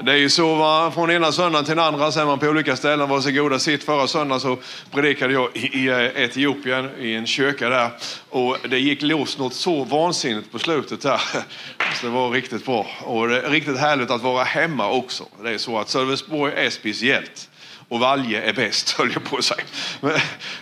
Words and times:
Det 0.00 0.12
är 0.12 0.16
ju 0.16 0.30
så 0.30 0.54
va, 0.54 0.90
från 0.94 1.10
ena 1.10 1.32
söndagen 1.32 1.64
till 1.64 1.76
den 1.76 1.84
andra, 1.84 2.12
sen 2.12 2.26
man 2.26 2.38
på 2.38 2.46
olika 2.46 2.76
ställen. 2.76 3.08
Varsågoda 3.08 3.58
sitt. 3.58 3.84
Förra 3.84 4.06
söndagen 4.06 4.40
så 4.40 4.58
predikade 4.90 5.32
jag 5.32 5.56
i, 5.56 5.88
eh, 5.88 6.22
Etiopien 6.22 6.90
i 6.98 7.14
en 7.14 7.26
kyrka 7.26 7.68
där 7.68 7.90
och 8.30 8.56
det 8.68 8.78
gick 8.78 9.02
loss 9.02 9.38
något 9.38 9.54
så 9.54 9.84
vansinnigt 9.84 10.52
på 10.52 10.58
slutet 10.58 11.00
där. 11.00 11.20
Så 12.00 12.06
det 12.06 12.12
var 12.12 12.30
riktigt 12.30 12.64
bra 12.64 12.86
och 13.04 13.28
det 13.28 13.40
är 13.40 13.50
riktigt 13.50 13.78
härligt 13.78 14.10
att 14.10 14.22
vara 14.22 14.44
hemma 14.44 14.90
också. 14.90 15.24
Det 15.42 15.50
är 15.50 15.58
så 15.58 15.78
att 15.78 15.88
Sölvesborg 15.88 16.52
är 16.56 16.70
speciellt 16.70 17.48
och 17.88 18.00
Valje 18.00 18.42
är 18.42 18.52
bäst, 18.52 18.90
höll 18.98 19.12
jag 19.12 19.24
på 19.24 19.36
att 19.36 19.44
säga. 19.44 19.64
Men, 20.00 20.12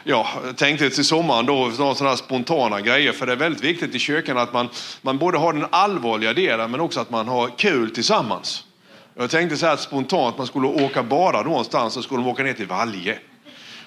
ja, 0.04 0.28
tänkte 0.56 0.90
till 0.90 1.04
sommaren 1.04 1.46
då, 1.46 1.72
några 1.78 1.94
sådana 1.94 2.16
spontana 2.16 2.80
grejer, 2.80 3.12
för 3.12 3.26
det 3.26 3.32
är 3.32 3.36
väldigt 3.36 3.64
viktigt 3.64 3.94
i 3.94 3.98
kyrkan 3.98 4.38
att 4.38 4.52
man, 4.52 4.68
man 5.02 5.18
både 5.18 5.38
har 5.38 5.52
den 5.52 5.66
allvarliga 5.70 6.32
delen 6.32 6.70
men 6.70 6.80
också 6.80 7.00
att 7.00 7.10
man 7.10 7.28
har 7.28 7.48
kul 7.58 7.90
tillsammans. 7.90 8.64
Jag 9.20 9.30
tänkte 9.30 9.56
så 9.56 9.66
här 9.66 9.72
att 9.72 9.80
spontant, 9.80 10.38
man 10.38 10.46
skulle 10.46 10.66
åka 10.66 11.02
bada 11.02 11.42
någonstans 11.42 11.94
så 11.94 12.02
skulle 12.02 12.22
de 12.22 12.28
åka 12.28 12.42
ner 12.42 12.52
till 12.52 12.66
Valje. 12.66 13.18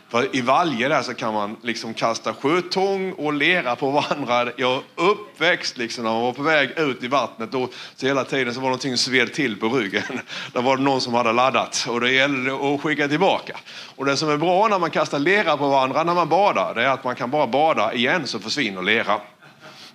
För 0.09 0.35
i 0.35 0.41
Valje 0.41 0.87
där 0.87 1.01
så 1.01 1.13
kan 1.13 1.33
man 1.33 1.55
liksom 1.61 1.93
kasta 1.93 2.33
sjötång 2.33 3.13
och 3.13 3.33
lera 3.33 3.75
på 3.75 3.91
varandra. 3.91 4.51
Jag 4.57 4.71
är 4.73 4.81
uppväxt 4.95 5.77
liksom 5.77 6.03
när 6.03 6.11
man 6.11 6.21
var 6.21 6.33
på 6.33 6.43
väg 6.43 6.69
ut 6.77 7.03
i 7.03 7.07
vattnet 7.07 7.53
och 7.53 7.73
så 7.95 8.05
hela 8.05 8.23
tiden 8.23 8.53
så 8.53 8.59
var 8.59 8.67
det 8.67 8.69
någonting 8.69 8.97
sved 8.97 9.33
till 9.33 9.59
på 9.59 9.69
ryggen. 9.69 10.19
Där 10.53 10.61
var 10.61 10.77
det 10.77 10.83
någon 10.83 11.01
som 11.01 11.13
hade 11.13 11.31
laddat 11.31 11.85
och 11.89 12.01
det 12.01 12.11
gällde 12.11 12.53
att 12.53 12.81
skicka 12.81 13.07
tillbaka. 13.07 13.57
Och 13.95 14.05
det 14.05 14.17
som 14.17 14.29
är 14.29 14.37
bra 14.37 14.67
när 14.67 14.79
man 14.79 14.91
kastar 14.91 15.19
lera 15.19 15.57
på 15.57 15.67
varandra 15.67 16.03
när 16.03 16.13
man 16.13 16.29
badar, 16.29 16.75
det 16.75 16.83
är 16.83 16.89
att 16.89 17.03
man 17.03 17.15
kan 17.15 17.31
bara 17.31 17.47
bada 17.47 17.93
igen 17.93 18.27
så 18.27 18.39
försvinner 18.39 18.81
lera. 18.81 19.19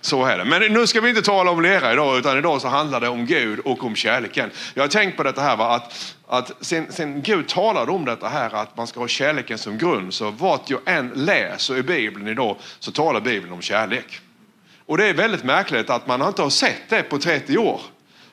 Så 0.01 0.25
är 0.25 0.37
det. 0.37 0.45
Men 0.45 0.73
nu 0.73 0.87
ska 0.87 1.01
vi 1.01 1.09
inte 1.09 1.21
tala 1.21 1.51
om 1.51 1.61
lera 1.61 1.93
idag, 1.93 2.17
utan 2.17 2.37
idag 2.37 2.61
så 2.61 2.67
handlar 2.67 3.01
det 3.01 3.07
om 3.07 3.25
Gud 3.25 3.59
och 3.59 3.83
om 3.83 3.95
kärleken. 3.95 4.51
Jag 4.73 4.83
har 4.83 4.87
tänkt 4.87 5.17
på 5.17 5.23
detta 5.23 5.41
här, 5.41 5.57
va? 5.57 5.75
att, 5.75 6.15
att 6.27 6.51
sen, 6.61 6.85
sen 6.89 7.21
Gud 7.21 7.47
talade 7.47 7.91
om 7.91 8.05
detta 8.05 8.27
här, 8.27 8.55
att 8.55 8.77
man 8.77 8.87
ska 8.87 8.99
ha 8.99 9.07
kärleken 9.07 9.57
som 9.57 9.77
grund, 9.77 10.13
så 10.13 10.31
vart 10.31 10.69
jag 10.69 10.79
än 10.85 11.11
läser 11.15 11.77
i 11.77 11.83
Bibeln 11.83 12.27
idag 12.27 12.55
så 12.79 12.91
talar 12.91 13.21
Bibeln 13.21 13.53
om 13.53 13.61
kärlek. 13.61 14.19
Och 14.85 14.97
det 14.97 15.05
är 15.05 15.13
väldigt 15.13 15.43
märkligt 15.43 15.89
att 15.89 16.07
man 16.07 16.21
inte 16.21 16.41
har 16.41 16.49
sett 16.49 16.89
det 16.89 17.03
på 17.03 17.17
30 17.17 17.57
år. 17.57 17.81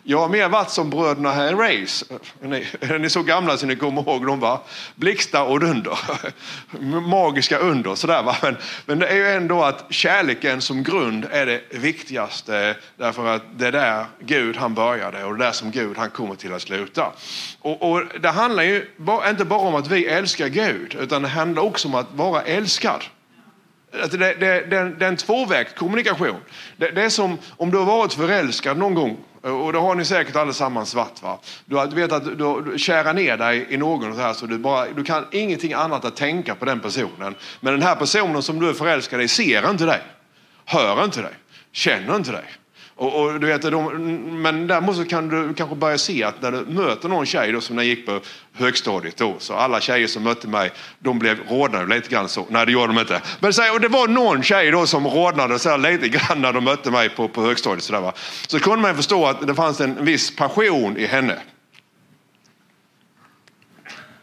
Jag 0.08 0.18
har 0.18 0.28
mer 0.28 0.48
varit 0.48 0.70
som 0.70 0.90
bröderna 0.90 1.32
här 1.32 1.50
i 1.50 1.54
Race. 1.54 2.04
Ni, 2.40 2.66
är 2.80 2.98
ni 2.98 3.10
så 3.10 3.22
gamla 3.22 3.56
så 3.56 3.66
ni 3.66 3.76
kommer 3.76 4.02
ihåg 4.02 4.26
dem 4.26 4.40
va? 4.40 4.60
Blixtar 4.94 5.42
och 5.42 5.60
dunder. 5.60 5.98
Magiska 7.00 7.58
under 7.58 7.94
sådär 7.94 8.22
va. 8.22 8.36
Men, 8.42 8.56
men 8.86 8.98
det 8.98 9.06
är 9.06 9.14
ju 9.14 9.28
ändå 9.28 9.62
att 9.62 9.84
kärleken 9.90 10.60
som 10.60 10.82
grund 10.82 11.26
är 11.30 11.46
det 11.46 11.62
viktigaste. 11.70 12.76
Därför 12.96 13.26
att 13.26 13.42
det 13.56 13.66
är 13.66 13.72
där 13.72 14.06
Gud 14.20 14.56
han 14.56 14.74
började 14.74 15.24
och 15.24 15.36
det 15.36 15.44
är 15.44 15.46
där 15.46 15.52
som 15.52 15.70
Gud 15.70 15.96
han 15.98 16.10
kommer 16.10 16.34
till 16.34 16.52
att 16.52 16.62
sluta. 16.62 17.12
Och, 17.60 17.90
och 17.90 18.02
det 18.20 18.30
handlar 18.30 18.62
ju 18.62 18.86
inte 19.28 19.44
bara 19.44 19.60
om 19.60 19.74
att 19.74 19.90
vi 19.90 20.06
älskar 20.06 20.48
Gud 20.48 20.96
utan 21.00 21.22
det 21.22 21.28
handlar 21.28 21.62
också 21.62 21.88
om 21.88 21.94
att 21.94 22.12
vara 22.12 22.42
älskad. 22.42 23.04
Det, 23.90 24.16
det, 24.16 24.34
det, 24.34 24.90
det 24.98 25.04
är 25.04 25.08
en 25.08 25.16
tvåvägskommunikation. 25.16 26.40
Det, 26.76 26.90
det 26.90 27.02
är 27.02 27.08
som 27.08 27.38
om 27.56 27.70
du 27.70 27.78
har 27.78 27.84
varit 27.84 28.12
förälskad 28.12 28.78
någon 28.78 28.94
gång 28.94 29.16
och 29.42 29.72
det 29.72 29.78
har 29.78 29.94
ni 29.94 30.04
säkert 30.04 30.36
allesammans 30.36 30.94
varit. 30.94 31.22
Va? 31.22 31.38
Du, 31.64 31.76
vet 31.76 32.12
att 32.12 32.24
du, 32.24 32.62
du 32.72 32.78
kärar 32.78 33.14
ner 33.14 33.36
dig 33.36 33.66
i 33.70 33.76
någon 33.76 34.14
så, 34.14 34.20
här, 34.20 34.32
så 34.32 34.46
du, 34.46 34.58
bara, 34.58 34.86
du 34.92 35.04
kan 35.04 35.24
ingenting 35.32 35.72
annat 35.72 36.04
att 36.04 36.16
tänka 36.16 36.54
på 36.54 36.64
den 36.64 36.80
personen. 36.80 37.34
Men 37.60 37.72
den 37.72 37.82
här 37.82 37.96
personen 37.96 38.42
som 38.42 38.60
du 38.60 38.68
är 38.68 38.72
förälskad 38.72 39.22
i 39.22 39.28
ser 39.28 39.70
inte 39.70 39.84
dig, 39.84 40.00
hör 40.64 41.04
inte 41.04 41.22
dig, 41.22 41.34
känner 41.72 42.16
inte 42.16 42.32
dig. 42.32 42.44
Och, 42.98 43.22
och, 43.22 43.40
du 43.40 43.46
vet, 43.46 43.62
de, 43.62 44.42
men 44.42 44.66
däremot 44.66 44.96
så 44.96 45.04
kan 45.04 45.28
du 45.28 45.54
kanske 45.54 45.76
börja 45.76 45.98
se 45.98 46.24
att 46.24 46.42
när 46.42 46.52
du 46.52 46.64
möter 46.66 47.08
någon 47.08 47.26
tjej 47.26 47.52
då, 47.52 47.60
som 47.60 47.76
när 47.76 47.82
jag 47.82 47.88
gick 47.88 48.06
på 48.06 48.20
högstadiet 48.52 49.16
då, 49.16 49.36
så 49.38 49.54
alla 49.54 49.80
tjejer 49.80 50.06
som 50.06 50.22
mötte 50.22 50.48
mig, 50.48 50.70
de 50.98 51.18
blev 51.18 51.38
rodnade 51.48 51.94
lite 51.94 52.08
grann 52.08 52.28
så. 52.28 52.46
Nej, 52.48 52.66
det 52.66 52.72
gjorde 52.72 52.86
de 52.86 52.98
inte. 52.98 53.20
Men 53.40 53.52
så, 53.52 53.72
och 53.74 53.80
det 53.80 53.88
var 53.88 54.08
någon 54.08 54.42
tjej 54.42 54.70
då 54.70 54.86
som 54.86 55.06
rodnade 55.06 55.58
så 55.58 55.76
lite 55.76 56.08
grann 56.08 56.40
när 56.40 56.52
de 56.52 56.64
mötte 56.64 56.90
mig 56.90 57.08
på, 57.08 57.28
på 57.28 57.42
högstadiet. 57.42 57.82
Så, 57.84 57.92
där, 57.92 58.00
va? 58.00 58.12
så 58.46 58.60
kunde 58.60 58.78
man 58.78 58.96
förstå 58.96 59.26
att 59.26 59.46
det 59.46 59.54
fanns 59.54 59.80
en 59.80 60.04
viss 60.04 60.36
passion 60.36 60.96
i 60.96 61.06
henne. 61.06 61.38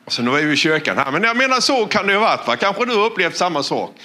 Så 0.07 0.21
nu 0.21 0.31
är 0.31 0.45
vi 0.45 0.53
i 0.53 0.55
kyrkan 0.55 0.97
här, 0.97 1.11
men 1.11 1.23
jag 1.23 1.37
menar 1.37 1.59
så 1.59 1.85
kan 1.85 2.07
det 2.07 2.13
ju 2.13 2.19
ha 2.19 2.25
varit. 2.25 2.47
Va? 2.47 2.55
Kanske 2.55 2.85
du 2.85 2.95
har 2.95 3.05
upplevt 3.05 3.37
samma 3.37 3.63
sak. 3.63 3.95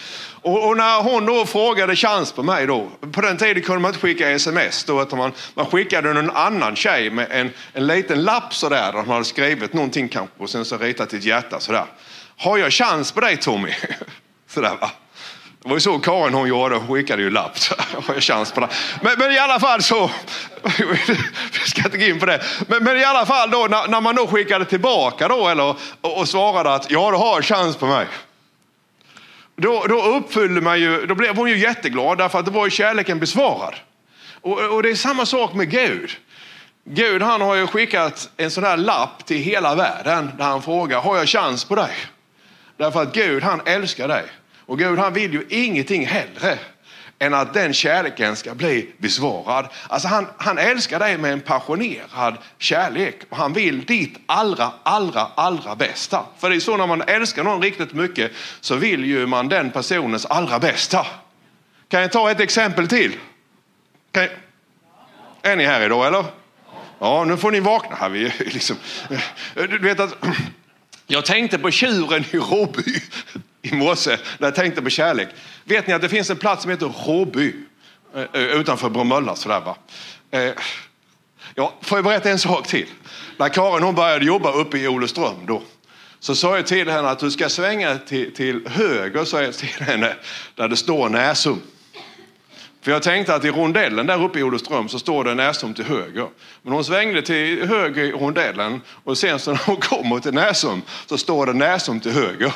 Och, 0.43 0.69
och, 0.69 0.77
när 0.77 1.03
hon 1.03 1.27
då 1.27 1.47
frågade 1.47 1.97
chans 1.97 2.33
på 2.33 2.43
mig 2.43 2.67
då, 2.67 2.89
på 3.13 3.21
den 3.21 3.37
tiden 3.37 3.63
kunde 3.63 3.81
man 3.81 3.89
inte 3.89 4.01
skicka 4.01 4.31
sms 4.31 4.85
då, 4.85 5.03
utan 5.03 5.19
man, 5.19 5.33
man 5.55 5.67
skickade 5.67 6.11
en 6.11 6.31
annan 6.31 6.77
tjej 6.77 7.11
med 7.11 7.27
en, 7.31 7.51
en 7.73 7.87
liten 7.87 8.23
lapp 8.23 8.55
sådär, 8.55 8.93
där 8.93 8.99
man 8.99 9.09
hade 9.09 9.25
skrivit 9.25 9.73
någonting 9.73 10.09
kanske 10.09 10.35
och 10.39 10.51
sen 10.51 10.65
så 10.65 10.79
ritat 10.79 11.13
ett 11.13 11.25
hjärta 11.25 11.61
sådär. 11.61 11.85
Har 12.37 12.59
jag 12.59 12.73
chans 12.73 13.13
på 13.13 13.21
dig 13.21 13.37
Tommy? 13.37 13.73
sådär 14.49 14.77
va. 14.81 14.91
Det 15.63 15.69
var 15.69 15.77
ju 15.77 15.81
så 15.81 15.99
Karin 15.99 16.35
hon 16.35 16.49
gjorde, 16.49 16.77
hon 16.77 16.97
skickade 16.97 17.23
ju 17.23 17.31
lapp. 17.31 17.53
Har 18.07 18.15
jag 18.15 18.23
chans 18.23 18.53
på 18.53 18.61
det? 18.61 18.69
Men, 19.03 19.19
men, 19.19 19.33
i 19.33 19.39
alla 19.39 19.61
fall 19.61 19.83
så, 19.83 20.11
vi 21.53 21.71
ska 21.71 21.83
inte 21.85 21.99
gå 21.99 22.05
in 22.05 22.19
på 22.19 22.27
det. 22.27 22.43
Men, 22.67 22.85
men 22.85 22.97
i 22.97 23.05
alla 23.05 23.27
fall 23.27 23.51
då 23.51 23.67
när, 23.71 23.89
när, 23.89 24.01
man 24.01 24.17
då 24.17 24.27
skickade 24.27 24.65
tillbaka 24.65 25.29
då 25.29 25.49
eller, 25.49 25.77
och, 26.01 26.19
och 26.19 26.29
svarade 26.29 26.75
att 26.75 26.91
ja 26.91 27.11
du 27.11 27.17
har 27.17 27.43
chans 27.43 27.77
på 27.77 27.87
mig. 27.87 28.07
Då, 29.61 29.87
då 29.89 30.03
uppfyllde 30.03 30.61
man 30.61 30.81
ju, 30.81 31.07
då 31.07 31.15
blev 31.15 31.37
hon 31.37 31.49
ju 31.49 31.59
jätteglad 31.59 32.19
därför 32.19 32.39
att 32.39 32.45
det 32.45 32.51
var 32.51 32.65
ju 32.65 32.71
kärleken 32.71 33.19
besvarad. 33.19 33.75
Och, 34.41 34.61
och 34.61 34.83
det 34.83 34.91
är 34.91 34.95
samma 34.95 35.27
sak 35.27 35.55
med 35.55 35.71
Gud. 35.71 36.11
Gud 36.85 37.23
han 37.23 37.41
har 37.41 37.55
ju 37.55 37.67
skickat 37.67 38.31
en 38.37 38.51
sån 38.51 38.65
här 38.65 38.77
lapp 38.77 39.27
till 39.27 39.37
hela 39.37 39.75
världen 39.75 40.31
där 40.39 40.45
han 40.45 40.63
frågar, 40.63 41.01
har 41.01 41.17
jag 41.17 41.29
chans 41.29 41.65
på 41.65 41.75
dig? 41.75 41.91
Därför 42.77 43.03
att 43.03 43.15
Gud 43.15 43.43
han 43.43 43.61
älskar 43.67 44.09
dig. 44.09 44.25
Och 44.67 44.79
Gud 44.79 44.99
han 44.99 45.13
vill 45.13 45.33
ju 45.33 45.47
ingenting 45.49 46.07
hellre 46.07 46.59
än 47.19 47.35
att 47.35 47.55
den 47.55 47.75
kärleken 47.75 48.37
ska 48.37 48.55
bli 48.55 48.91
besvarad. 48.99 49.69
Alltså 49.89 50.09
han, 50.09 50.27
han 50.37 50.59
älskar 50.59 50.99
dig 50.99 51.19
med 51.19 51.33
en 51.33 51.41
passionerad 51.41 52.37
kärlek 52.59 53.17
och 53.29 53.37
han 53.37 53.53
vill 53.53 53.85
ditt 53.85 54.19
allra, 54.27 54.73
allra, 54.83 55.27
allra 55.35 55.77
bästa. 55.77 56.25
För 56.39 56.51
det 56.51 56.57
är 56.57 56.61
så 56.61 56.77
när 56.77 56.87
man 56.87 57.03
älskar 57.03 57.45
någon 57.45 57.63
riktigt 57.63 57.93
mycket 57.93 58.33
så 58.61 58.77
vill 58.77 59.05
ju 59.05 59.27
man 59.27 59.49
den 59.49 59.71
personens 59.71 60.27
allra 60.27 60.59
bästa. 60.59 61.07
Kan 61.89 62.01
jag 62.01 62.13
ta 62.13 62.31
ett 62.31 62.41
exempel 62.41 62.89
till? 62.89 63.17
Jag... 64.13 64.29
Är 65.43 65.57
ni 65.57 65.67
här 65.67 65.81
idag 65.81 66.07
eller? 66.07 66.25
Ja, 66.99 67.25
nu 67.25 67.37
får 67.37 67.51
ni 67.51 67.61
vakna 67.61 67.97
här. 67.97 68.09
Vi, 68.09 68.33
liksom... 68.39 68.77
Du 69.55 69.79
vet 69.79 70.01
att 70.01 70.15
jag 71.07 71.25
tänkte 71.25 71.59
på 71.59 71.71
tjuren 71.71 72.25
i 72.31 72.37
Råby 72.37 73.01
i 73.73 73.77
morse 73.77 74.19
när 74.39 74.47
jag 74.47 74.55
tänkte 74.55 74.83
på 74.83 74.91
kärlek. 74.91 75.29
Vet 75.65 75.87
ni 75.87 75.93
att 75.93 76.03
det 76.03 76.09
finns 76.09 76.31
en 76.31 76.37
plats 76.37 76.63
som 76.63 76.71
heter 76.71 76.93
Råby 77.07 77.53
eh, 78.15 78.23
eh, 78.33 78.43
utanför 78.43 78.91
Bromölla? 78.91 79.37
Sådär, 79.37 79.61
va? 79.61 79.77
Eh, 80.31 80.53
ja, 81.55 81.75
får 81.81 81.99
jag 81.99 82.05
berätta 82.05 82.31
en 82.31 82.39
sak 82.39 82.67
till? 82.67 82.89
När 83.37 83.49
Karin 83.49 83.83
hon 83.83 83.95
började 83.95 84.25
jobba 84.25 84.53
uppe 84.53 84.79
i 84.79 84.89
Olofström 84.89 85.47
då, 85.47 85.63
så 86.21 86.35
sa 86.35 86.57
jag 86.57 86.67
till 86.67 86.91
henne 86.91 87.09
att 87.09 87.19
du 87.19 87.31
ska 87.31 87.49
svänga 87.49 87.99
till, 87.99 88.35
till 88.35 88.69
höger, 88.69 89.25
sa 89.25 89.43
jag 89.43 89.55
till 89.55 89.85
henne, 89.85 90.15
där 90.55 90.69
det 90.69 90.77
står 90.77 91.09
Näsum. 91.09 91.61
För 92.83 92.93
jag 92.93 93.03
tänkte 93.03 93.35
att 93.35 93.45
i 93.45 93.51
rondellen 93.51 94.07
där 94.07 94.25
uppe 94.25 94.39
i 94.39 94.43
Olofström 94.43 94.89
så 94.89 94.99
står 94.99 95.25
det 95.25 95.35
Näsum 95.35 95.75
till 95.75 95.85
höger. 95.85 96.29
Men 96.63 96.73
hon 96.73 96.85
svängde 96.85 97.23
till 97.23 97.69
höger 97.69 98.05
i 98.05 98.13
rondellen 98.13 98.81
och 99.05 99.19
sen 99.19 99.39
så 99.39 99.51
när 99.51 99.61
hon 99.67 99.77
kommer 99.77 100.21
till 100.21 100.35
Näsum 100.35 100.83
så 101.07 101.19
står 101.19 101.47
det 101.47 101.53
Näsum 101.53 102.01
till 102.01 102.13
höger. 102.13 102.53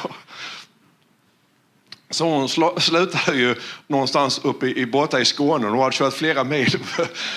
Så 2.12 2.24
hon 2.24 2.48
sl 2.48 2.62
slutade 2.78 3.36
ju 3.36 3.54
någonstans 3.86 4.40
uppe 4.44 4.66
i, 4.66 4.86
borta 4.86 5.20
i 5.20 5.24
Skåne. 5.24 5.66
Hon 5.66 5.78
hade 5.78 5.96
kört 5.96 6.14
flera 6.14 6.44
mil. 6.44 6.78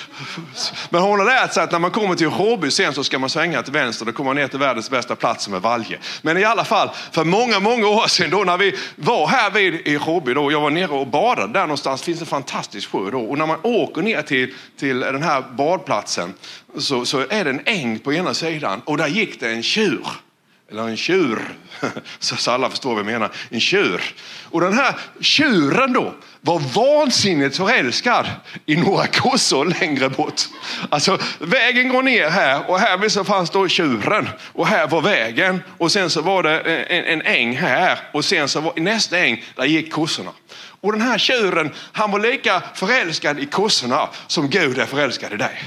Men 0.90 1.02
hon 1.02 1.20
har 1.20 1.26
lärt 1.26 1.54
sig 1.54 1.64
att 1.64 1.72
när 1.72 1.80
man 1.80 1.92
kommer 1.92 2.16
till 2.16 2.28
Håby 2.28 2.72
sen 2.72 2.94
så 2.94 3.04
ska 3.04 3.20
man 3.20 3.30
svänga 3.30 3.64
till 3.64 3.74
vänster. 3.74 4.06
Då 4.06 4.12
kommer 4.12 4.30
man 4.30 4.36
ner 4.36 4.48
till 4.48 4.60
världens 4.60 4.90
bästa 4.90 5.16
plats 5.16 5.44
som 5.44 5.54
är 5.54 5.60
Valje. 5.60 6.00
Men 6.22 6.38
i 6.38 6.44
alla 6.44 6.66
fall, 6.66 6.90
för 7.12 7.24
många, 7.24 7.60
många 7.60 7.88
år 7.88 8.08
sedan 8.08 8.30
då 8.30 8.44
när 8.44 8.58
vi 8.58 8.76
var 8.96 9.28
här 9.28 9.52
vid 9.52 9.88
i 9.88 9.96
Håby 9.96 10.34
då, 10.34 10.52
jag 10.52 10.62
var 10.62 10.70
nere 10.70 10.92
och 10.92 11.08
badade 11.08 11.54
där 11.54 11.62
någonstans, 11.62 12.02
finns 12.02 12.20
en 12.20 12.28
fantastisk 12.28 12.92
sjö 12.92 13.12
då. 13.12 13.22
Och 13.22 13.38
när 13.38 13.46
man 13.46 13.60
åker 13.64 14.02
ner 14.02 14.22
till, 14.22 14.54
till 14.80 15.00
den 15.00 15.24
här 15.24 15.42
badplatsen 15.42 16.34
så, 16.78 17.06
så 17.06 17.20
är 17.20 17.44
det 17.44 17.50
en 17.50 17.62
äng 17.66 18.00
på 18.00 18.14
ena 18.14 18.34
sidan 18.34 18.82
och 18.86 18.98
där 18.98 19.08
gick 19.08 19.40
det 19.40 19.50
en 19.50 19.64
tjur 19.64 20.08
eller 20.72 20.88
en 20.88 20.98
tjur, 20.98 21.58
så 22.20 22.52
alla 22.52 22.70
förstår 22.70 22.90
vad 22.90 23.00
jag 23.00 23.06
menar, 23.06 23.32
en 23.50 23.60
tjur. 23.60 24.02
Och 24.44 24.62
den 24.62 24.74
här 24.74 24.96
tjuren 25.20 25.94
då 25.94 26.14
var 26.42 26.60
vansinnigt 26.60 27.58
förälskad 27.58 28.26
i 28.66 28.76
några 28.76 29.08
kossor 29.08 29.66
längre 29.66 30.10
bort. 30.10 30.42
Alltså 30.90 31.18
vägen 31.40 31.90
går 31.90 32.04
ner 32.04 32.30
här 32.30 32.70
och 32.70 32.80
här 32.80 33.10
så 33.10 33.24
fanns 33.24 33.50
då 33.50 33.68
tjuren 33.68 34.30
och 34.54 34.68
här 34.68 34.88
var 34.88 35.02
vägen 35.02 35.64
och 35.78 35.92
sen 35.92 36.10
så 36.10 36.22
var 36.22 36.44
det 36.44 36.60
en, 36.60 37.04
en 37.06 37.22
äng 37.22 37.58
här 37.58 38.00
och 38.12 38.26
sen 38.26 38.48
så 38.48 38.62
var 38.62 38.74
nästa 38.76 39.20
äng 39.20 39.44
där 39.56 39.66
gick 39.66 39.94
kossorna. 39.94 40.32
Och 40.82 40.92
den 40.92 41.02
här 41.02 41.18
tjuren 41.18 41.72
han 41.92 42.12
var 42.12 42.20
lika 42.20 42.64
förälskad 42.74 43.40
i 43.40 43.46
kossorna 43.46 44.10
som 44.28 44.50
Gud 44.50 44.78
är 44.78 44.86
förälskad 44.86 45.34
i 45.34 45.38
dig. 45.38 45.64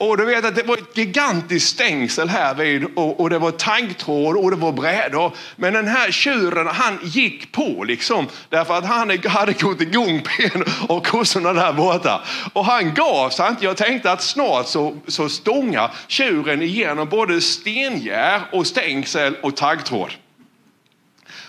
Och 0.00 0.16
du 0.16 0.24
vet 0.24 0.44
att 0.44 0.54
det 0.54 0.62
var 0.62 0.76
ett 0.76 0.96
gigantiskt 0.96 1.68
stängsel 1.68 2.28
här 2.28 2.54
vid 2.54 2.84
och, 2.94 3.20
och 3.20 3.30
det 3.30 3.38
var 3.38 3.50
taggtråd 3.50 4.36
och 4.36 4.50
det 4.50 4.56
var 4.56 4.72
brädor. 4.72 5.32
Men 5.56 5.72
den 5.72 5.88
här 5.88 6.10
tjuren 6.10 6.66
han 6.66 6.98
gick 7.02 7.52
på 7.52 7.84
liksom 7.84 8.28
därför 8.48 8.78
att 8.78 8.86
han 8.86 9.18
hade 9.24 9.52
gått 9.52 9.80
igång 9.80 10.20
på 10.20 10.30
en 10.42 10.64
av 10.88 11.00
kossorna 11.00 11.52
där 11.52 11.72
borta. 11.72 12.22
Och 12.52 12.64
han 12.64 12.94
gav 12.94 13.30
sig 13.30 13.48
inte. 13.48 13.64
Jag 13.64 13.76
tänkte 13.76 14.12
att 14.12 14.22
snart 14.22 14.66
så, 14.66 14.96
så 15.06 15.28
stångar 15.28 15.90
tjuren 16.08 16.62
igenom 16.62 17.08
både 17.08 17.40
stengär 17.40 18.40
och 18.52 18.66
stängsel 18.66 19.36
och 19.42 19.56
taggtråd. 19.56 20.10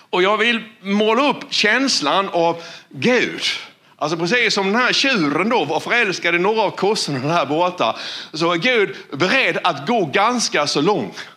Och 0.09 0.23
jag 0.23 0.37
vill 0.37 0.63
måla 0.81 1.29
upp 1.29 1.45
känslan 1.49 2.29
av 2.29 2.63
Gud. 2.89 3.41
Alltså 4.01 4.17
precis 4.17 4.53
som 4.53 4.71
den 4.71 4.81
här 4.81 4.93
tjuren 4.93 5.49
då 5.49 5.65
var 5.65 5.79
förälskad 5.79 6.35
i 6.35 6.39
några 6.39 6.61
av 6.61 6.71
kossorna 6.71 7.33
här 7.33 7.45
borta, 7.45 7.95
så 8.33 8.51
är 8.51 8.57
Gud 8.57 8.95
beredd 9.11 9.57
att 9.63 9.87
gå 9.87 10.05
ganska 10.05 10.67
så 10.67 10.81
långt 10.81 11.27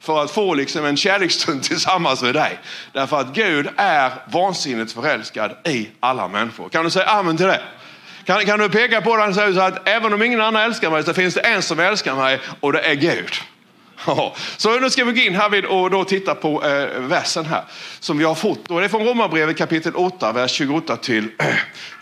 för 0.00 0.22
att 0.22 0.30
få 0.30 0.54
liksom 0.54 0.84
en 0.84 0.96
kärleksstund 0.96 1.62
tillsammans 1.62 2.22
med 2.22 2.34
dig. 2.34 2.58
Därför 2.92 3.20
att 3.20 3.34
Gud 3.34 3.68
är 3.76 4.12
vansinnigt 4.32 4.92
förälskad 4.92 5.56
i 5.64 5.88
alla 6.00 6.28
människor. 6.28 6.68
Kan 6.68 6.84
du 6.84 6.90
säga 6.90 7.06
amen 7.06 7.36
till 7.36 7.46
det? 7.46 7.62
Kan, 8.24 8.46
kan 8.46 8.58
du 8.58 8.68
peka 8.68 9.00
på 9.00 9.16
den 9.16 9.28
och 9.28 9.34
säga 9.34 9.54
så 9.54 9.60
att 9.60 9.88
även 9.88 10.12
om 10.12 10.22
ingen 10.22 10.40
annan 10.40 10.62
älskar 10.62 10.90
mig 10.90 11.04
så 11.04 11.14
finns 11.14 11.34
det 11.34 11.40
en 11.40 11.62
som 11.62 11.80
älskar 11.80 12.14
mig 12.14 12.40
och 12.60 12.72
det 12.72 12.80
är 12.80 12.94
Gud. 12.94 13.30
Så 14.56 14.80
nu 14.80 14.90
ska 14.90 15.04
vi 15.04 15.12
gå 15.12 15.26
in 15.26 15.34
här 15.34 15.48
vid 15.48 15.64
och 15.64 15.90
då 15.90 16.04
titta 16.04 16.34
på 16.34 16.64
eh, 16.64 17.00
versen 17.00 17.46
här 17.46 17.64
som 18.00 18.18
vi 18.18 18.24
har 18.24 18.34
fått. 18.34 18.70
Och 18.70 18.80
det 18.80 18.86
är 18.86 18.88
från 18.88 19.06
Romarbrevet 19.06 19.58
kapitel 19.58 19.96
8, 19.96 20.32
vers 20.32 20.50
28 20.50 20.96
till 20.96 21.28
eh, 21.38 21.46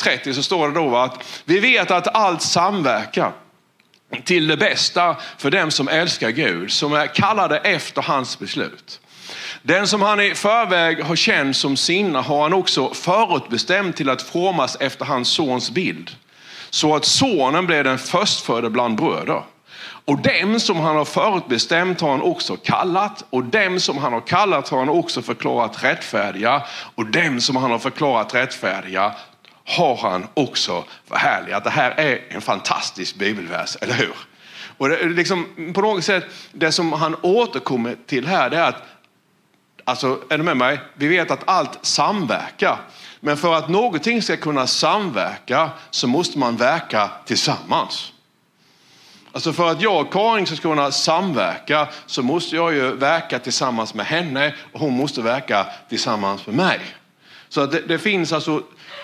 30 0.02 0.34
så 0.34 0.42
står 0.42 0.68
det 0.68 0.74
då 0.74 0.96
att 0.96 1.42
vi 1.44 1.58
vet 1.58 1.90
att 1.90 2.14
allt 2.14 2.42
samverkar 2.42 3.32
till 4.24 4.46
det 4.46 4.56
bästa 4.56 5.16
för 5.38 5.50
dem 5.50 5.70
som 5.70 5.88
älskar 5.88 6.30
Gud, 6.30 6.72
som 6.72 6.92
är 6.92 7.06
kallade 7.06 7.58
efter 7.58 8.02
hans 8.02 8.38
beslut. 8.38 9.00
Den 9.62 9.86
som 9.86 10.02
han 10.02 10.20
i 10.20 10.34
förväg 10.34 11.02
har 11.04 11.16
känt 11.16 11.56
som 11.56 11.76
sina 11.76 12.22
har 12.22 12.42
han 12.42 12.54
också 12.54 12.94
förutbestämt 12.94 13.96
till 13.96 14.10
att 14.10 14.22
formas 14.22 14.76
efter 14.80 15.04
hans 15.04 15.28
sons 15.28 15.70
bild. 15.70 16.10
Så 16.70 16.96
att 16.96 17.04
sonen 17.04 17.66
blev 17.66 17.84
den 17.84 17.98
förstfödde 17.98 18.70
bland 18.70 18.96
bröder. 18.96 19.42
Och 20.04 20.18
dem 20.18 20.60
som 20.60 20.80
han 20.80 20.96
har 20.96 21.04
förutbestämt 21.04 22.00
har 22.00 22.10
han 22.10 22.22
också 22.22 22.56
kallat 22.56 23.24
och 23.30 23.44
dem 23.44 23.80
som 23.80 23.98
han 23.98 24.12
har 24.12 24.20
kallat 24.20 24.68
har 24.68 24.78
han 24.78 24.88
också 24.88 25.22
förklarat 25.22 25.84
rättfärdiga 25.84 26.62
och 26.94 27.06
dem 27.06 27.40
som 27.40 27.56
han 27.56 27.70
har 27.70 27.78
förklarat 27.78 28.34
rättfärdiga 28.34 29.14
har 29.64 29.96
han 29.96 30.26
också 30.34 30.84
förhärligat. 31.08 31.64
Det 31.64 31.70
här 31.70 31.90
är 31.90 32.24
en 32.28 32.40
fantastisk 32.40 33.16
bibelvers, 33.16 33.76
eller 33.80 33.94
hur? 33.94 34.14
Och 34.78 34.88
det, 34.88 35.04
liksom, 35.04 35.46
på 35.74 35.80
något 35.80 36.04
sätt, 36.04 36.24
det 36.52 36.72
som 36.72 36.92
han 36.92 37.16
återkommer 37.22 37.96
till 38.06 38.26
här 38.26 38.50
det 38.50 38.56
är 38.56 38.68
att, 38.68 38.82
alltså 39.84 40.20
är 40.30 40.38
du 40.38 40.44
med 40.44 40.56
mig? 40.56 40.80
Vi 40.94 41.06
vet 41.06 41.30
att 41.30 41.48
allt 41.48 41.78
samverkar. 41.82 42.78
Men 43.20 43.36
för 43.36 43.54
att 43.54 43.68
någonting 43.68 44.22
ska 44.22 44.36
kunna 44.36 44.66
samverka 44.66 45.70
så 45.90 46.06
måste 46.06 46.38
man 46.38 46.56
verka 46.56 47.10
tillsammans. 47.24 48.13
Alltså 49.34 49.52
för 49.52 49.70
att 49.70 49.80
jag 49.80 50.00
och 50.00 50.12
Karin 50.12 50.46
ska 50.46 50.56
kunna 50.56 50.92
samverka 50.92 51.88
så 52.06 52.22
måste 52.22 52.56
jag 52.56 52.74
ju 52.74 52.96
verka 52.96 53.38
tillsammans 53.38 53.94
med 53.94 54.06
henne 54.06 54.54
och 54.72 54.80
hon 54.80 54.92
måste 54.92 55.22
verka 55.22 55.66
tillsammans 55.88 56.46
med 56.46 56.54
mig. 56.54 56.80
Så 57.48 57.66
det, 57.66 57.80
det 57.80 57.98
finns 57.98 58.32
alltså 58.32 58.62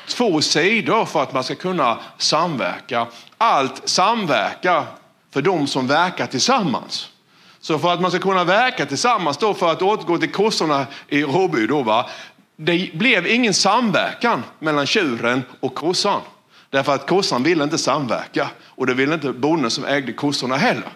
två 0.09 0.41
sidor 0.41 1.05
för 1.05 1.23
att 1.23 1.33
man 1.33 1.45
ska 1.45 1.55
kunna 1.55 1.99
samverka. 2.19 3.07
Allt 3.39 3.89
samverkar 3.89 4.85
för 5.31 5.43
de 5.43 5.67
som 5.67 5.87
verkar 5.87 6.27
tillsammans. 6.27 7.09
Så 7.61 7.79
för 7.79 7.93
att 7.93 8.01
man 8.01 8.11
ska 8.11 8.21
kunna 8.21 8.45
verka 8.45 8.87
tillsammans 8.87 9.37
då, 9.37 9.55
för 9.55 9.73
att 9.73 9.83
återgå 9.83 10.19
till 10.19 10.33
kossorna 10.33 10.87
i 11.09 11.23
Råby 11.23 11.67
då, 11.67 11.83
va? 11.83 12.11
det 12.57 12.91
blev 12.95 13.27
ingen 13.27 13.55
samverkan 13.55 14.45
mellan 14.59 14.87
tjuren 14.87 15.43
och 15.61 15.75
kossan. 15.75 16.21
Därför 16.71 16.95
att 16.95 17.07
kossan 17.07 17.43
ville 17.43 17.65
inte 17.65 17.79
samverka 17.79 18.51
och 18.65 18.87
det 18.87 18.95
ville 18.95 19.15
inte 19.15 19.33
bonden 19.33 19.71
som 19.71 19.85
ägde 19.85 20.13
kossorna 20.13 20.57
heller. 20.57 20.89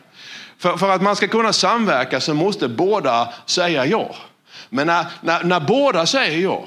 För, 0.58 0.76
för 0.76 0.90
att 0.90 1.02
man 1.02 1.16
ska 1.16 1.28
kunna 1.28 1.52
samverka 1.52 2.20
så 2.20 2.34
måste 2.34 2.68
båda 2.68 3.32
säga 3.46 3.86
ja. 3.86 4.14
Men 4.68 4.86
när, 4.86 5.06
när, 5.20 5.44
när 5.44 5.60
båda 5.60 6.06
säger 6.06 6.38
ja, 6.38 6.64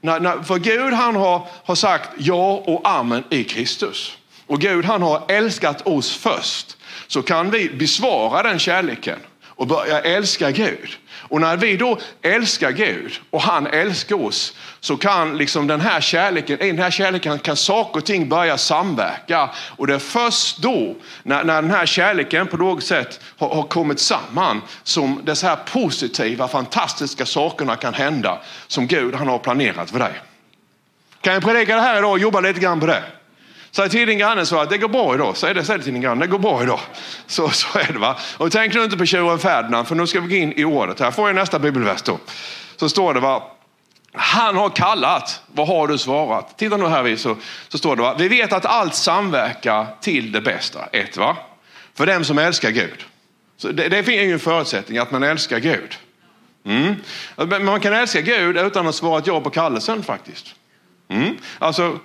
när, 0.00 0.20
när, 0.20 0.42
för 0.42 0.58
Gud 0.58 0.92
han 0.92 1.16
har, 1.16 1.46
har 1.64 1.74
sagt 1.74 2.10
ja 2.18 2.62
och 2.66 2.88
amen 2.88 3.24
i 3.30 3.44
Kristus. 3.44 4.16
Och 4.46 4.60
Gud 4.60 4.84
han 4.84 5.02
har 5.02 5.22
älskat 5.28 5.86
oss 5.86 6.16
först. 6.16 6.76
Så 7.06 7.22
kan 7.22 7.50
vi 7.50 7.70
besvara 7.70 8.42
den 8.42 8.58
kärleken 8.58 9.18
och 9.58 9.66
börja 9.66 10.00
älska 10.00 10.50
Gud. 10.50 10.96
Och 11.10 11.40
när 11.40 11.56
vi 11.56 11.76
då 11.76 11.98
älskar 12.22 12.70
Gud 12.70 13.12
och 13.30 13.42
han 13.42 13.66
älskar 13.66 14.24
oss 14.24 14.56
så 14.80 14.96
kan 14.96 15.38
liksom 15.38 15.66
den 15.66 15.80
här 15.80 16.00
kärleken, 16.00 16.62
i 16.62 16.66
den 16.66 16.78
här 16.78 16.90
kärleken 16.90 17.38
kan 17.38 17.56
saker 17.56 18.00
och 18.00 18.06
ting 18.06 18.28
börja 18.28 18.58
samverka. 18.58 19.50
Och 19.76 19.86
det 19.86 19.94
är 19.94 19.98
först 19.98 20.58
då, 20.58 20.96
när, 21.22 21.44
när 21.44 21.62
den 21.62 21.70
här 21.70 21.86
kärleken 21.86 22.46
på 22.46 22.56
något 22.56 22.84
sätt 22.84 23.20
har, 23.38 23.54
har 23.54 23.62
kommit 23.62 24.00
samman, 24.00 24.62
som 24.82 25.20
dessa 25.24 25.46
här 25.48 25.56
positiva, 25.56 26.48
fantastiska 26.48 27.26
sakerna 27.26 27.76
kan 27.76 27.94
hända 27.94 28.38
som 28.66 28.86
Gud 28.86 29.14
han 29.14 29.28
har 29.28 29.38
planerat 29.38 29.90
för 29.90 29.98
dig. 29.98 30.12
Kan 31.20 31.34
jag 31.34 31.42
predika 31.42 31.74
det 31.74 31.82
här 31.82 31.98
idag 31.98 32.10
och 32.10 32.18
jobba 32.18 32.40
lite 32.40 32.60
grann 32.60 32.80
på 32.80 32.86
det? 32.86 33.02
Säg 33.70 33.88
till 33.88 34.08
din 34.08 34.18
granne 34.18 34.46
så 34.46 34.60
att 34.60 34.70
det 34.70 34.78
går 34.78 34.88
bra 34.88 35.14
idag. 35.14 35.36
Säg 35.36 35.54
det, 35.54 35.64
säg 35.64 35.78
det 35.78 35.84
till 35.84 35.92
din 35.92 36.02
granne, 36.02 36.20
det 36.20 36.30
går 36.30 36.38
bra 36.38 36.62
idag. 36.62 36.80
Så, 37.26 37.48
så 37.48 37.78
är 37.78 37.92
det 37.92 37.98
va. 37.98 38.16
Och 38.36 38.52
tänk 38.52 38.74
nu 38.74 38.84
inte 38.84 38.96
på 38.96 39.06
tjuren 39.06 39.38
Ferdinand, 39.38 39.88
för 39.88 39.94
nu 39.94 40.06
ska 40.06 40.20
vi 40.20 40.28
gå 40.28 40.34
in 40.34 40.52
i 40.52 40.64
ordet. 40.64 41.00
Här 41.00 41.10
får 41.10 41.28
jag 41.28 41.34
nästa 41.34 41.58
bibelvers 41.58 42.02
då. 42.02 42.18
Så 42.76 42.88
står 42.88 43.14
det 43.14 43.20
va, 43.20 43.42
han 44.12 44.56
har 44.56 44.70
kallat, 44.70 45.42
vad 45.46 45.68
har 45.68 45.88
du 45.88 45.98
svarat? 45.98 46.58
Titta 46.58 46.76
nu 46.76 46.86
här 46.86 47.16
så, 47.16 47.36
så 47.68 47.78
står 47.78 47.96
det, 47.96 48.02
va? 48.02 48.14
vi 48.18 48.28
vet 48.28 48.52
att 48.52 48.66
allt 48.66 48.94
samverkar 48.94 49.86
till 50.00 50.32
det 50.32 50.40
bästa. 50.40 50.86
Ett, 50.92 51.16
va? 51.16 51.36
För 51.94 52.06
dem 52.06 52.24
som 52.24 52.38
älskar 52.38 52.70
Gud. 52.70 53.04
Så 53.56 53.68
det, 53.68 53.88
det 53.88 54.02
finns 54.02 54.22
ju 54.22 54.32
en 54.32 54.38
förutsättning 54.38 54.98
att 54.98 55.10
man 55.10 55.22
älskar 55.22 55.58
Gud. 55.58 55.98
Mm. 56.64 56.94
Man 57.64 57.80
kan 57.80 57.92
älska 57.92 58.20
Gud 58.20 58.56
utan 58.56 58.86
att 58.86 58.94
svara 58.94 59.18
ett 59.18 59.26
ja 59.26 59.40
på 59.40 59.50
kallelsen 59.50 60.02
faktiskt. 60.02 60.54
Mm. 61.08 61.36
Alltså, 61.58 61.98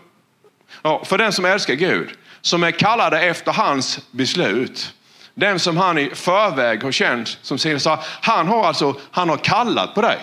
ja, 0.81 1.04
för 1.06 1.18
den 1.18 1.34
som 1.34 1.46
älskar 1.46 1.74
Gud, 1.74 2.10
som 2.42 2.64
är 2.64 2.72
kallade 2.72 3.22
efter 3.22 3.52
hans 3.52 4.00
beslut. 4.12 4.94
Den 5.36 5.60
som 5.60 5.78
han 5.78 5.98
i 5.98 6.10
förväg 6.16 6.84
har 6.84 6.92
känt 6.92 7.38
som 7.42 7.58
sin, 7.58 7.80
han 8.22 8.48
har 8.48 8.66
alltså, 8.66 8.96
han 9.12 9.30
har 9.30 9.38
kallat 9.38 9.95
på 9.95 10.02
dig. 10.02 10.18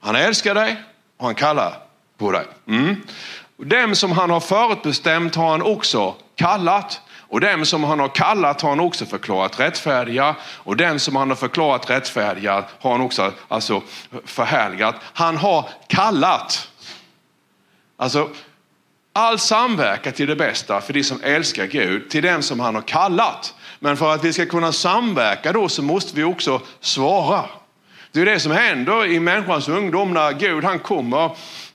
Han 0.00 0.16
älskar 0.16 0.54
dig 0.54 0.76
och 1.16 1.26
han 1.26 1.34
kallar 1.34 1.74
på 2.18 2.32
dig. 2.32 2.46
Mm. 2.68 2.96
Dem 3.56 3.94
som 3.94 4.12
han 4.12 4.30
har 4.30 4.40
förutbestämt 4.40 5.34
har 5.34 5.50
han 5.50 5.62
också 5.62 6.14
kallat. 6.36 7.00
Och 7.30 7.40
dem 7.40 7.64
som 7.64 7.84
han 7.84 8.00
har 8.00 8.08
kallat 8.08 8.62
har 8.62 8.68
han 8.68 8.80
också 8.80 9.06
förklarat 9.06 9.60
rättfärdiga. 9.60 10.36
Och 10.42 10.76
den 10.76 11.00
som 11.00 11.16
han 11.16 11.28
har 11.28 11.36
förklarat 11.36 11.90
rättfärdiga 11.90 12.64
har 12.80 12.90
han 12.90 13.00
också 13.00 13.32
alltså, 13.48 13.82
förhärligat. 14.24 14.94
Han 15.02 15.36
har 15.36 15.68
kallat. 15.86 16.68
Alltså, 17.96 18.28
all 19.12 19.38
samverkan 19.38 20.12
till 20.12 20.28
det 20.28 20.36
bästa 20.36 20.80
för 20.80 20.92
de 20.92 21.04
som 21.04 21.20
älskar 21.22 21.66
Gud, 21.66 22.10
till 22.10 22.22
den 22.22 22.42
som 22.42 22.60
han 22.60 22.74
har 22.74 22.82
kallat. 22.82 23.54
Men 23.78 23.96
för 23.96 24.14
att 24.14 24.24
vi 24.24 24.32
ska 24.32 24.46
kunna 24.46 24.72
samverka 24.72 25.52
då 25.52 25.68
så 25.68 25.82
måste 25.82 26.16
vi 26.16 26.24
också 26.24 26.60
svara. 26.80 27.44
Det 28.12 28.20
är 28.20 28.24
det 28.24 28.40
som 28.40 28.52
händer 28.52 29.06
i 29.06 29.20
människans 29.20 29.68
ungdom 29.68 30.14
när 30.14 30.32
Gud 30.32 30.64
han 30.64 30.78
kommer 30.78 31.30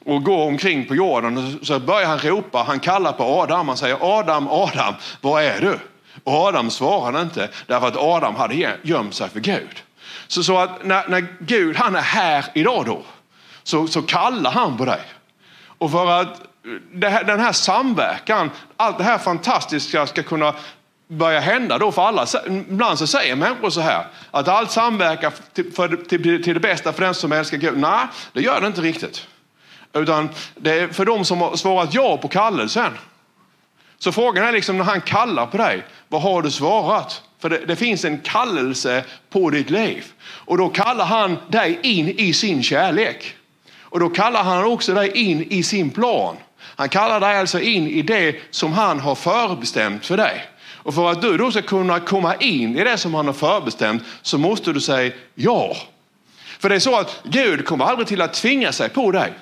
och 0.05 0.23
går 0.23 0.45
omkring 0.45 0.85
på 0.85 0.95
jorden. 0.95 1.59
Så 1.63 1.79
börjar 1.79 2.07
han 2.07 2.19
ropa, 2.19 2.63
han 2.67 2.79
kallar 2.79 3.11
på 3.11 3.23
Adam. 3.23 3.67
Han 3.67 3.77
säger 3.77 4.19
Adam, 4.19 4.47
Adam, 4.47 4.93
var 5.21 5.41
är 5.41 5.61
du? 5.61 5.79
Och 6.23 6.33
Adam 6.33 6.69
svarade 6.69 7.21
inte 7.21 7.49
därför 7.67 7.87
att 7.87 7.97
Adam 7.97 8.35
hade 8.35 8.77
gömt 8.81 9.15
sig 9.15 9.29
för 9.29 9.39
Gud. 9.39 9.83
Så, 10.27 10.43
så 10.43 10.57
att 10.57 10.85
när, 10.85 11.07
när 11.07 11.27
Gud 11.39 11.75
han 11.75 11.95
är 11.95 12.01
här 12.01 12.45
idag 12.53 12.85
då 12.85 13.01
så, 13.63 13.87
så 13.87 14.01
kallar 14.01 14.51
han 14.51 14.77
på 14.77 14.85
dig. 14.85 15.01
Och 15.77 15.91
för 15.91 16.21
att 16.21 16.41
den 17.25 17.39
här 17.39 17.51
samverkan, 17.51 18.51
allt 18.77 18.97
det 18.97 19.03
här 19.03 19.17
fantastiska 19.17 20.07
ska 20.07 20.23
kunna 20.23 20.53
börja 21.07 21.39
hända 21.39 21.77
då 21.77 21.91
för 21.91 22.01
alla. 22.01 22.27
Ibland 22.47 22.99
så 22.99 23.07
säger 23.07 23.35
människor 23.35 23.69
så 23.69 23.81
här 23.81 24.07
att 24.31 24.47
allt 24.47 24.71
samverkar 24.71 25.33
till, 25.53 25.71
för, 25.71 25.87
till, 25.87 26.43
till 26.43 26.53
det 26.53 26.59
bästa 26.59 26.93
för 26.93 27.01
den 27.01 27.13
som 27.13 27.31
älskar 27.31 27.57
Gud. 27.57 27.77
Nej, 27.77 28.07
det 28.33 28.41
gör 28.41 28.61
det 28.61 28.67
inte 28.67 28.81
riktigt. 28.81 29.27
Utan 29.93 30.29
det 30.55 30.79
är 30.79 30.87
för 30.87 31.05
de 31.05 31.25
som 31.25 31.41
har 31.41 31.55
svarat 31.55 31.93
ja 31.93 32.17
på 32.17 32.27
kallelsen. 32.27 32.91
Så 33.97 34.11
frågan 34.11 34.45
är 34.45 34.51
liksom 34.51 34.77
när 34.77 34.85
han 34.85 35.01
kallar 35.01 35.45
på 35.45 35.57
dig, 35.57 35.83
vad 36.07 36.21
har 36.21 36.41
du 36.41 36.51
svarat? 36.51 37.21
För 37.39 37.49
det, 37.49 37.65
det, 37.65 37.75
finns 37.75 38.05
en 38.05 38.19
kallelse 38.19 39.03
på 39.29 39.49
ditt 39.49 39.69
liv. 39.69 40.05
Och 40.21 40.57
då 40.57 40.69
kallar 40.69 41.05
han 41.05 41.37
dig 41.47 41.79
in 41.81 42.09
i 42.09 42.33
sin 42.33 42.63
kärlek. 42.63 43.35
Och 43.79 43.99
då 43.99 44.09
kallar 44.09 44.43
han 44.43 44.65
också 44.65 44.93
dig 44.93 45.11
in 45.11 45.43
i 45.43 45.63
sin 45.63 45.89
plan. 45.89 46.37
Han 46.75 46.89
kallar 46.89 47.19
dig 47.19 47.37
alltså 47.37 47.59
in 47.59 47.87
i 47.87 48.01
det 48.01 48.35
som 48.51 48.73
han 48.73 48.99
har 48.99 49.15
förbestämt 49.15 50.05
för 50.05 50.17
dig. 50.17 50.49
Och 50.85 50.95
för 50.95 51.11
att 51.11 51.21
du 51.21 51.37
då 51.37 51.51
ska 51.51 51.61
kunna 51.61 51.99
komma 51.99 52.35
in 52.35 52.77
i 52.77 52.83
det 52.83 52.97
som 52.97 53.13
han 53.13 53.25
har 53.25 53.33
förbestämt 53.33 54.03
så 54.21 54.37
måste 54.37 54.73
du 54.73 54.81
säga 54.81 55.13
ja. 55.35 55.75
För 56.59 56.69
det 56.69 56.75
är 56.75 56.79
så 56.79 56.99
att 56.99 57.21
Gud 57.23 57.65
kommer 57.65 57.85
aldrig 57.85 58.07
till 58.07 58.21
att 58.21 58.33
tvinga 58.33 58.71
sig 58.71 58.89
på 58.89 59.11
dig. 59.11 59.33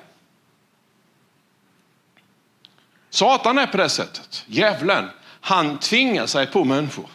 Satan 3.10 3.58
är 3.58 3.66
på 3.66 3.76
det 3.76 3.88
sättet. 3.88 4.44
Djävulen, 4.46 5.08
han 5.40 5.78
tvingar 5.78 6.26
sig 6.26 6.46
på 6.46 6.64
människor. 6.64 7.06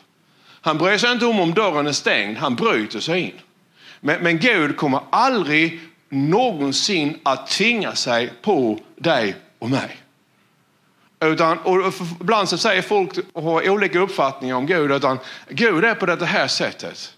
Han 0.62 0.78
bryr 0.78 0.98
sig 0.98 1.12
inte 1.12 1.26
om 1.26 1.40
om 1.40 1.54
dörren 1.54 1.88
är 1.88 1.92
stängd, 1.92 2.38
han 2.38 2.56
bryter 2.56 3.00
sig 3.00 3.22
in. 3.22 3.40
Men, 4.00 4.24
men 4.24 4.40
Gud 4.40 4.78
kommer 4.78 5.02
aldrig 5.10 5.80
någonsin 6.10 7.20
att 7.24 7.48
tvinga 7.48 7.96
sig 7.96 8.34
på 8.42 8.80
dig 8.96 9.36
och 9.60 9.70
mig. 9.70 9.98
Utan, 11.22 11.58
och 11.58 11.94
ibland 12.22 12.50
så 12.50 12.58
säger 12.58 12.82
folk 12.82 13.12
har 13.34 13.70
olika 13.70 14.00
uppfattningar 14.00 14.56
om 14.56 14.66
Gud, 14.66 14.92
utan 14.92 15.20
Gud 15.50 15.86
är 15.86 15.96
på 15.96 16.06
det 16.06 16.26
här 16.26 16.48
sättet. 16.48 17.14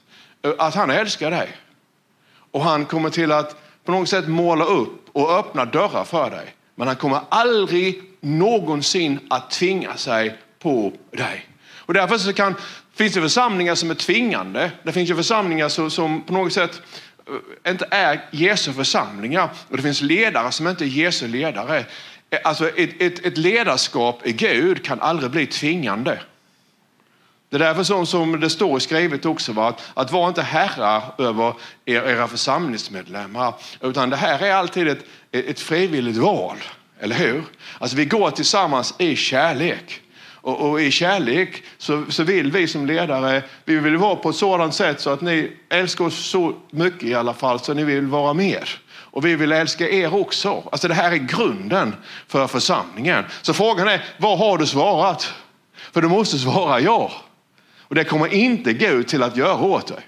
Att 0.58 0.76
han 0.76 0.90
älskar 0.90 1.32
dig. 1.32 1.58
Och 2.52 2.64
han 2.64 2.86
kommer 2.86 3.10
till 3.10 3.32
att 3.32 3.56
på 3.86 3.92
något 3.92 4.10
sätt 4.10 4.28
måla 4.28 4.66
upp 4.66 5.10
och 5.12 5.40
öppna 5.40 5.66
dörrar 5.66 6.04
för 6.04 6.30
dig. 6.30 6.56
Men 6.76 6.88
han 6.88 6.96
kommer 6.96 7.20
aldrig 7.30 8.04
någonsin 8.20 9.20
att 9.30 9.52
tvinga 9.52 9.98
sig 9.98 10.38
på 10.60 10.94
dig. 11.12 11.48
Och 11.78 11.94
därför 11.94 12.18
så 12.18 12.34
kan, 12.34 12.56
finns 12.96 13.14
det 13.14 13.22
församlingar 13.22 13.76
som 13.76 13.92
är 13.92 13.96
tvingande. 13.96 14.72
Det 14.84 14.92
finns 14.92 15.10
ju 15.10 15.16
församlingar 15.16 15.70
som, 15.70 15.92
som 15.92 16.22
på 16.22 16.34
något 16.34 16.54
sätt 16.54 16.82
eh, 17.66 17.72
inte 17.72 17.88
är 17.92 18.26
Jesu 18.32 18.74
församlingar. 18.74 19.50
Och 19.68 19.78
det 19.78 19.84
finns 19.84 20.02
ledare 20.02 20.52
som 20.52 20.68
inte 20.68 20.86
är 20.86 20.88
Jesu 20.88 21.28
ledare. 21.28 21.86
Eh, 22.32 22.40
alltså 22.44 22.70
ett, 22.70 23.02
ett, 23.02 23.26
ett 23.26 23.38
ledarskap 23.38 24.28
i 24.28 24.32
Gud 24.32 24.86
kan 24.86 25.02
aldrig 25.02 25.32
bli 25.32 25.46
tvingande. 25.46 26.20
Det 27.50 27.58
är 27.58 27.60
därför 27.60 27.84
som, 27.84 28.06
som 28.06 28.40
det 28.40 28.50
står 28.50 28.80
skrivet 28.80 29.26
också, 29.26 29.54
va? 29.54 29.68
Att, 29.68 29.82
att 29.94 30.12
var 30.12 30.28
inte 30.28 30.42
herrar 30.42 31.04
över 31.18 31.54
er, 31.86 32.02
era 32.02 32.28
församlingsmedlemmar, 32.28 33.54
utan 33.82 34.10
det 34.10 34.16
här 34.16 34.44
är 34.44 34.54
alltid 34.54 34.88
ett, 34.88 35.06
ett 35.32 35.60
frivilligt 35.60 36.18
val. 36.18 36.58
Eller 37.00 37.16
hur? 37.16 37.44
Alltså 37.80 37.98
vi 37.98 38.06
går 38.06 38.32
tillsammans 38.32 38.96
i 38.98 39.16
kärlek. 39.16 40.02
Och, 40.44 40.70
och, 40.70 40.82
i 40.82 40.92
kärlek 40.92 41.64
så, 41.78 42.06
så 42.10 42.24
vill 42.24 42.52
vi 42.52 42.68
som 42.68 42.86
ledare, 42.86 43.44
vi 43.66 43.76
vill 43.76 43.98
vara 43.98 44.16
på 44.16 44.30
ett 44.30 44.36
sådant 44.36 44.74
sätt 44.74 45.02
så 45.02 45.10
att 45.10 45.22
ni 45.22 45.52
älskar 45.70 46.06
oss 46.06 46.26
så 46.26 46.56
mycket 46.70 47.04
i 47.04 47.14
alla 47.14 47.34
fall 47.34 47.60
så 47.60 47.74
ni 47.74 47.84
vill 47.84 48.06
vara 48.06 48.34
med. 48.34 48.68
Och 49.12 49.26
vi 49.26 49.36
vill 49.36 49.52
älska 49.52 49.90
er 49.90 50.14
också. 50.14 50.64
Alltså 50.72 50.88
det 50.88 50.94
här 50.94 51.12
är 51.12 51.16
grunden 51.16 51.96
för 52.28 52.48
församlingen. 52.48 53.24
Så 53.42 53.54
frågan 53.54 53.88
är, 53.88 54.04
vad 54.18 54.38
har 54.38 54.58
du 54.58 54.66
svarat? 54.66 55.34
För 55.92 56.02
du 56.02 56.08
måste 56.08 56.38
svara 56.38 56.80
ja. 56.80 57.12
Och 57.80 57.96
det 57.96 58.04
kommer 58.04 58.34
inte 58.34 58.74
Gud 58.74 59.08
till 59.08 59.24
att 59.24 59.38
göra 59.38 59.62
åt 59.62 59.88
dig. 59.88 60.08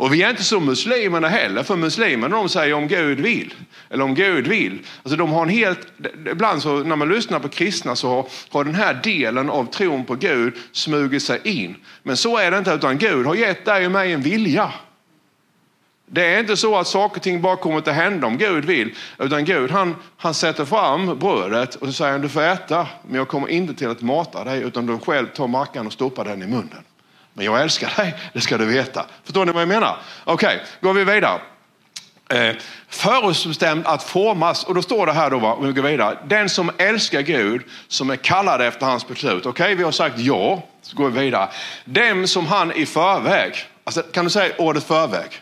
Och 0.00 0.14
vi 0.14 0.22
är 0.22 0.30
inte 0.30 0.44
som 0.44 0.66
muslimerna 0.66 1.28
heller, 1.28 1.62
för 1.62 1.76
muslimerna 1.76 2.36
de 2.36 2.48
säger 2.48 2.74
om 2.74 2.88
Gud 2.88 3.20
vill. 3.20 3.54
Eller 3.90 4.04
om 4.04 4.14
Gud 4.14 4.46
vill. 4.46 4.78
Alltså 5.02 5.16
de 5.16 5.32
har 5.32 5.42
en 5.42 5.48
helt, 5.48 5.86
ibland 6.30 6.62
så 6.62 6.84
när 6.84 6.96
man 6.96 7.08
lyssnar 7.08 7.38
på 7.38 7.48
kristna 7.48 7.96
så 7.96 8.08
har, 8.08 8.26
har 8.50 8.64
den 8.64 8.74
här 8.74 8.94
delen 8.94 9.50
av 9.50 9.64
tron 9.64 10.04
på 10.04 10.14
Gud 10.14 10.54
smugit 10.72 11.22
sig 11.22 11.40
in. 11.44 11.76
Men 12.02 12.16
så 12.16 12.38
är 12.38 12.50
det 12.50 12.58
inte, 12.58 12.72
utan 12.72 12.98
Gud 12.98 13.26
har 13.26 13.34
gett 13.34 13.64
dig 13.64 13.86
och 13.86 13.92
mig 13.92 14.12
en 14.12 14.22
vilja. 14.22 14.72
Det 16.12 16.34
är 16.34 16.40
inte 16.40 16.56
så 16.56 16.76
att 16.76 16.86
saker 16.86 17.16
och 17.16 17.22
ting 17.22 17.40
bara 17.40 17.56
kommer 17.56 17.78
att 17.78 17.86
hända 17.86 18.26
om 18.26 18.38
Gud 18.38 18.64
vill. 18.64 18.94
Utan 19.18 19.44
Gud 19.44 19.70
han, 19.70 19.96
han 20.16 20.34
sätter 20.34 20.64
fram 20.64 21.18
brödet 21.18 21.74
och 21.74 21.86
så 21.86 21.92
säger 21.92 22.12
han 22.12 22.20
du 22.20 22.28
får 22.28 22.42
äta 22.42 22.86
men 23.06 23.16
jag 23.16 23.28
kommer 23.28 23.48
inte 23.48 23.74
till 23.74 23.90
att 23.90 24.02
mata 24.02 24.44
dig 24.44 24.62
utan 24.62 24.86
du 24.86 24.98
själv 24.98 25.26
tar 25.26 25.46
mackan 25.46 25.86
och 25.86 25.92
stoppar 25.92 26.24
den 26.24 26.42
i 26.42 26.46
munnen. 26.46 26.84
Men 27.32 27.44
jag 27.44 27.60
älskar 27.60 27.92
dig, 27.96 28.14
det 28.32 28.40
ska 28.40 28.58
du 28.58 28.64
veta. 28.64 29.06
Förstår 29.24 29.46
ni 29.46 29.52
vad 29.52 29.62
jag 29.62 29.68
menar? 29.68 29.96
Okej, 30.24 30.46
okay, 30.46 30.58
går 30.80 30.92
vi 30.92 31.04
vidare. 31.04 31.40
Eh, 32.28 32.56
förutbestämd 32.88 33.86
att 33.86 34.02
formas, 34.02 34.64
och 34.64 34.74
då 34.74 34.82
står 34.82 35.06
det 35.06 35.12
här 35.12 35.30
då, 35.30 35.38
va, 35.38 35.52
om 35.52 35.66
vi 35.66 35.72
går 35.72 35.82
vidare. 35.82 36.18
Den 36.28 36.48
som 36.48 36.70
älskar 36.78 37.20
Gud, 37.20 37.62
som 37.88 38.10
är 38.10 38.16
kallad 38.16 38.60
efter 38.60 38.86
hans 38.86 39.08
beslut. 39.08 39.46
Okej, 39.46 39.64
okay, 39.64 39.74
vi 39.74 39.82
har 39.82 39.92
sagt 39.92 40.18
ja, 40.18 40.62
så 40.82 40.96
går 40.96 41.10
vi 41.10 41.20
vidare. 41.20 41.48
Den 41.84 42.28
som 42.28 42.46
han 42.46 42.72
i 42.72 42.86
förväg, 42.86 43.54
alltså, 43.84 44.02
kan 44.02 44.24
du 44.24 44.30
säga 44.30 44.54
ordet 44.58 44.84
förväg? 44.84 45.40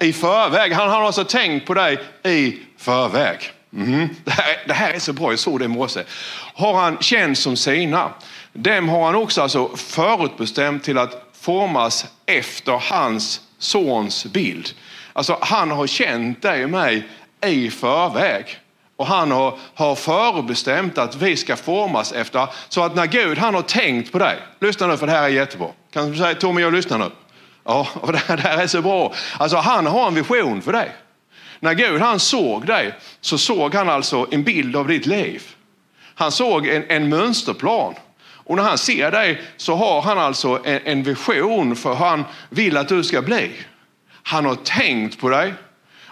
I 0.00 0.12
förväg, 0.12 0.72
han 0.72 0.90
har 0.90 1.02
alltså 1.02 1.24
tänkt 1.24 1.66
på 1.66 1.74
dig 1.74 1.98
i 2.24 2.58
förväg. 2.78 3.52
Mm. 3.76 4.08
Det, 4.24 4.30
här, 4.30 4.62
det 4.66 4.74
här 4.74 4.92
är 4.92 4.98
så 4.98 5.12
bra, 5.12 5.32
jag 5.32 5.38
såg 5.38 5.58
det 5.58 5.64
i 5.64 5.68
morse. 5.68 6.02
Har 6.54 6.74
han 6.74 6.98
känt 6.98 7.38
som 7.38 7.56
sina. 7.56 8.10
Dem 8.52 8.88
har 8.88 9.04
han 9.04 9.14
också 9.14 9.42
alltså 9.42 9.76
förutbestämt 9.76 10.84
till 10.84 10.98
att 10.98 11.32
formas 11.40 12.06
efter 12.26 12.72
hans 12.72 13.40
sons 13.58 14.24
bild. 14.24 14.70
Alltså 15.12 15.38
han 15.40 15.70
har 15.70 15.86
känt 15.86 16.42
dig 16.42 16.64
och 16.64 16.70
mig 16.70 17.08
i 17.46 17.70
förväg. 17.70 18.58
Och 18.96 19.06
han 19.06 19.30
har, 19.30 19.58
har 19.74 19.94
förbestämt 19.94 20.98
att 20.98 21.16
vi 21.16 21.36
ska 21.36 21.56
formas 21.56 22.12
efter, 22.12 22.46
så 22.68 22.82
att 22.82 22.94
när 22.94 23.06
Gud 23.06 23.38
han 23.38 23.54
har 23.54 23.62
tänkt 23.62 24.12
på 24.12 24.18
dig, 24.18 24.38
lyssna 24.60 24.86
nu 24.86 24.96
för 24.96 25.06
det 25.06 25.12
här 25.12 25.22
är 25.22 25.28
jättebra. 25.28 25.68
Kan 25.92 26.10
du 26.10 26.18
säga 26.18 26.34
Tommy 26.34 26.60
jag 26.62 26.72
lyssnar 26.72 26.98
nu? 26.98 27.10
Ja, 27.64 27.88
och 27.94 28.12
det 28.12 28.18
här 28.18 28.62
är 28.62 28.66
så 28.66 28.82
bra. 28.82 29.14
Alltså 29.38 29.56
han 29.56 29.86
har 29.86 30.06
en 30.06 30.14
vision 30.14 30.62
för 30.62 30.72
dig. 30.72 30.92
När 31.60 31.74
Gud 31.74 32.00
han 32.00 32.20
såg 32.20 32.66
dig 32.66 32.94
så 33.20 33.38
såg 33.38 33.74
han 33.74 33.88
alltså 33.88 34.26
en 34.30 34.42
bild 34.42 34.76
av 34.76 34.88
ditt 34.88 35.06
liv. 35.06 35.42
Han 36.14 36.32
såg 36.32 36.66
en, 36.66 36.84
en 36.88 37.08
mönsterplan. 37.08 37.94
Och 38.44 38.56
när 38.56 38.62
han 38.62 38.78
ser 38.78 39.10
dig 39.10 39.42
så 39.56 39.74
har 39.74 40.02
han 40.02 40.18
alltså 40.18 40.60
en, 40.64 40.80
en 40.84 41.02
vision 41.02 41.76
för 41.76 41.88
hur 41.88 42.04
han 42.04 42.24
vill 42.48 42.76
att 42.76 42.88
du 42.88 43.04
ska 43.04 43.22
bli. 43.22 43.50
Han 44.22 44.46
har 44.46 44.54
tänkt 44.54 45.20
på 45.20 45.28
dig. 45.28 45.54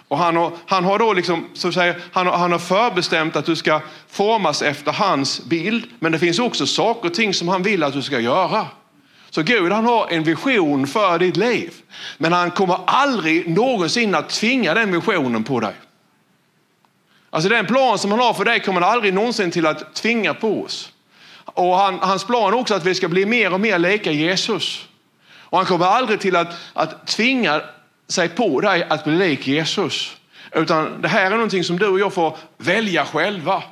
Och 0.07 0.17
han 0.17 0.35
har, 0.35 0.51
han 0.67 0.83
har 0.83 0.99
då 0.99 1.13
liksom, 1.13 1.49
så 1.53 1.67
att 1.67 1.73
säga, 1.73 1.95
han 2.11 2.27
har, 2.27 2.37
han 2.37 2.51
har 2.51 2.59
förbestämt 2.59 3.35
att 3.35 3.45
du 3.45 3.55
ska 3.55 3.81
formas 4.07 4.61
efter 4.61 4.91
hans 4.91 5.45
bild. 5.45 5.85
Men 5.99 6.11
det 6.11 6.19
finns 6.19 6.39
också 6.39 6.67
saker 6.67 7.09
och 7.09 7.13
ting 7.13 7.33
som 7.33 7.47
han 7.47 7.63
vill 7.63 7.83
att 7.83 7.93
du 7.93 8.01
ska 8.01 8.19
göra. 8.19 8.67
Så 9.31 9.41
Gud 9.41 9.71
han 9.71 9.85
har 9.85 10.07
en 10.09 10.23
vision 10.23 10.87
för 10.87 11.19
ditt 11.19 11.37
liv. 11.37 11.73
Men 12.17 12.33
han 12.33 12.51
kommer 12.51 12.79
aldrig 12.87 13.49
någonsin 13.49 14.15
att 14.15 14.29
tvinga 14.29 14.73
den 14.73 14.91
visionen 14.91 15.43
på 15.43 15.59
dig. 15.59 15.73
Alltså 17.29 17.49
den 17.49 17.65
plan 17.65 17.99
som 17.99 18.11
han 18.11 18.19
har 18.19 18.33
för 18.33 18.45
dig 18.45 18.59
kommer 18.59 18.81
han 18.81 18.93
aldrig 18.93 19.13
någonsin 19.13 19.51
till 19.51 19.65
att 19.65 19.93
tvinga 19.93 20.33
på 20.33 20.63
oss. 20.63 20.91
Och 21.45 21.75
han, 21.75 21.99
hans 21.99 22.23
plan 22.23 22.53
är 22.53 22.57
också 22.57 22.73
att 22.73 22.85
vi 22.85 22.95
ska 22.95 23.07
bli 23.07 23.25
mer 23.25 23.53
och 23.53 23.59
mer 23.59 23.79
lika 23.79 24.11
Jesus. 24.11 24.87
Och 25.33 25.57
han 25.57 25.67
kommer 25.67 25.85
aldrig 25.85 26.19
till 26.19 26.35
att, 26.35 26.55
att 26.73 27.07
tvinga 27.07 27.61
sig 28.07 28.29
på 28.29 28.61
dig 28.61 28.83
att 28.89 29.03
bli 29.03 29.15
lik 29.15 29.47
Jesus. 29.47 30.17
Utan 30.51 31.01
det 31.01 31.07
här 31.07 31.25
är 31.25 31.29
någonting 31.29 31.63
som 31.63 31.79
du 31.79 31.87
och 31.87 31.99
jag 31.99 32.13
får 32.13 32.37
välja 32.57 33.05
själva. 33.05 33.63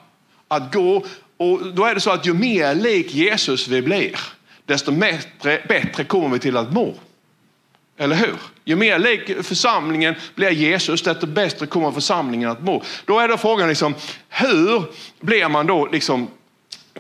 Att 0.48 0.74
gå, 0.74 1.06
och 1.38 1.74
då 1.74 1.86
är 1.86 1.96
det 1.96 2.02
så 2.02 2.12
att 2.12 2.26
ju 2.26 2.34
mer 2.34 2.76
lik 2.76 3.14
Jesus 3.14 3.68
vi 3.68 3.82
blir, 3.82 4.20
desto 4.70 4.92
bättre, 4.92 5.62
bättre 5.68 6.04
kommer 6.04 6.30
vi 6.30 6.40
till 6.40 6.58
att 6.58 6.74
må. 6.74 6.94
Eller 7.98 8.16
hur? 8.16 8.36
Ju 8.66 8.76
mer 8.76 9.00
lik 9.00 9.46
församlingen 9.46 10.16
blir 10.36 10.50
Jesus, 10.50 11.02
desto 11.02 11.28
bättre 11.28 11.66
kommer 11.66 11.92
församlingen 11.92 12.50
att 12.50 12.64
må. 12.64 12.84
Då 13.06 13.20
är 13.20 13.28
då 13.28 13.38
frågan, 13.38 13.70
liksom, 13.70 13.96
hur 14.30 14.84
blir 15.20 15.50
man 15.50 15.68
då 15.68 15.86
liksom, 15.86 16.28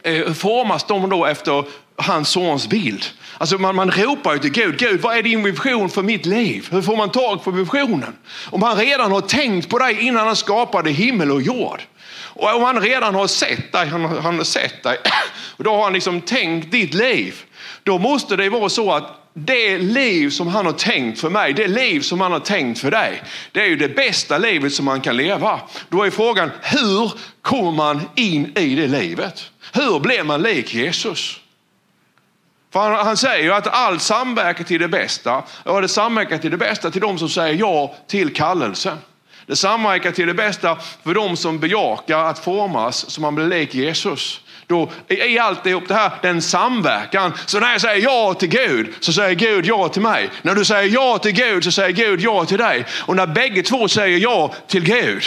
eh, 0.03 0.33
formas 0.33 0.83
de 0.83 1.09
då 1.09 1.25
efter 1.25 1.63
hans 1.95 2.29
sons 2.29 2.67
bild? 2.67 3.05
Alltså 3.37 3.57
man, 3.57 3.75
man 3.75 3.91
ropar 3.91 4.33
ju 4.33 4.39
till 4.39 4.51
Gud, 4.51 4.77
Gud 4.77 5.01
vad 5.01 5.17
är 5.17 5.23
din 5.23 5.43
vision 5.43 5.89
för 5.89 6.01
mitt 6.01 6.25
liv? 6.25 6.67
Hur 6.71 6.81
får 6.81 6.97
man 6.97 7.11
tag 7.11 7.43
på 7.43 7.51
visionen? 7.51 8.15
Om 8.45 8.63
han 8.63 8.77
redan 8.77 9.11
har 9.11 9.21
tänkt 9.21 9.69
på 9.69 9.79
dig 9.79 9.97
innan 9.99 10.27
han 10.27 10.35
skapade 10.35 10.89
himmel 10.89 11.31
och 11.31 11.41
jord. 11.41 11.81
Och 12.11 12.55
om 12.55 12.63
han 12.63 12.81
redan 12.81 13.15
har 13.15 13.27
sett 13.27 13.71
dig, 13.71 13.87
han, 13.87 14.05
han 14.05 14.37
har 14.37 14.43
sett 14.43 14.83
dig, 14.83 14.97
och 15.57 15.63
då 15.63 15.75
har 15.75 15.83
han 15.83 15.93
liksom 15.93 16.21
tänkt 16.21 16.71
ditt 16.71 16.93
liv. 16.93 17.43
Då 17.89 17.97
måste 17.97 18.35
det 18.35 18.49
vara 18.49 18.69
så 18.69 18.91
att 18.91 19.03
det 19.33 19.77
liv 19.77 20.29
som 20.29 20.47
han 20.47 20.65
har 20.65 20.73
tänkt 20.73 21.19
för 21.19 21.29
mig, 21.29 21.53
det 21.53 21.67
liv 21.67 22.01
som 22.01 22.21
han 22.21 22.31
har 22.31 22.39
tänkt 22.39 22.79
för 22.79 22.91
dig, 22.91 23.23
det 23.51 23.61
är 23.61 23.65
ju 23.65 23.75
det 23.75 23.95
bästa 23.95 24.37
livet 24.37 24.73
som 24.73 24.85
man 24.85 25.01
kan 25.01 25.17
leva. 25.17 25.59
Då 25.89 26.03
är 26.03 26.09
frågan, 26.09 26.51
hur 26.61 27.11
kommer 27.41 27.71
man 27.71 28.01
in 28.15 28.57
i 28.57 28.75
det 28.75 28.87
livet? 28.87 29.51
Hur 29.73 29.99
blir 29.99 30.23
man 30.23 30.41
lik 30.41 30.73
Jesus? 30.73 31.39
För 32.73 32.79
han, 32.79 33.05
han 33.05 33.17
säger 33.17 33.43
ju 33.43 33.53
att 33.53 33.67
allt 33.67 34.01
samverkar 34.01 34.63
till 34.63 34.81
det 34.81 34.87
bästa. 34.87 35.43
Och 35.63 35.81
det 35.81 35.87
samverkar 35.87 36.37
till 36.37 36.51
det 36.51 36.57
bästa 36.57 36.91
till 36.91 37.01
de 37.01 37.19
som 37.19 37.29
säger 37.29 37.55
ja 37.55 37.95
till 38.07 38.33
kallelsen. 38.33 38.97
Det 39.45 39.55
samverkar 39.55 40.11
till 40.11 40.27
det 40.27 40.33
bästa 40.33 40.77
för 41.03 41.13
de 41.13 41.37
som 41.37 41.59
bejakar 41.59 42.19
att 42.19 42.39
formas 42.39 43.09
så 43.09 43.21
man 43.21 43.35
blir 43.35 43.47
lik 43.47 43.75
Jesus 43.75 44.41
då 44.69 44.89
i 45.07 45.39
alltihop 45.39 45.87
det 45.87 45.93
här, 45.93 46.11
den 46.21 46.41
samverkan. 46.41 47.33
Så 47.45 47.59
när 47.59 47.71
jag 47.71 47.81
säger 47.81 48.03
ja 48.03 48.33
till 48.33 48.49
Gud 48.49 48.93
så 48.99 49.13
säger 49.13 49.35
Gud 49.35 49.65
ja 49.65 49.89
till 49.89 50.01
mig. 50.01 50.29
När 50.41 50.55
du 50.55 50.65
säger 50.65 50.93
ja 50.93 51.17
till 51.17 51.31
Gud 51.31 51.63
så 51.63 51.71
säger 51.71 51.91
Gud 51.91 52.21
ja 52.21 52.45
till 52.45 52.57
dig. 52.57 52.85
Och 53.05 53.15
när 53.15 53.27
bägge 53.27 53.63
två 53.63 53.87
säger 53.87 54.17
ja 54.17 54.53
till 54.67 54.83
Gud, 54.83 55.23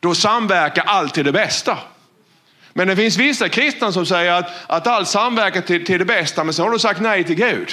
då 0.00 0.14
samverkar 0.14 0.84
allt 0.86 1.14
till 1.14 1.24
det 1.24 1.32
bästa. 1.32 1.78
Men 2.72 2.88
det 2.88 2.96
finns 2.96 3.16
vissa 3.16 3.48
kristna 3.48 3.92
som 3.92 4.06
säger 4.06 4.32
att, 4.32 4.50
att 4.66 4.86
allt 4.86 5.08
samverkar 5.08 5.60
till, 5.60 5.84
till 5.84 5.98
det 5.98 6.04
bästa, 6.04 6.44
men 6.44 6.54
så 6.54 6.62
har 6.62 6.70
du 6.70 6.78
sagt 6.78 7.00
nej 7.00 7.24
till 7.24 7.36
Gud. 7.36 7.72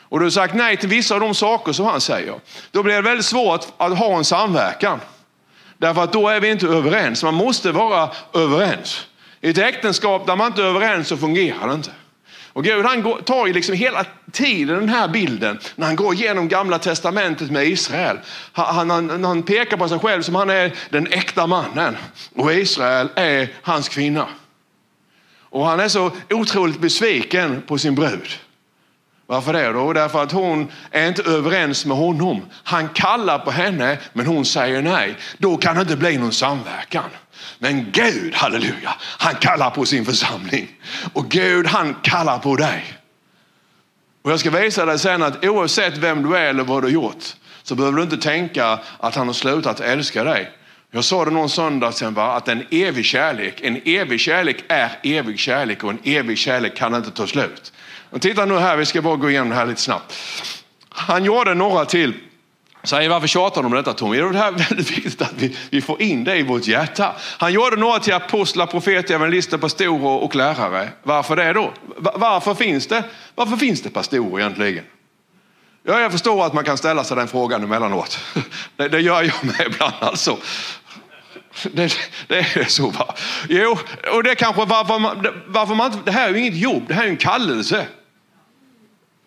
Och 0.00 0.18
du 0.18 0.24
har 0.24 0.30
sagt 0.30 0.54
nej 0.54 0.76
till 0.76 0.88
vissa 0.88 1.14
av 1.14 1.20
de 1.20 1.34
saker 1.34 1.72
som 1.72 1.86
han 1.86 2.00
säger. 2.00 2.34
Då 2.70 2.82
blir 2.82 2.94
det 2.94 3.02
väldigt 3.02 3.26
svårt 3.26 3.66
att 3.76 3.98
ha 3.98 4.16
en 4.16 4.24
samverkan. 4.24 5.00
Därför 5.78 6.04
att 6.04 6.12
då 6.12 6.28
är 6.28 6.40
vi 6.40 6.50
inte 6.50 6.66
överens. 6.66 7.22
Man 7.22 7.34
måste 7.34 7.72
vara 7.72 8.10
överens. 8.34 9.06
I 9.46 9.50
ett 9.50 9.58
äktenskap 9.58 10.26
där 10.26 10.36
man 10.36 10.46
inte 10.46 10.62
är 10.62 10.66
överens 10.66 11.08
så 11.08 11.16
fungerar 11.16 11.68
det 11.68 11.74
inte. 11.74 11.90
Och 12.52 12.64
Gud 12.64 12.84
han 12.84 13.22
tar 13.24 13.46
ju 13.46 13.52
liksom 13.52 13.74
hela 13.74 14.04
tiden 14.32 14.78
den 14.78 14.88
här 14.88 15.08
bilden 15.08 15.58
när 15.74 15.86
han 15.86 15.96
går 15.96 16.14
igenom 16.14 16.48
gamla 16.48 16.78
testamentet 16.78 17.50
med 17.50 17.66
Israel. 17.66 18.18
Han, 18.52 18.90
han, 18.90 19.24
han 19.24 19.42
pekar 19.42 19.76
på 19.76 19.88
sig 19.88 19.98
själv 19.98 20.22
som 20.22 20.34
han 20.34 20.50
är 20.50 20.72
den 20.90 21.06
äkta 21.06 21.46
mannen 21.46 21.96
och 22.34 22.52
Israel 22.52 23.08
är 23.14 23.48
hans 23.62 23.88
kvinna. 23.88 24.26
Och 25.40 25.66
han 25.66 25.80
är 25.80 25.88
så 25.88 26.10
otroligt 26.30 26.80
besviken 26.80 27.62
på 27.66 27.78
sin 27.78 27.94
brud. 27.94 28.28
Varför 29.26 29.52
det 29.52 29.72
då? 29.72 29.92
Därför 29.92 30.22
att 30.22 30.32
hon 30.32 30.72
är 30.90 31.08
inte 31.08 31.22
överens 31.22 31.86
med 31.86 31.96
honom. 31.96 32.42
Han 32.64 32.88
kallar 32.88 33.38
på 33.38 33.50
henne 33.50 33.98
men 34.12 34.26
hon 34.26 34.44
säger 34.44 34.82
nej. 34.82 35.16
Då 35.38 35.56
kan 35.56 35.74
det 35.74 35.80
inte 35.80 35.96
bli 35.96 36.18
någon 36.18 36.32
samverkan. 36.32 37.10
Men 37.58 37.92
Gud, 37.92 38.34
halleluja, 38.34 38.94
han 39.00 39.34
kallar 39.34 39.70
på 39.70 39.84
sin 39.84 40.04
församling. 40.04 40.68
Och 41.12 41.28
Gud 41.28 41.66
han 41.66 41.94
kallar 42.02 42.38
på 42.38 42.56
dig. 42.56 42.84
Och 44.22 44.32
jag 44.32 44.40
ska 44.40 44.50
visa 44.50 44.86
dig 44.86 44.98
sen 44.98 45.22
att 45.22 45.44
oavsett 45.44 45.96
vem 45.96 46.22
du 46.22 46.36
är 46.36 46.46
eller 46.46 46.64
vad 46.64 46.82
du 46.82 46.86
har 46.86 46.92
gjort 46.92 47.24
så 47.62 47.74
behöver 47.74 47.96
du 47.96 48.02
inte 48.02 48.16
tänka 48.16 48.78
att 48.98 49.14
han 49.14 49.26
har 49.26 49.34
slutat 49.34 49.80
älska 49.80 50.24
dig. 50.24 50.50
Jag 50.90 51.04
sa 51.04 51.24
det 51.24 51.30
någon 51.30 51.50
söndag 51.50 51.92
sen 51.92 52.14
va, 52.14 52.36
att 52.36 52.48
en 52.48 52.66
evig 52.70 53.04
kärlek, 53.04 53.60
en 53.60 53.80
evig 53.84 54.20
kärlek 54.20 54.64
är 54.68 54.98
evig 55.02 55.38
kärlek 55.38 55.84
och 55.84 55.90
en 55.90 55.98
evig 56.04 56.38
kärlek 56.38 56.76
kan 56.76 56.94
inte 56.94 57.10
ta 57.10 57.26
slut. 57.26 57.72
Och 58.10 58.22
titta 58.22 58.44
nu 58.44 58.58
här, 58.58 58.76
vi 58.76 58.86
ska 58.86 59.02
bara 59.02 59.16
gå 59.16 59.30
igenom 59.30 59.48
det 59.48 59.54
här 59.54 59.66
lite 59.66 59.80
snabbt. 59.80 60.14
Han 60.88 61.24
gjorde 61.24 61.54
några 61.54 61.84
till. 61.84 62.14
Säger 62.86 63.08
varför 63.08 63.26
tjatar 63.26 63.62
de 63.62 63.66
om 63.66 63.76
detta 63.76 63.92
Tommy? 63.92 64.16
Det 64.16 64.22
är 64.22 64.52
väldigt 64.52 64.90
viktigt 64.90 65.22
att 65.22 65.32
vi, 65.36 65.56
vi 65.70 65.80
får 65.80 66.02
in 66.02 66.24
det 66.24 66.36
i 66.36 66.42
vårt 66.42 66.66
hjärta. 66.66 67.14
Han 67.38 67.52
gjorde 67.52 67.76
några 67.76 67.98
till 67.98 68.14
apostlar, 68.14 68.66
profeter, 68.66 69.14
evangelister, 69.14 69.58
pastorer 69.58 70.22
och 70.22 70.34
lärare. 70.34 70.88
Varför 71.02 71.36
det 71.36 71.52
då? 71.52 71.72
Varför 71.96 72.54
finns 72.54 72.86
det, 72.86 73.04
varför 73.34 73.56
finns 73.56 73.82
det 73.82 73.90
pastorer 73.90 74.40
egentligen? 74.40 74.84
Ja, 75.82 76.00
jag 76.00 76.12
förstår 76.12 76.46
att 76.46 76.52
man 76.52 76.64
kan 76.64 76.78
ställa 76.78 77.04
sig 77.04 77.16
den 77.16 77.28
frågan 77.28 77.62
emellanåt. 77.62 78.18
Det, 78.76 78.88
det 78.88 79.00
gör 79.00 79.22
jag 79.22 79.44
med 79.44 79.66
ibland 79.66 79.94
alltså. 80.00 80.36
Det, 81.62 81.92
det, 82.26 82.38
är 82.38 82.64
så 82.64 82.90
va? 82.90 83.14
Jo, 83.48 83.78
och 84.12 84.22
det 84.22 84.30
är 84.30 84.34
kanske 84.34 84.64
varför 84.64 84.98
man, 84.98 85.26
varför 85.46 85.74
man 85.74 85.92
inte, 85.92 86.04
det 86.04 86.12
här 86.12 86.28
är 86.28 86.32
ju 86.32 86.38
inget 86.38 86.56
jobb, 86.56 86.84
det 86.88 86.94
här 86.94 87.04
är 87.04 87.08
en 87.08 87.16
kallelse. 87.16 87.86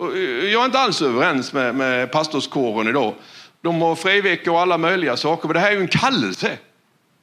Eh, 0.01 0.49
jag 0.49 0.61
är 0.61 0.65
inte 0.65 0.79
alls 0.79 1.01
överens 1.01 1.53
med, 1.53 1.75
med 1.75 2.11
pastorskåren 2.11 2.87
idag. 2.87 3.13
De 3.61 3.81
har 3.81 3.95
friveckor 3.95 4.53
och 4.53 4.61
alla 4.61 4.77
möjliga 4.77 5.17
saker, 5.17 5.47
men 5.47 5.53
det 5.53 5.59
här 5.59 5.71
är 5.71 5.75
ju 5.75 5.81
en 5.81 5.87
kallelse. 5.87 6.57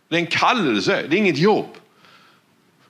Det 0.09 0.17
är 0.17 0.21
en 0.21 0.27
kallelse, 0.27 1.05
det 1.09 1.17
är 1.17 1.19
inget 1.19 1.39
jobb. 1.39 1.67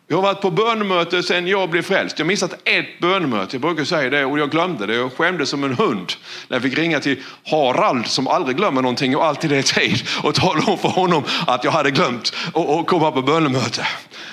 Jag 0.08 0.16
har 0.16 0.22
varit 0.22 0.40
på 0.40 0.50
bönemöte 0.50 1.22
sedan 1.22 1.46
jag 1.46 1.70
blev 1.70 1.82
frälst. 1.82 2.18
Jag 2.18 2.24
har 2.24 2.28
missat 2.28 2.54
ett 2.64 3.00
bönemöte, 3.00 3.56
jag 3.56 3.60
brukar 3.60 3.84
säga 3.84 4.10
det 4.10 4.24
och 4.24 4.38
jag 4.38 4.50
glömde 4.50 4.86
det. 4.86 4.94
Jag 4.94 5.12
skämdes 5.12 5.48
som 5.48 5.64
en 5.64 5.74
hund 5.74 6.12
när 6.48 6.56
jag 6.56 6.62
fick 6.62 6.78
ringa 6.78 7.00
till 7.00 7.22
Harald 7.50 8.06
som 8.06 8.28
aldrig 8.28 8.56
glömmer 8.56 8.82
någonting 8.82 9.16
och 9.16 9.24
alltid 9.24 9.52
är 9.52 9.56
i 9.56 9.62
tid 9.62 10.08
och 10.22 10.34
tala 10.34 10.64
om 10.66 10.78
för 10.78 10.88
honom 10.88 11.24
att 11.46 11.64
jag 11.64 11.70
hade 11.70 11.90
glömt 11.90 12.34
att 12.46 12.86
komma 12.86 13.12
på 13.12 13.22
bönemöte. 13.22 13.86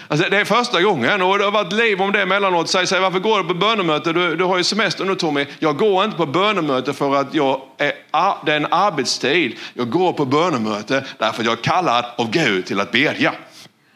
Alltså, 0.08 0.30
det 0.30 0.38
är 0.38 0.46
första 0.46 0.82
gången 0.82 1.22
och 1.22 1.38
det 1.38 1.44
har 1.44 1.51
varit 1.51 1.74
liv 1.74 2.01
om 2.01 2.12
det 2.12 2.22
emellanåt. 2.22 2.70
Säg, 2.70 2.88
säg 2.88 3.00
varför 3.00 3.20
går 3.20 3.38
du 3.38 3.48
på 3.48 3.53
bönemöte? 3.53 4.13
Du, 4.13 4.36
du 4.36 4.44
har 4.44 4.58
ju 4.58 4.63
semester 4.63 5.06
nu 5.06 5.15
Tommy. 5.15 5.46
Jag 5.60 5.77
går 5.77 6.06
inte 6.06 6.18
på 6.18 6.25
bönemöte 6.25 6.94
för 6.94 7.15
att 7.15 7.34
jag 7.34 7.62
är, 7.77 7.94
det 8.46 8.51
är 8.51 8.58
en 8.58 8.74
arbetstid. 8.74 9.56
Jag 9.74 9.89
går 9.89 10.13
på 10.13 10.25
bönemöte 10.25 11.06
därför 11.18 11.42
att 11.42 11.46
jag 11.46 11.58
är 11.58 11.63
kallad 11.63 12.06
av 12.17 12.30
Gud 12.30 12.65
till 12.65 12.80
att 12.80 12.91
bedja. 12.91 13.34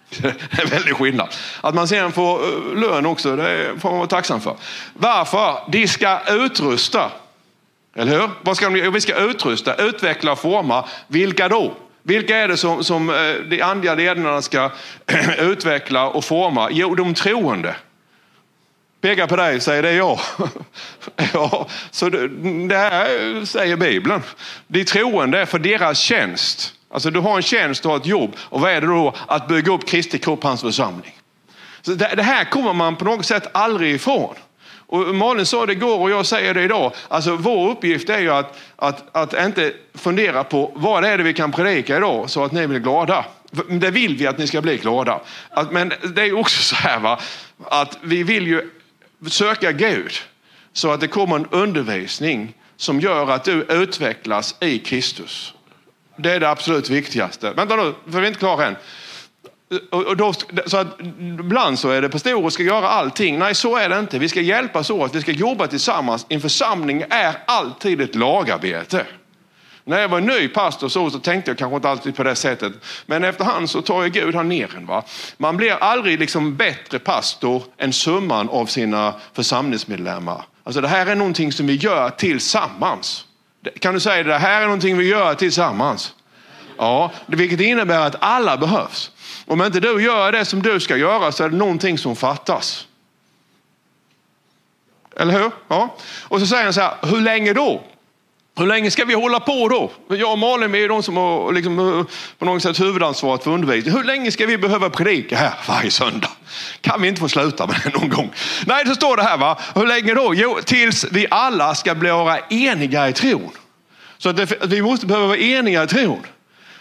Det 0.10 0.28
är 0.28 0.62
en 0.64 0.70
väldig 0.70 0.96
skillnad. 0.96 1.28
Att 1.62 1.76
man 1.76 1.88
sen 1.88 2.12
får 2.12 2.44
eh, 2.44 2.80
lön 2.80 3.06
också, 3.06 3.36
det 3.36 3.74
får 3.80 3.90
man 3.90 3.98
vara 3.98 4.08
tacksam 4.08 4.42
för. 4.42 4.56
Varför? 4.94 5.60
De 5.68 5.88
ska 5.88 6.20
utrusta. 6.30 7.12
Eller 7.96 8.20
hur? 8.20 8.30
Vad 8.42 8.58
ska 8.58 8.70
de, 8.70 8.90
vi 8.90 9.02
ska 9.02 9.16
utrusta, 9.16 9.76
utveckla 9.76 10.32
och 10.32 10.40
forma. 10.40 10.86
Vilka 11.08 11.50
då? 11.50 11.74
Vilka 12.04 12.38
är 12.38 12.48
det 12.48 12.58
som, 12.58 12.84
som 12.84 13.10
eh, 13.10 13.16
de 13.50 13.62
andliga 13.62 13.96
ledarna 13.96 14.42
ska 14.42 14.72
utveckla 15.38 16.10
och 16.10 16.26
forma? 16.26 16.70
Jo, 16.72 16.96
de 16.96 17.14
troende. 17.14 17.76
Pekar 19.02 19.28
på 19.28 19.36
dig, 19.36 19.60
säger 19.60 19.84
det 19.84 19.90
är 19.90 19.98
jag. 19.98 20.20
ja, 21.34 21.68
så 21.92 22.10
det, 22.10 22.28
det 22.68 22.78
här 22.78 23.46
säger 23.46 23.76
Bibeln. 23.76 24.22
De 24.68 24.84
troende 24.84 25.46
för 25.46 25.60
deras 25.60 26.00
tjänst. 26.00 26.74
Alltså 26.90 27.10
du 27.10 27.20
har 27.20 27.36
en 27.36 27.42
tjänst, 27.42 27.84
du 27.84 27.90
har 27.90 27.98
ett 27.98 28.06
jobb 28.06 28.36
och 28.40 28.62
vad 28.62 28.72
är 28.72 28.82
det 28.82 28.88
då? 28.88 29.14
Att 29.28 29.48
bygga 29.48 29.74
upp 29.74 29.88
Kristi 29.88 30.20
kropp, 30.20 30.44
hans 30.44 30.62
församling. 30.62 31.14
Så 31.82 31.92
det, 31.92 32.14
det 32.16 32.24
här 32.24 32.46
kommer 32.46 32.74
man 32.74 32.96
på 32.96 33.06
något 33.06 33.26
sätt 33.26 33.48
aldrig 33.54 33.96
ifrån. 33.96 34.36
Och 34.90 35.16
Malin 35.16 35.46
sa 35.46 35.66
det 35.66 35.74
igår 35.74 36.00
och 36.00 36.10
jag 36.10 36.26
säger 36.26 36.54
det 36.54 36.64
idag. 36.64 36.94
Alltså 37.08 37.36
vår 37.36 37.72
uppgift 37.72 38.10
är 38.10 38.20
ju 38.20 38.32
att, 38.32 38.60
att, 38.76 39.16
att 39.16 39.46
inte 39.46 39.74
fundera 39.94 40.44
på 40.44 40.72
vad 40.76 41.04
det 41.04 41.10
är 41.10 41.18
det 41.18 41.24
vi 41.24 41.34
kan 41.34 41.52
predika 41.52 41.98
idag 41.98 42.30
så 42.30 42.44
att 42.44 42.52
ni 42.52 42.68
blir 42.68 42.80
glada. 42.80 43.26
Det 43.70 43.92
vill 43.92 44.18
vi 44.18 44.28
att 44.28 44.38
ni 44.38 44.48
ska 44.48 44.62
bli 44.62 44.78
glada. 44.78 45.22
Att, 45.50 45.72
men 45.72 45.94
det 46.16 46.22
är 46.22 46.38
också 46.38 46.64
så 46.64 46.76
här 46.76 47.00
va, 47.00 47.20
att 47.66 47.98
vi 48.02 48.24
vill 48.24 48.48
ju 48.48 48.70
söka 49.30 49.72
Gud 49.72 50.12
så 50.74 50.92
att 50.92 51.02
det 51.02 51.08
kommer 51.08 51.36
en 51.36 51.48
undervisning 51.52 52.54
som 52.78 53.00
gör 53.00 53.32
att 53.32 53.44
du 53.44 53.64
utvecklas 53.70 54.56
i 54.60 54.80
Kristus. 54.80 55.54
Det 56.18 56.32
är 56.32 56.40
det 56.40 56.50
absolut 56.50 56.90
viktigaste. 56.90 57.52
Vänta 57.52 57.76
nu, 57.76 57.94
för 58.12 58.20
vi 58.20 58.26
är 58.26 58.28
inte 58.28 58.40
klara 58.40 58.66
än. 58.66 58.76
Och 59.90 60.18
då, 60.18 60.34
så 60.66 60.78
att 60.78 60.88
ibland 61.20 61.80
så 61.80 61.90
är 61.90 62.02
det 62.02 62.10
pastorer 62.10 62.42
som 62.42 62.52
ska 62.52 62.64
göra 62.64 62.90
allting. 62.90 63.40
Nej, 63.40 63.56
så 63.56 63.78
är 63.78 63.90
det 63.90 64.00
inte. 64.00 64.20
Vi 64.20 64.30
ska 64.30 64.42
hjälpas 64.42 64.90
åt, 64.90 65.16
vi 65.16 65.22
ska 65.22 65.32
jobba 65.32 65.68
tillsammans. 65.68 66.26
En 66.30 66.42
församling 66.42 67.04
är 67.10 67.36
alltid 67.48 68.02
ett 68.02 68.16
lagarbete. 68.16 69.06
När 69.84 70.00
jag 70.00 70.10
var 70.10 70.22
ny 70.22 70.48
pastor 70.48 70.90
så, 70.90 71.10
så 71.10 71.20
tänkte 71.20 71.52
jag 71.52 71.58
kanske 71.58 71.76
inte 71.76 71.90
alltid 71.90 72.16
på 72.16 72.24
det 72.24 72.36
sättet. 72.36 72.74
Men 73.06 73.24
efterhand 73.24 73.70
så 73.70 73.82
tar 73.82 74.04
ju 74.04 74.10
Gud 74.10 74.36
han 74.36 74.50
ner 74.50 74.76
en. 74.76 74.86
Va? 74.86 75.04
Man 75.38 75.58
blir 75.58 75.72
aldrig 75.72 76.20
liksom 76.20 76.56
bättre 76.56 77.00
pastor 77.00 77.64
än 77.78 77.94
summan 77.94 78.50
av 78.50 78.66
sina 78.66 79.14
församlingsmedlemmar. 79.34 80.46
Alltså 80.64 80.82
det 80.82 80.88
här 80.88 81.06
är 81.06 81.16
någonting 81.16 81.52
som 81.52 81.68
vi 81.68 81.76
gör 81.76 82.10
tillsammans. 82.10 83.27
Kan 83.80 83.94
du 83.94 84.00
säga 84.00 84.24
det? 84.24 84.38
Här 84.38 84.62
är 84.62 84.66
någonting 84.66 84.98
vi 84.98 85.08
gör 85.08 85.36
tillsammans. 85.36 86.14
Ja, 86.78 87.12
vilket 87.26 87.62
innebär 87.62 88.00
att 88.00 88.16
alla 88.20 88.58
behövs. 88.58 89.12
Om 89.46 89.62
inte 89.62 89.80
du 89.80 90.04
gör 90.04 90.32
det 90.32 90.46
som 90.46 90.62
du 90.62 90.80
ska 90.80 90.98
göra 90.98 91.32
så 91.32 91.44
är 91.44 91.50
det 91.50 91.58
någonting 91.58 91.98
som 91.98 92.16
fattas. 92.16 92.88
Eller 95.16 95.34
hur? 95.34 95.52
Ja. 95.68 95.96
Och 96.24 96.40
så 96.40 96.48
säger 96.48 96.64
han 96.64 96.74
så 96.74 96.82
här, 96.82 96.94
hur 97.02 97.22
länge 97.22 97.54
då? 97.54 97.84
Hur 98.58 98.66
länge 98.66 98.92
ska 98.92 99.06
vi 99.06 99.14
hålla 99.14 99.40
på 99.40 99.68
då? 99.68 100.16
Jag 100.16 100.32
och 100.32 100.38
Malin 100.38 100.76
är 100.76 100.80
ju 100.80 100.88
de 100.88 101.04
som 101.04 101.18
har 101.18 101.54
liksom, 101.54 102.06
på 102.38 102.46
något 102.46 102.64
sätt 102.64 102.80
huvudansvaret 102.80 103.44
för 103.44 103.52
undervisningen. 103.52 103.98
Hur 103.98 104.08
länge 104.08 104.32
ska 104.32 104.46
vi 104.46 104.58
behöva 104.58 104.90
predika 104.90 105.38
här 105.38 105.54
varje 105.68 105.92
söndag? 105.92 106.30
Kan 106.82 107.02
vi 107.02 107.08
inte 107.08 107.22
få 107.22 107.30
sluta 107.30 107.68
med 107.68 107.82
det 107.84 108.00
någon 108.00 108.10
gång? 108.10 108.32
Nej, 108.66 108.86
så 108.86 108.96
står 108.96 109.18
det 109.18 109.24
här 109.24 109.38
va. 109.38 109.60
Hur 109.76 109.88
länge 109.88 110.14
då? 110.14 110.34
Jo, 110.36 110.60
tills 110.66 111.06
vi 111.12 111.28
alla 111.32 111.76
ska 111.76 111.96
bli 111.96 112.10
vara 112.10 112.40
eniga 112.40 113.10
i 113.10 113.14
tron. 113.14 113.52
Så 114.18 114.30
att, 114.30 114.38
det, 114.38 114.66
vi 114.66 114.82
måste 114.82 115.06
behöva 115.06 115.28
vara 115.28 115.38
eniga 115.38 115.84
i 115.84 115.88
tron. 115.88 116.26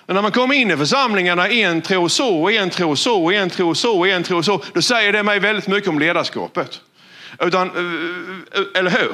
Men 0.06 0.14
när 0.14 0.22
man 0.22 0.32
kommer 0.32 0.54
in 0.54 0.70
i 0.70 0.76
församlingarna, 0.76 1.48
en 1.48 1.82
tro 1.82 2.08
så, 2.08 2.50
en 2.50 2.70
tro 2.70 2.96
så, 2.96 3.30
en 3.30 3.50
tro 3.50 3.74
så, 3.74 4.04
en 4.04 4.22
tro 4.22 4.42
så, 4.42 4.62
då 4.72 4.82
säger 4.82 5.12
det 5.12 5.22
mig 5.22 5.40
väldigt 5.40 5.66
mycket 5.66 5.88
om 5.88 5.98
ledarskapet. 5.98 6.80
Utan, 7.40 7.70
eh, 7.70 8.60
eh, 8.60 8.80
eller 8.80 8.90
hur? 8.90 9.12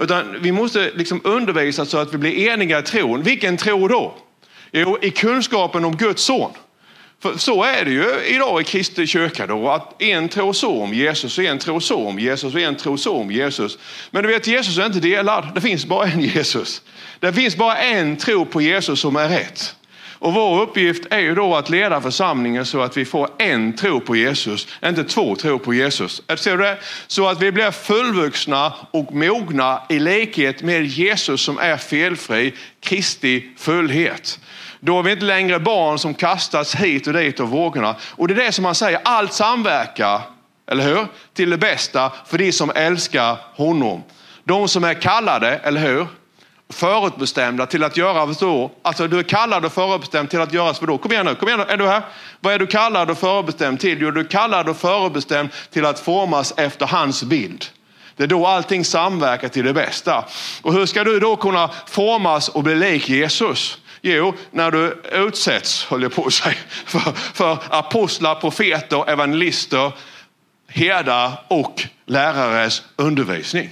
Utan 0.00 0.42
vi 0.42 0.52
måste 0.52 0.90
liksom 0.94 1.20
undervisa 1.24 1.86
så 1.86 1.98
att 1.98 2.14
vi 2.14 2.18
blir 2.18 2.48
eniga 2.48 2.78
i 2.78 2.82
tron. 2.82 3.22
Vilken 3.22 3.56
tro 3.56 3.88
då? 3.88 4.14
Jo, 4.72 4.98
i 5.02 5.10
kunskapen 5.10 5.84
om 5.84 5.96
Guds 5.96 6.22
son. 6.22 6.50
För 7.22 7.38
så 7.38 7.64
är 7.64 7.84
det 7.84 7.90
ju 7.90 8.34
idag 8.34 8.60
i 8.60 8.64
Kristi 8.64 9.06
kyrka 9.06 9.46
då, 9.46 9.70
att 9.70 10.02
en 10.02 10.28
tror 10.28 10.52
så 10.52 10.82
om 10.82 10.94
Jesus 10.94 11.38
och 11.38 11.44
en 11.44 11.58
tror 11.58 11.80
så 11.80 12.08
om 12.08 12.18
Jesus 12.18 12.54
och 12.54 12.60
en 12.60 12.76
tror 12.76 12.96
så 12.96 13.16
om 13.16 13.30
Jesus. 13.30 13.78
Men 14.10 14.22
du 14.22 14.28
vet, 14.28 14.46
Jesus 14.46 14.78
är 14.78 14.86
inte 14.86 15.00
delad. 15.00 15.48
Det 15.54 15.60
finns 15.60 15.86
bara 15.86 16.06
en 16.06 16.20
Jesus. 16.20 16.82
Det 17.18 17.32
finns 17.32 17.56
bara 17.56 17.76
en 17.76 18.16
tro 18.16 18.44
på 18.44 18.60
Jesus 18.60 19.00
som 19.00 19.16
är 19.16 19.28
rätt. 19.28 19.74
Och 20.20 20.34
vår 20.34 20.60
uppgift 20.60 21.06
är 21.10 21.18
ju 21.18 21.34
då 21.34 21.56
att 21.56 21.70
leda 21.70 22.00
församlingen 22.00 22.66
så 22.66 22.80
att 22.80 22.96
vi 22.96 23.04
får 23.04 23.28
en 23.38 23.76
tro 23.76 24.00
på 24.00 24.16
Jesus, 24.16 24.68
inte 24.84 25.04
två 25.04 25.36
tro 25.36 25.58
på 25.58 25.74
Jesus. 25.74 26.22
Ser 26.36 26.56
du 26.56 26.64
det? 26.64 26.78
Så 27.06 27.28
att 27.28 27.42
vi 27.42 27.52
blir 27.52 27.70
fullvuxna 27.70 28.72
och 28.90 29.14
mogna 29.14 29.82
i 29.88 29.98
likhet 29.98 30.62
med 30.62 30.84
Jesus 30.84 31.40
som 31.42 31.58
är 31.58 31.76
felfri, 31.76 32.54
Kristi 32.80 33.50
fullhet. 33.56 34.40
Då 34.80 34.98
är 34.98 35.02
vi 35.02 35.12
inte 35.12 35.24
längre 35.24 35.60
barn 35.60 35.98
som 35.98 36.14
kastas 36.14 36.74
hit 36.74 37.06
och 37.06 37.12
dit 37.12 37.40
av 37.40 37.48
vågorna. 37.48 37.96
Och 38.02 38.28
det 38.28 38.34
är 38.34 38.44
det 38.44 38.52
som 38.52 38.62
man 38.62 38.74
säger, 38.74 39.00
allt 39.04 39.32
samverkar, 39.32 40.20
eller 40.70 40.84
hur? 40.84 41.06
Till 41.34 41.50
det 41.50 41.58
bästa 41.58 42.12
för 42.26 42.38
de 42.38 42.52
som 42.52 42.70
älskar 42.74 43.36
honom. 43.54 44.02
De 44.44 44.68
som 44.68 44.84
är 44.84 44.94
kallade, 44.94 45.48
eller 45.48 45.80
hur? 45.80 46.06
Förutbestämda 46.70 47.66
till 47.66 47.84
att 47.84 47.96
göra 47.96 48.34
så. 48.34 48.70
Alltså 48.82 49.08
du 49.08 49.18
är 49.18 49.22
kallad 49.22 49.64
och 49.64 49.72
förutbestämd 49.72 50.30
till 50.30 50.40
att 50.40 50.52
göra 50.52 50.74
så. 50.74 50.86
då? 50.86 50.98
Kom 50.98 51.12
igen 51.12 51.26
nu, 51.26 51.34
kom 51.34 51.48
igen 51.48 51.60
nu, 51.60 51.72
är 51.72 51.76
du 51.76 51.86
här? 51.86 52.02
Vad 52.40 52.54
är 52.54 52.58
du 52.58 52.66
kallad 52.66 53.10
och 53.10 53.18
förutbestämd 53.18 53.80
till? 53.80 53.98
Jo, 54.00 54.10
du 54.10 54.20
är 54.20 54.24
kallad 54.24 54.68
och 54.68 54.76
förutbestämd 54.76 55.50
till 55.70 55.86
att 55.86 56.00
formas 56.00 56.54
efter 56.56 56.86
hans 56.86 57.22
bild. 57.22 57.66
Det 58.16 58.22
är 58.22 58.28
då 58.28 58.46
allting 58.46 58.84
samverkar 58.84 59.48
till 59.48 59.64
det 59.64 59.72
bästa. 59.72 60.24
Och 60.62 60.72
hur 60.72 60.86
ska 60.86 61.04
du 61.04 61.20
då 61.20 61.36
kunna 61.36 61.70
formas 61.86 62.48
och 62.48 62.62
bli 62.62 62.74
lik 62.74 63.08
Jesus? 63.08 63.78
Jo, 64.02 64.34
när 64.50 64.70
du 64.70 65.02
utsätts, 65.12 65.84
höll 65.84 66.02
jag 66.02 66.14
på 66.14 66.26
att 66.26 66.32
säga, 66.32 66.54
för, 66.84 67.00
för 67.14 67.58
apostlar, 67.68 68.34
profeter, 68.34 69.10
evangelister, 69.10 69.92
herdar 70.68 71.32
och 71.48 71.82
lärares 72.06 72.82
undervisning. 72.96 73.70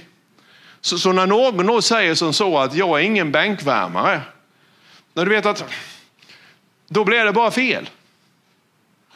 Så, 0.81 0.99
så, 0.99 1.11
när 1.11 1.27
någon 1.27 1.65
då 1.65 1.81
säger 1.81 2.15
som 2.15 2.33
så 2.33 2.57
att 2.57 2.75
jag 2.75 2.99
är 2.99 3.03
ingen 3.03 3.31
bänkvärmare, 3.31 4.21
när 5.13 5.25
du 5.25 5.31
vet 5.31 5.45
att 5.45 5.65
då 6.87 7.03
blir 7.03 7.25
det 7.25 7.33
bara 7.33 7.51
fel. 7.51 7.89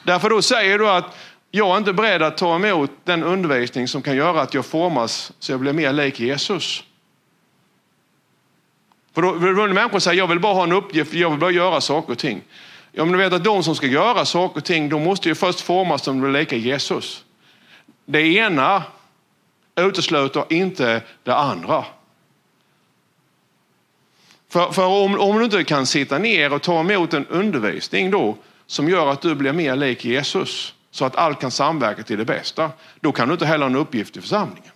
Därför 0.04 0.30
då 0.30 0.42
säger 0.42 0.80
du 0.80 0.90
att 0.90 1.18
jag 1.52 1.74
är 1.74 1.78
inte 1.78 1.94
beredd 1.94 2.22
att 2.22 2.38
ta 2.38 2.56
emot 2.56 2.92
den 3.04 3.24
undervisning 3.24 3.88
som 3.88 4.02
kan 4.02 4.16
göra 4.16 4.42
att 4.42 4.54
jag 4.54 4.66
formas 4.66 5.32
så 5.40 5.52
jag 5.52 5.60
blir 5.60 5.74
mer 5.74 5.94
lik 5.94 6.20
Jesus. 6.20 6.84
För 9.14 9.22
då 9.22 9.32
vill 9.32 9.74
människor 9.74 10.00
säga 10.00 10.14
jag 10.14 10.28
vill 10.28 10.40
bara 10.40 10.54
ha 10.54 10.64
en 10.64 10.72
uppgift, 10.72 11.14
jag 11.14 11.30
vill 11.30 11.40
bara 11.40 11.52
göra 11.52 11.82
saker 11.82 12.12
och 12.12 12.20
ting. 12.20 12.42
Ja, 12.92 13.06
men 13.06 13.12
du 13.12 13.18
vet 13.18 13.34
att 13.34 13.44
de 13.44 13.64
som 13.64 13.76
ska 13.76 13.88
göra 13.88 14.26
saker 14.26 14.58
och 14.58 14.66
ting, 14.66 14.90
de 14.90 15.04
måste 15.04 15.30
ju 15.30 15.36
först 15.36 15.62
formas 15.62 16.04
som 16.04 16.22
de 16.22 16.34
lika 16.34 16.56
Jesus. 16.56 17.24
Det 18.06 18.22
ena 18.22 18.84
utesluter 19.76 20.46
inte 20.50 21.02
det 21.24 21.36
andra. 21.36 21.86
För, 24.50 24.72
för 24.72 24.86
om, 24.86 25.20
om, 25.20 25.38
du 25.38 25.46
inte 25.46 25.64
kan 25.64 25.86
sitta 25.86 26.18
ner 26.18 26.54
och 26.54 26.62
ta 26.62 26.80
emot 26.80 27.14
en 27.14 27.28
undervisning 27.28 28.12
då 28.12 28.38
som 28.68 28.90
gör 28.90 29.12
att 29.12 29.22
du 29.22 29.36
blir 29.36 29.54
mer 29.54 29.76
lik 29.76 30.06
Jesus 30.06 30.74
så 30.92 31.06
att 31.06 31.16
allt 31.16 31.42
kan 31.42 31.52
samverka 31.52 32.04
till 32.04 32.18
det 32.18 32.26
bästa, 32.26 32.72
då 33.00 33.12
kan 33.12 33.28
du 33.28 33.34
inte 33.34 33.46
heller 33.46 33.66
ha 33.66 33.70
en 33.70 33.76
uppgift 33.76 34.18
i 34.18 34.22
församlingen. 34.22 34.72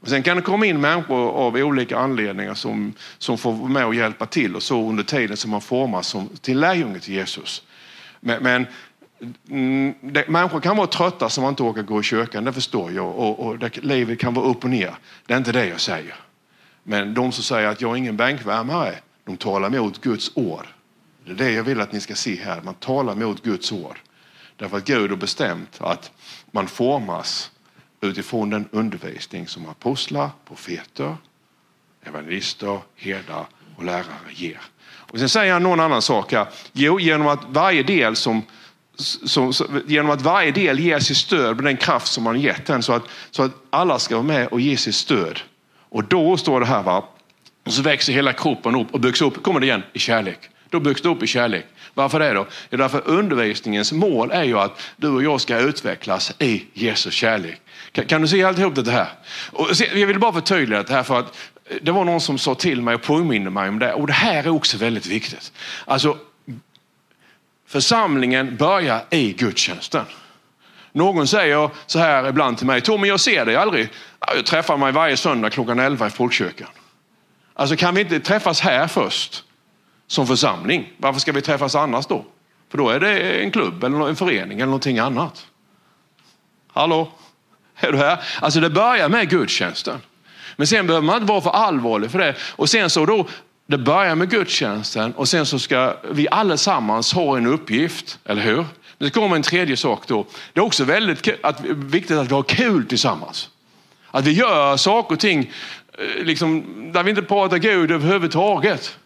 Och 0.00 0.08
sen 0.08 0.22
kan 0.22 0.36
det 0.36 0.42
komma 0.42 0.66
in 0.66 0.80
människor 0.80 1.30
av 1.30 1.54
olika 1.54 1.98
anledningar 1.98 2.54
som, 2.54 2.92
som 3.18 3.38
får 3.38 3.52
vara 3.52 3.68
med 3.68 3.86
och 3.86 3.94
hjälpa 3.94 4.26
till 4.26 4.56
och 4.56 4.62
så 4.62 4.88
under 4.88 5.04
tiden 5.04 5.36
som 5.36 5.50
man 5.50 5.60
formas 5.60 6.06
som, 6.06 6.28
till 6.40 6.60
lärjunge 6.60 6.98
till 6.98 7.14
Jesus. 7.14 7.62
Men, 8.20 8.42
men 8.42 8.66
Mm, 9.48 9.94
det, 10.00 10.28
människor 10.28 10.60
kan 10.60 10.76
vara 10.76 10.86
trötta 10.86 11.28
som 11.28 11.42
man 11.42 11.52
inte 11.52 11.62
orkar 11.62 11.82
gå 11.82 12.00
i 12.00 12.02
kyrkan, 12.02 12.44
det 12.44 12.52
förstår 12.52 12.92
jag. 12.92 13.08
Och, 13.08 13.46
och 13.46 13.58
det, 13.58 13.76
livet 13.76 14.18
kan 14.18 14.34
vara 14.34 14.46
upp 14.46 14.64
och 14.64 14.70
ner. 14.70 14.94
Det 15.26 15.34
är 15.34 15.38
inte 15.38 15.52
det 15.52 15.66
jag 15.66 15.80
säger. 15.80 16.14
Men 16.82 17.14
de 17.14 17.32
som 17.32 17.44
säger 17.44 17.68
att 17.68 17.80
jag 17.80 17.92
är 17.92 17.96
ingen 17.96 18.16
bänkvärmare, 18.16 18.94
de 19.24 19.36
talar 19.36 19.68
emot 19.68 20.00
Guds 20.00 20.30
ord. 20.34 20.66
Det 21.24 21.30
är 21.30 21.34
det 21.34 21.50
jag 21.50 21.64
vill 21.64 21.80
att 21.80 21.92
ni 21.92 22.00
ska 22.00 22.14
se 22.14 22.34
här. 22.34 22.62
Man 22.62 22.74
talar 22.74 23.12
emot 23.12 23.42
Guds 23.42 23.72
ord. 23.72 23.98
Därför 24.56 24.76
att 24.76 24.84
Gud 24.84 25.10
har 25.10 25.16
bestämt 25.16 25.80
att 25.80 26.12
man 26.50 26.68
formas 26.68 27.50
utifrån 28.00 28.50
den 28.50 28.68
undervisning 28.70 29.46
som 29.46 29.68
apostlar, 29.68 30.30
profeter, 30.48 31.16
evangelister, 32.02 32.80
herdar 32.96 33.46
och 33.76 33.84
lärare 33.84 34.30
ger. 34.30 34.60
Och 34.82 35.18
sen 35.18 35.28
säger 35.28 35.52
han 35.52 35.62
någon 35.62 35.80
annan 35.80 36.02
sak 36.02 36.32
här. 36.32 36.46
Jo, 36.72 37.00
genom 37.00 37.26
att 37.26 37.44
varje 37.48 37.82
del 37.82 38.16
som 38.16 38.42
som, 39.00 39.52
genom 39.86 40.10
att 40.10 40.22
varje 40.22 40.50
del 40.50 40.78
ger 40.78 40.98
sitt 40.98 41.16
stöd 41.16 41.56
med 41.56 41.64
den 41.64 41.76
kraft 41.76 42.06
som 42.06 42.24
man 42.24 42.40
gett 42.40 42.66
den 42.66 42.82
så 42.82 42.92
att, 42.92 43.02
så 43.30 43.42
att 43.42 43.52
alla 43.70 43.98
ska 43.98 44.14
vara 44.14 44.26
med 44.26 44.46
och 44.46 44.60
ge 44.60 44.76
sitt 44.76 44.94
stöd. 44.94 45.40
Och 45.88 46.04
då 46.04 46.36
står 46.36 46.60
det 46.60 46.66
här, 46.66 46.82
va? 46.82 47.04
Och 47.66 47.72
så 47.72 47.82
växer 47.82 48.12
hela 48.12 48.32
kroppen 48.32 48.76
upp 48.76 48.94
och 48.94 49.00
byggs 49.00 49.22
upp, 49.22 49.42
kommer 49.42 49.60
det 49.60 49.66
igen, 49.66 49.82
i 49.92 49.98
kärlek. 49.98 50.38
Då 50.70 50.80
byggs 50.80 51.02
det 51.02 51.08
upp 51.08 51.22
i 51.22 51.26
kärlek. 51.26 51.66
Varför 51.94 52.20
det 52.20 52.32
då? 52.32 52.46
Jo, 52.70 52.78
därför 52.78 53.02
undervisningens 53.08 53.92
mål 53.92 54.30
är 54.30 54.44
ju 54.44 54.58
att 54.58 54.80
du 54.96 55.08
och 55.08 55.22
jag 55.22 55.40
ska 55.40 55.58
utvecklas 55.58 56.32
i 56.38 56.64
Jesus 56.72 57.14
kärlek. 57.14 57.60
Kan, 57.92 58.06
kan 58.06 58.22
du 58.22 58.28
se 58.28 58.44
alltihop 58.44 58.74
det 58.74 58.90
här? 58.90 59.08
Och 59.52 59.76
se, 59.76 60.00
jag 60.00 60.06
vill 60.06 60.18
bara 60.18 60.32
förtydliga 60.32 60.82
det 60.82 60.92
här 60.92 61.02
för 61.02 61.18
att 61.18 61.38
eh, 61.70 61.76
det 61.82 61.92
var 61.92 62.04
någon 62.04 62.20
som 62.20 62.38
sa 62.38 62.54
till 62.54 62.82
mig 62.82 62.94
och 62.94 63.02
påminner 63.02 63.50
mig 63.50 63.68
om 63.68 63.78
det. 63.78 63.92
Och 63.92 64.06
det 64.06 64.12
här 64.12 64.44
är 64.44 64.48
också 64.48 64.76
väldigt 64.76 65.06
viktigt. 65.06 65.52
Alltså, 65.84 66.16
församlingen 67.70 68.56
börjar 68.56 69.04
i 69.10 69.32
gudstjänsten. 69.32 70.04
Någon 70.92 71.26
säger 71.26 71.70
så 71.86 71.98
här 71.98 72.28
ibland 72.28 72.58
till 72.58 72.66
mig, 72.66 72.80
Tommy 72.80 73.08
jag 73.08 73.20
ser 73.20 73.46
dig 73.46 73.56
aldrig. 73.56 73.88
Jag 74.34 74.46
träffar 74.46 74.76
mig 74.76 74.92
varje 74.92 75.16
söndag 75.16 75.50
klockan 75.50 75.78
11 75.78 76.06
i 76.06 76.10
folkkyrkan. 76.10 76.68
Alltså 77.54 77.76
kan 77.76 77.94
vi 77.94 78.00
inte 78.00 78.20
träffas 78.20 78.60
här 78.60 78.86
först 78.86 79.44
som 80.06 80.26
församling? 80.26 80.92
Varför 80.96 81.20
ska 81.20 81.32
vi 81.32 81.42
träffas 81.42 81.74
annars 81.74 82.06
då? 82.06 82.24
För 82.70 82.78
då 82.78 82.88
är 82.88 83.00
det 83.00 83.42
en 83.42 83.50
klubb 83.50 83.84
eller 83.84 84.08
en 84.08 84.16
förening 84.16 84.58
eller 84.58 84.66
någonting 84.66 84.98
annat. 84.98 85.46
Hallå? 86.72 87.12
Är 87.76 87.92
du 87.92 87.98
här? 87.98 88.20
Alltså 88.40 88.60
det 88.60 88.70
börjar 88.70 89.08
med 89.08 89.30
gudstjänsten. 89.30 90.00
Men 90.56 90.66
sen 90.66 90.86
behöver 90.86 91.06
man 91.06 91.16
inte 91.16 91.32
vara 91.32 91.40
för 91.40 91.50
allvarlig 91.50 92.10
för 92.10 92.18
det. 92.18 92.34
Och 92.56 92.68
sen 92.68 92.90
så 92.90 93.06
då, 93.06 93.26
det 93.70 93.78
börjar 93.78 94.14
med 94.14 94.30
gudstjänsten 94.30 95.12
och 95.12 95.28
sen 95.28 95.46
så 95.46 95.58
ska 95.58 95.96
vi 96.10 96.28
allesammans 96.30 97.12
ha 97.12 97.36
en 97.36 97.46
uppgift, 97.46 98.18
eller 98.24 98.42
hur? 98.42 98.64
Det 98.98 99.10
kommer 99.10 99.36
en 99.36 99.42
tredje 99.42 99.76
sak 99.76 100.06
då. 100.06 100.26
Det 100.52 100.60
är 100.60 100.64
också 100.64 100.84
väldigt 100.84 101.28
att, 101.42 101.60
viktigt 101.64 102.16
att 102.16 102.30
vi 102.30 102.34
har 102.34 102.42
kul 102.42 102.86
tillsammans. 102.86 103.48
Att 104.10 104.24
vi 104.24 104.32
gör 104.32 104.76
saker 104.76 105.14
och 105.14 105.20
ting 105.20 105.52
eh, 105.98 106.24
liksom, 106.24 106.64
där 106.92 107.02
vi 107.02 107.10
inte 107.10 107.22
pratar 107.22 107.58
Gud 107.58 107.90
överhuvudtaget. 107.90 108.98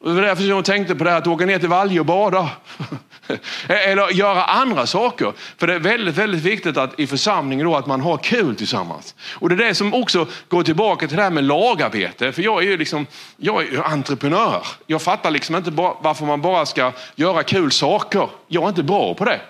Och 0.00 0.08
det 0.08 0.14
var 0.14 0.22
därför 0.22 0.44
jag 0.44 0.64
tänkte 0.64 0.94
på 0.94 1.04
det 1.04 1.10
här 1.10 1.18
att 1.18 1.26
åka 1.26 1.46
ner 1.46 1.58
till 1.58 1.68
Valje 1.68 2.00
och 2.00 2.06
bada. 2.06 2.50
Eller 3.68 4.10
göra 4.10 4.44
andra 4.44 4.86
saker. 4.86 5.32
För 5.58 5.66
det 5.66 5.74
är 5.74 5.78
väldigt, 5.78 6.16
väldigt 6.16 6.42
viktigt 6.42 6.76
att 6.76 7.00
i 7.00 7.06
församlingen 7.06 7.66
då 7.66 7.76
att 7.76 7.86
man 7.86 8.00
har 8.00 8.16
kul 8.16 8.56
tillsammans. 8.56 9.14
Och 9.32 9.48
det 9.48 9.54
är 9.54 9.68
det 9.68 9.74
som 9.74 9.94
också 9.94 10.26
går 10.48 10.62
tillbaka 10.62 11.08
till 11.08 11.16
det 11.16 11.22
här 11.22 11.30
med 11.30 11.44
lagarbete. 11.44 12.32
För 12.32 12.42
jag 12.42 12.62
är 12.62 12.66
ju 12.66 12.76
liksom, 12.76 13.06
jag 13.36 13.62
är 13.62 13.82
entreprenör. 13.82 14.66
Jag 14.86 15.02
fattar 15.02 15.30
liksom 15.30 15.56
inte 15.56 15.70
varför 15.70 16.24
man 16.24 16.40
bara 16.40 16.66
ska 16.66 16.92
göra 17.14 17.42
kul 17.42 17.72
saker. 17.72 18.28
Jag 18.48 18.64
är 18.64 18.68
inte 18.68 18.82
bra 18.82 19.14
på 19.14 19.24
det. 19.24 19.40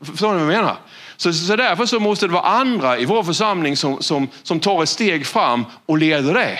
Förstår 0.00 0.28
ni 0.28 0.44
vad 0.44 0.54
jag 0.54 0.60
menar? 0.60 0.76
Så, 1.16 1.32
så 1.32 1.56
därför 1.56 1.86
så 1.86 2.00
måste 2.00 2.26
det 2.26 2.32
vara 2.32 2.42
andra 2.42 2.98
i 2.98 3.04
vår 3.04 3.22
församling 3.22 3.76
som, 3.76 4.02
som, 4.02 4.28
som 4.42 4.60
tar 4.60 4.82
ett 4.82 4.88
steg 4.88 5.26
fram 5.26 5.64
och 5.86 5.98
leder 5.98 6.34
det. 6.34 6.58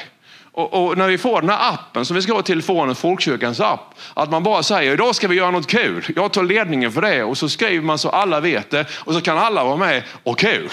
Och, 0.56 0.86
och, 0.86 0.98
när 0.98 1.08
vi 1.08 1.18
får 1.18 1.40
den 1.40 1.50
här 1.50 1.72
appen 1.74 2.04
som 2.04 2.16
vi 2.16 2.22
ska 2.22 2.32
ha 2.32 2.40
i 2.40 2.42
telefonen, 2.42 2.94
Folkkyrkans 2.94 3.60
app, 3.60 3.94
att 4.14 4.30
man 4.30 4.42
bara 4.42 4.62
säger 4.62 4.92
idag 4.92 5.14
ska 5.14 5.28
vi 5.28 5.36
göra 5.36 5.50
något 5.50 5.66
kul. 5.66 6.06
Jag 6.16 6.32
tar 6.32 6.42
ledningen 6.42 6.92
för 6.92 7.02
det 7.02 7.24
och 7.24 7.38
så 7.38 7.48
skriver 7.48 7.84
man 7.84 7.98
så 7.98 8.08
alla 8.08 8.40
vet 8.40 8.70
det 8.70 8.86
och 8.90 9.14
så 9.14 9.20
kan 9.20 9.38
alla 9.38 9.64
vara 9.64 9.76
med 9.76 10.02
och 10.22 10.38
kul. 10.38 10.70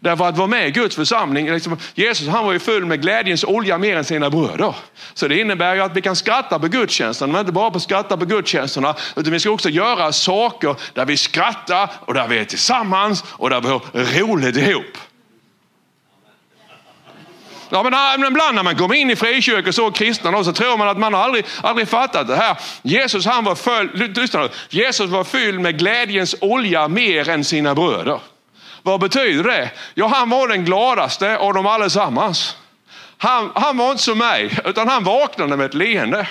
Därför 0.00 0.28
att 0.28 0.36
vara 0.36 0.46
med 0.46 0.68
i 0.68 0.70
Guds 0.70 0.96
församling, 0.96 1.50
liksom, 1.50 1.76
Jesus 1.94 2.28
han 2.28 2.44
var 2.44 2.52
ju 2.52 2.58
full 2.58 2.84
med 2.84 3.02
glädjens 3.02 3.44
olja 3.44 3.78
mer 3.78 3.96
än 3.96 4.04
sina 4.04 4.30
bröder. 4.30 4.74
Så 5.14 5.28
det 5.28 5.40
innebär 5.40 5.74
ju 5.74 5.80
att 5.80 5.96
vi 5.96 6.00
kan 6.00 6.16
skratta 6.16 6.58
på 6.58 6.68
gudstjänsten, 6.68 7.32
men 7.32 7.40
inte 7.40 7.52
bara 7.52 7.70
på 7.70 7.80
skratta 7.80 8.16
på 8.16 8.24
gudstjänsterna, 8.24 8.94
utan 9.16 9.32
vi 9.32 9.40
ska 9.40 9.50
också 9.50 9.68
göra 9.68 10.12
saker 10.12 10.76
där 10.94 11.04
vi 11.04 11.16
skrattar 11.16 11.90
och 12.00 12.14
där 12.14 12.28
vi 12.28 12.38
är 12.38 12.44
tillsammans 12.44 13.24
och 13.28 13.50
där 13.50 13.60
vi 13.60 13.68
har 13.68 13.80
roligt 14.20 14.56
ihop. 14.56 14.98
Ja, 17.70 17.78
ah, 17.92 18.16
men 18.18 18.28
ibland 18.28 18.54
när 18.54 18.62
man 18.62 18.76
kommer 18.76 18.94
in 18.94 19.10
i 19.10 19.16
frikyrkor 19.16 19.72
så 19.72 19.90
kristna 19.90 20.44
så 20.44 20.52
tror 20.52 20.76
man 20.76 20.88
att 20.88 20.98
man 20.98 21.14
har 21.14 21.22
aldrig, 21.22 21.44
aldrig 21.62 21.88
fattat 21.88 22.28
det 22.28 22.36
här. 22.36 22.56
Jesus, 22.82 23.26
han 23.26 23.44
var 23.44 23.54
full, 23.54 24.14
Jesus 24.70 25.10
var 25.10 25.24
fylld 25.24 25.60
med 25.60 25.78
glädjens 25.78 26.34
olja 26.40 26.88
mer 26.88 27.28
än 27.28 27.44
sina 27.44 27.74
bröder. 27.74 28.20
Vad 28.82 29.00
betyder 29.00 29.44
det? 29.44 29.70
Ja, 29.94 30.06
han 30.06 30.30
var 30.30 30.48
den 30.48 30.64
gladaste 30.64 31.38
av 31.38 31.54
dem 31.54 31.66
allesammans. 31.66 32.56
Han, 33.18 33.50
han 33.54 33.76
var 33.76 33.90
inte 33.90 34.02
som 34.02 34.18
mig, 34.18 34.58
utan 34.64 34.88
han 34.88 35.04
vaknade 35.04 35.56
med 35.56 35.66
ett 35.66 35.74
leende. 35.74 36.26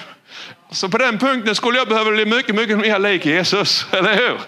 Så 0.71 0.89
på 0.89 0.97
den 0.97 1.17
punkten 1.17 1.55
skulle 1.55 1.77
jag 1.77 1.87
behöva 1.87 2.11
bli 2.11 2.25
mycket, 2.25 2.55
mycket 2.55 2.77
mer 2.77 2.99
lik 2.99 3.25
Jesus, 3.25 3.85
eller 3.91 4.15
hur? 4.15 4.39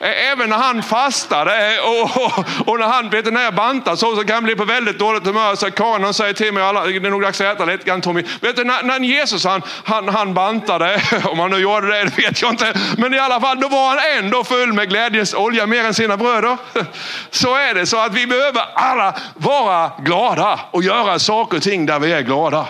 Även 0.00 0.50
när 0.50 0.56
han 0.56 0.82
fastade 0.82 1.80
och, 1.80 2.02
och, 2.02 2.44
och 2.68 2.78
när 2.78 2.86
han 2.86 3.10
vet, 3.10 3.32
när 3.32 3.42
jag 3.42 3.54
bantar 3.54 3.96
så, 3.96 4.16
så 4.16 4.24
kan 4.24 4.34
han 4.34 4.44
bli 4.44 4.56
på 4.56 4.64
väldigt 4.64 4.98
dåligt 4.98 5.26
humör. 5.26 5.54
Så 5.54 5.70
Karin 5.70 6.04
hon 6.04 6.14
säger 6.14 6.32
till 6.32 6.52
mig, 6.52 6.62
alla, 6.62 6.84
det 6.84 6.96
är 6.96 7.10
nog 7.10 7.22
dags 7.22 7.40
att 7.40 7.56
äta 7.56 7.64
lite 7.64 7.84
grann 7.84 8.00
Tommy. 8.00 8.24
Vet 8.40 8.56
du, 8.56 8.64
när, 8.64 8.82
när 8.82 9.00
Jesus 9.00 9.44
han, 9.44 9.62
han, 9.84 10.08
han 10.08 10.34
bantade, 10.34 11.02
om 11.24 11.38
han 11.38 11.50
nu 11.50 11.58
gjorde 11.58 11.86
det, 11.86 12.04
det 12.04 12.18
vet 12.18 12.42
jag 12.42 12.50
inte. 12.50 12.74
Men 12.96 13.14
i 13.14 13.18
alla 13.18 13.40
fall, 13.40 13.60
då 13.60 13.68
var 13.68 13.88
han 13.88 13.98
ändå 14.18 14.44
full 14.44 14.72
med 14.72 14.88
glädjens 14.88 15.34
olja 15.34 15.66
mer 15.66 15.84
än 15.84 15.94
sina 15.94 16.16
bröder. 16.16 16.56
Så 17.30 17.56
är 17.56 17.74
det, 17.74 17.86
så 17.86 17.98
att 17.98 18.14
vi 18.14 18.26
behöver 18.26 18.62
alla 18.74 19.14
vara 19.34 19.90
glada 19.98 20.60
och 20.70 20.82
göra 20.82 21.18
saker 21.18 21.56
och 21.56 21.62
ting 21.62 21.86
där 21.86 21.98
vi 21.98 22.12
är 22.12 22.20
glada. 22.20 22.66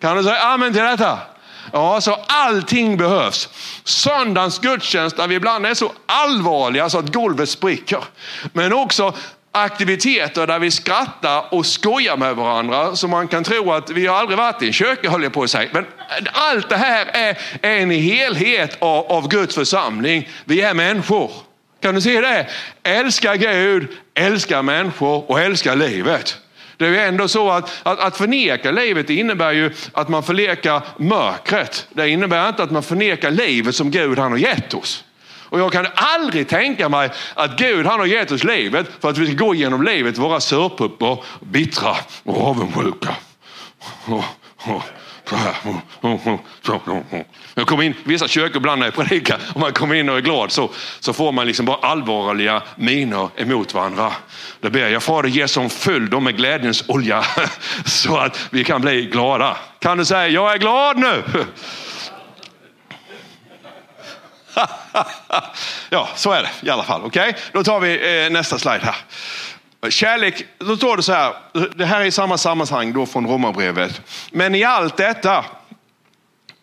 Kan 0.00 0.16
du 0.16 0.22
säga 0.22 0.40
amen 0.40 0.72
till 0.72 0.82
detta? 0.82 1.18
Ja, 1.72 2.00
så 2.00 2.18
allting 2.26 2.96
behövs. 2.96 3.48
Söndagens 3.84 4.58
gudstjänst 4.58 5.16
där 5.16 5.28
vi 5.28 5.34
ibland 5.34 5.66
är 5.66 5.74
så 5.74 5.92
allvarliga 6.06 6.90
så 6.90 6.98
att 6.98 7.12
golvet 7.12 7.48
spricker. 7.48 8.04
Men 8.52 8.72
också 8.72 9.14
aktiviteter 9.52 10.46
där 10.46 10.58
vi 10.58 10.70
skrattar 10.70 11.54
och 11.54 11.66
skojar 11.66 12.16
med 12.16 12.36
varandra 12.36 12.96
så 12.96 13.08
man 13.08 13.28
kan 13.28 13.44
tro 13.44 13.72
att 13.72 13.90
vi 13.90 14.06
har 14.06 14.16
aldrig 14.16 14.38
varit 14.38 14.62
i 14.62 14.66
en 14.66 14.72
kyrka 14.72 15.10
höll 15.10 15.22
jag 15.22 15.32
på 15.32 15.42
att 15.42 15.50
säga. 15.50 15.68
Men 15.72 15.86
allt 16.32 16.68
det 16.68 16.76
här 16.76 17.06
är 17.06 17.36
en 17.62 17.90
helhet 17.90 18.76
av, 18.78 19.12
av 19.12 19.28
Guds 19.28 19.54
församling. 19.54 20.28
Vi 20.44 20.60
är 20.60 20.74
människor. 20.74 21.30
Kan 21.80 21.94
du 21.94 22.00
se 22.00 22.20
det? 22.20 22.46
Älska 22.82 23.36
Gud, 23.36 23.88
älska 24.14 24.62
människor 24.62 25.30
och 25.30 25.40
älska 25.40 25.74
livet. 25.74 26.36
Det 26.82 26.88
är 26.88 26.92
ju 26.92 26.98
ändå 26.98 27.28
så 27.28 27.50
att, 27.50 27.80
att, 27.82 28.00
att 28.00 28.16
förneka 28.16 28.70
livet 28.70 29.10
innebär 29.10 29.52
ju 29.52 29.70
att 29.92 30.08
man 30.08 30.22
förnekar 30.22 30.82
mörkret. 30.96 31.86
Det 31.90 32.08
innebär 32.08 32.48
inte 32.48 32.62
att 32.62 32.70
man 32.70 32.82
förnekar 32.82 33.30
livet 33.30 33.74
som 33.74 33.90
Gud 33.90 34.18
han 34.18 34.30
har 34.30 34.38
gett 34.38 34.74
oss. 34.74 35.04
Och 35.52 35.60
jag 35.60 35.72
kan 35.72 35.86
aldrig 35.94 36.48
tänka 36.48 36.88
mig 36.88 37.10
att 37.34 37.58
Gud 37.58 37.86
han 37.86 37.98
har 37.98 38.06
gett 38.06 38.30
oss 38.30 38.44
livet 38.44 38.86
för 39.00 39.10
att 39.10 39.18
vi 39.18 39.26
ska 39.26 39.44
gå 39.44 39.54
genom 39.54 39.82
livet 39.82 40.18
våra 40.18 40.40
surpuppor, 40.40 41.24
bittra 41.40 41.96
och 42.24 42.48
avundsjuka. 42.48 43.16
Mm, 45.30 45.80
mm, 46.02 46.18
mm. 47.10 47.24
Jag 47.54 47.66
kommer 47.66 47.82
in, 47.82 47.94
vissa 48.04 48.28
kyrkor 48.28 48.56
ibland 48.56 48.78
när 48.78 48.86
jag 48.86 48.94
predikar, 48.94 49.38
om 49.54 49.60
man 49.60 49.72
kommer 49.72 49.94
in 49.94 50.08
och 50.08 50.16
är 50.16 50.20
glad 50.20 50.52
så, 50.52 50.70
så 51.00 51.12
får 51.12 51.32
man 51.32 51.46
liksom 51.46 51.66
bara 51.66 51.76
allvarliga 51.76 52.62
miner 52.76 53.28
emot 53.36 53.74
varandra. 53.74 54.12
Då 54.60 54.70
ber 54.70 54.88
jag 54.88 55.02
Fader 55.02 55.28
ge 55.28 55.48
som 55.48 55.70
följd 55.70 56.10
dem 56.10 56.24
med 56.24 56.36
glädjens 56.36 56.84
olja 56.88 57.24
så 57.84 58.16
att 58.16 58.48
vi 58.50 58.64
kan 58.64 58.80
bli 58.80 59.06
glada. 59.06 59.56
Kan 59.78 59.98
du 59.98 60.04
säga 60.04 60.28
jag 60.28 60.52
är 60.52 60.58
glad 60.58 60.98
nu? 60.98 61.22
ja, 65.90 66.08
så 66.14 66.32
är 66.32 66.42
det 66.42 66.50
i 66.62 66.70
alla 66.70 66.82
fall. 66.82 67.02
Okej, 67.04 67.28
okay? 67.28 67.42
då 67.52 67.64
tar 67.64 67.80
vi 67.80 68.24
eh, 68.24 68.30
nästa 68.30 68.58
slide 68.58 68.80
här. 68.84 68.96
Kärlek, 69.88 70.44
då 70.58 70.76
står 70.76 70.96
det 70.96 71.02
så 71.02 71.12
här, 71.12 71.34
det 71.74 71.84
här 71.84 72.00
är 72.00 72.04
i 72.04 72.10
samma 72.10 72.38
sammanhang 72.38 72.92
då 72.92 73.06
från 73.06 73.26
Romarbrevet. 73.26 74.00
Men 74.30 74.54
i 74.54 74.64
allt 74.64 74.96
detta 74.96 75.44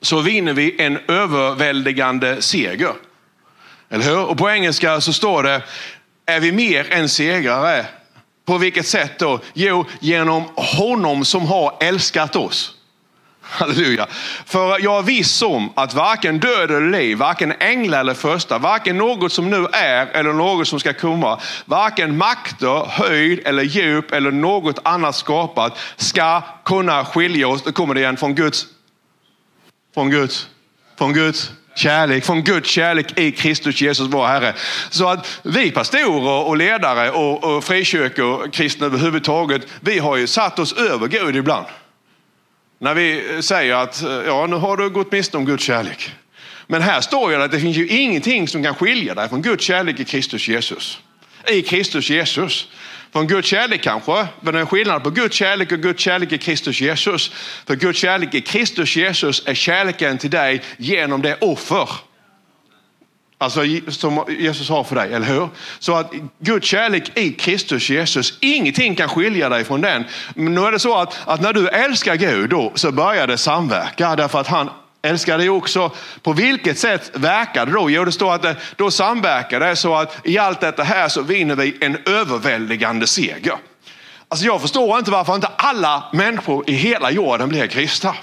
så 0.02 0.20
vinner 0.20 0.54
vi 0.54 0.82
en 0.82 1.00
överväldigande 1.08 2.42
seger. 2.42 2.94
Eller 3.90 4.06
hur? 4.06 4.26
Och 4.26 4.38
på 4.38 4.50
engelska 4.50 5.02
så 5.02 5.14
står 5.14 5.44
det, 5.44 5.62
är 6.26 6.40
vi 6.40 6.52
mer 6.52 6.92
än 6.92 7.10
segrare? 7.10 7.86
På 8.46 8.58
vilket 8.58 8.88
sätt 8.88 9.20
då? 9.20 9.40
Jo, 9.54 9.86
genom 10.00 10.44
honom 10.56 11.26
som 11.26 11.46
har 11.46 11.78
älskat 11.80 12.36
oss. 12.36 12.76
Halleluja. 13.52 14.08
För 14.46 14.80
jag 14.80 14.98
är 14.98 15.02
viss 15.02 15.42
om 15.42 15.74
att 15.76 15.94
varken 15.94 16.40
död 16.40 16.72
eller 16.72 16.90
liv, 16.90 17.18
varken 17.18 17.54
änglar 17.60 18.00
eller 18.00 18.14
första, 18.14 18.58
varken 18.58 18.98
något 18.98 19.34
som 19.34 19.50
nu 19.50 19.68
är 19.72 20.06
eller 20.08 20.34
något 20.34 20.68
som 20.68 20.80
ska 20.80 20.94
komma, 20.94 21.40
varken 21.66 22.18
makter, 22.18 22.86
höjd 22.90 23.40
eller 23.46 23.64
djup 23.64 24.12
eller 24.12 24.32
något 24.32 24.80
annat 24.84 25.16
skapat 25.16 25.78
ska 25.98 26.42
kunna 26.66 27.06
skilja 27.06 27.48
oss, 27.48 27.64
då 27.64 27.72
kommer 27.72 27.94
det 27.94 28.00
igen, 28.00 28.18
från 28.18 28.36
Guds, 28.36 28.66
från 29.94 30.10
Guds, 30.10 30.48
från 30.98 31.14
Guds 31.14 31.52
kärlek, 31.76 32.26
från 32.26 32.44
Guds 32.44 32.70
kärlek 32.70 33.20
i 33.20 33.32
Kristus 33.32 33.82
Jesus 33.82 34.08
vår 34.08 34.28
Herre. 34.28 34.54
Så 34.90 35.08
att 35.08 35.40
vi 35.44 35.72
pastorer 35.72 36.48
och 36.48 36.58
ledare 36.58 37.12
och, 37.12 37.44
och 37.44 37.64
frikyrkor, 37.64 38.52
kristna 38.52 38.86
överhuvudtaget, 38.86 39.68
vi 39.80 40.00
har 40.00 40.18
ju 40.18 40.28
satt 40.28 40.60
oss 40.60 40.74
över 40.74 41.08
Gud 41.08 41.36
ibland. 41.36 41.66
När 42.80 42.94
vi 42.94 43.38
säger 43.42 43.76
att 43.76 44.04
ja, 44.26 44.48
nu 44.48 44.56
har 44.56 44.78
du 44.78 44.90
gått 44.90 45.12
miste 45.12 45.38
om 45.38 45.46
Guds 45.46 45.64
kärlek. 45.64 46.12
Men 46.68 46.82
här 46.82 47.02
står 47.02 47.32
ju 47.32 47.42
att 47.42 47.52
det 47.52 47.60
finns 47.60 47.78
ju 47.78 47.88
ingenting 47.88 48.48
som 48.48 48.64
kan 48.64 48.76
skilja 48.76 49.16
dig 49.16 49.30
från 49.30 49.42
Guds 49.42 49.64
kärlek 49.64 50.00
i 50.00 50.06
Kristus 50.06 50.48
Jesus. 50.48 51.00
I 51.48 51.62
Kristus 51.62 52.10
Jesus. 52.10 52.68
Från 53.12 53.28
Guds 53.28 53.48
kärlek 53.48 53.82
kanske, 53.82 54.28
men 54.42 54.54
det 54.54 54.60
är 54.60 54.66
skillnad 54.66 55.04
på 55.04 55.10
Guds 55.10 55.36
kärlek 55.36 55.72
och 55.72 55.80
Guds 55.80 56.04
kärlek 56.04 56.32
i 56.32 56.38
Kristus 56.38 56.82
Jesus. 56.82 57.32
För 57.68 57.76
Guds 57.76 58.00
kärlek 58.00 58.34
i 58.34 58.42
Kristus 58.42 58.96
Jesus 58.96 59.44
är 59.46 59.54
kärleken 59.54 60.18
till 60.18 60.30
dig 60.30 60.62
genom 60.78 61.22
det 61.22 61.38
offer 61.42 61.90
Alltså 63.42 63.62
som 63.88 64.26
Jesus 64.40 64.70
har 64.70 64.84
för 64.84 64.96
dig, 64.96 65.14
eller 65.14 65.26
hur? 65.26 65.50
Så 65.80 65.96
att 65.96 66.12
Guds 66.40 66.68
kärlek 66.68 67.18
i 67.18 67.32
Kristus 67.32 67.90
Jesus, 67.90 68.38
ingenting 68.40 68.96
kan 68.96 69.10
skilja 69.10 69.50
dig 69.50 69.64
från 69.64 69.82
den. 69.82 70.04
Men 70.36 70.56
nu 70.56 70.62
är 70.62 70.72
det 70.72 70.80
så 70.80 70.98
att, 70.98 71.20
att 71.26 71.42
när 71.42 71.54
du 71.54 71.68
älskar 71.68 72.16
Gud 72.16 72.50
då 72.50 72.72
så 72.76 72.92
börjar 72.92 73.28
det 73.28 73.38
samverka 73.38 74.16
därför 74.16 74.40
att 74.40 74.48
han 74.48 74.70
älskar 75.02 75.38
dig 75.38 75.50
också. 75.50 75.92
På 76.22 76.34
vilket 76.34 76.80
sätt 76.80 77.12
verkar 77.14 77.66
det 77.66 77.72
då? 77.72 77.90
Jo, 77.90 78.06
det 78.06 78.12
står 78.12 78.34
att 78.34 78.42
det, 78.42 78.56
då 78.76 78.92
samverkar 78.92 79.60
det 79.60 79.76
så 79.76 79.96
att 79.96 80.28
i 80.28 80.38
allt 80.38 80.62
detta 80.62 80.84
här 80.84 81.08
så 81.08 81.22
vinner 81.22 81.56
vi 81.56 81.78
en 81.82 81.98
överväldigande 82.06 83.08
seger. 83.08 83.56
Alltså 84.32 84.46
jag 84.46 84.62
förstår 84.62 85.00
inte 85.00 85.12
varför 85.12 85.36
inte 85.36 85.48
alla 85.58 86.04
människor 86.14 86.70
i 86.70 86.74
hela 86.74 87.12
jorden 87.12 87.50
blir 87.50 87.68
kristna. 87.68 88.16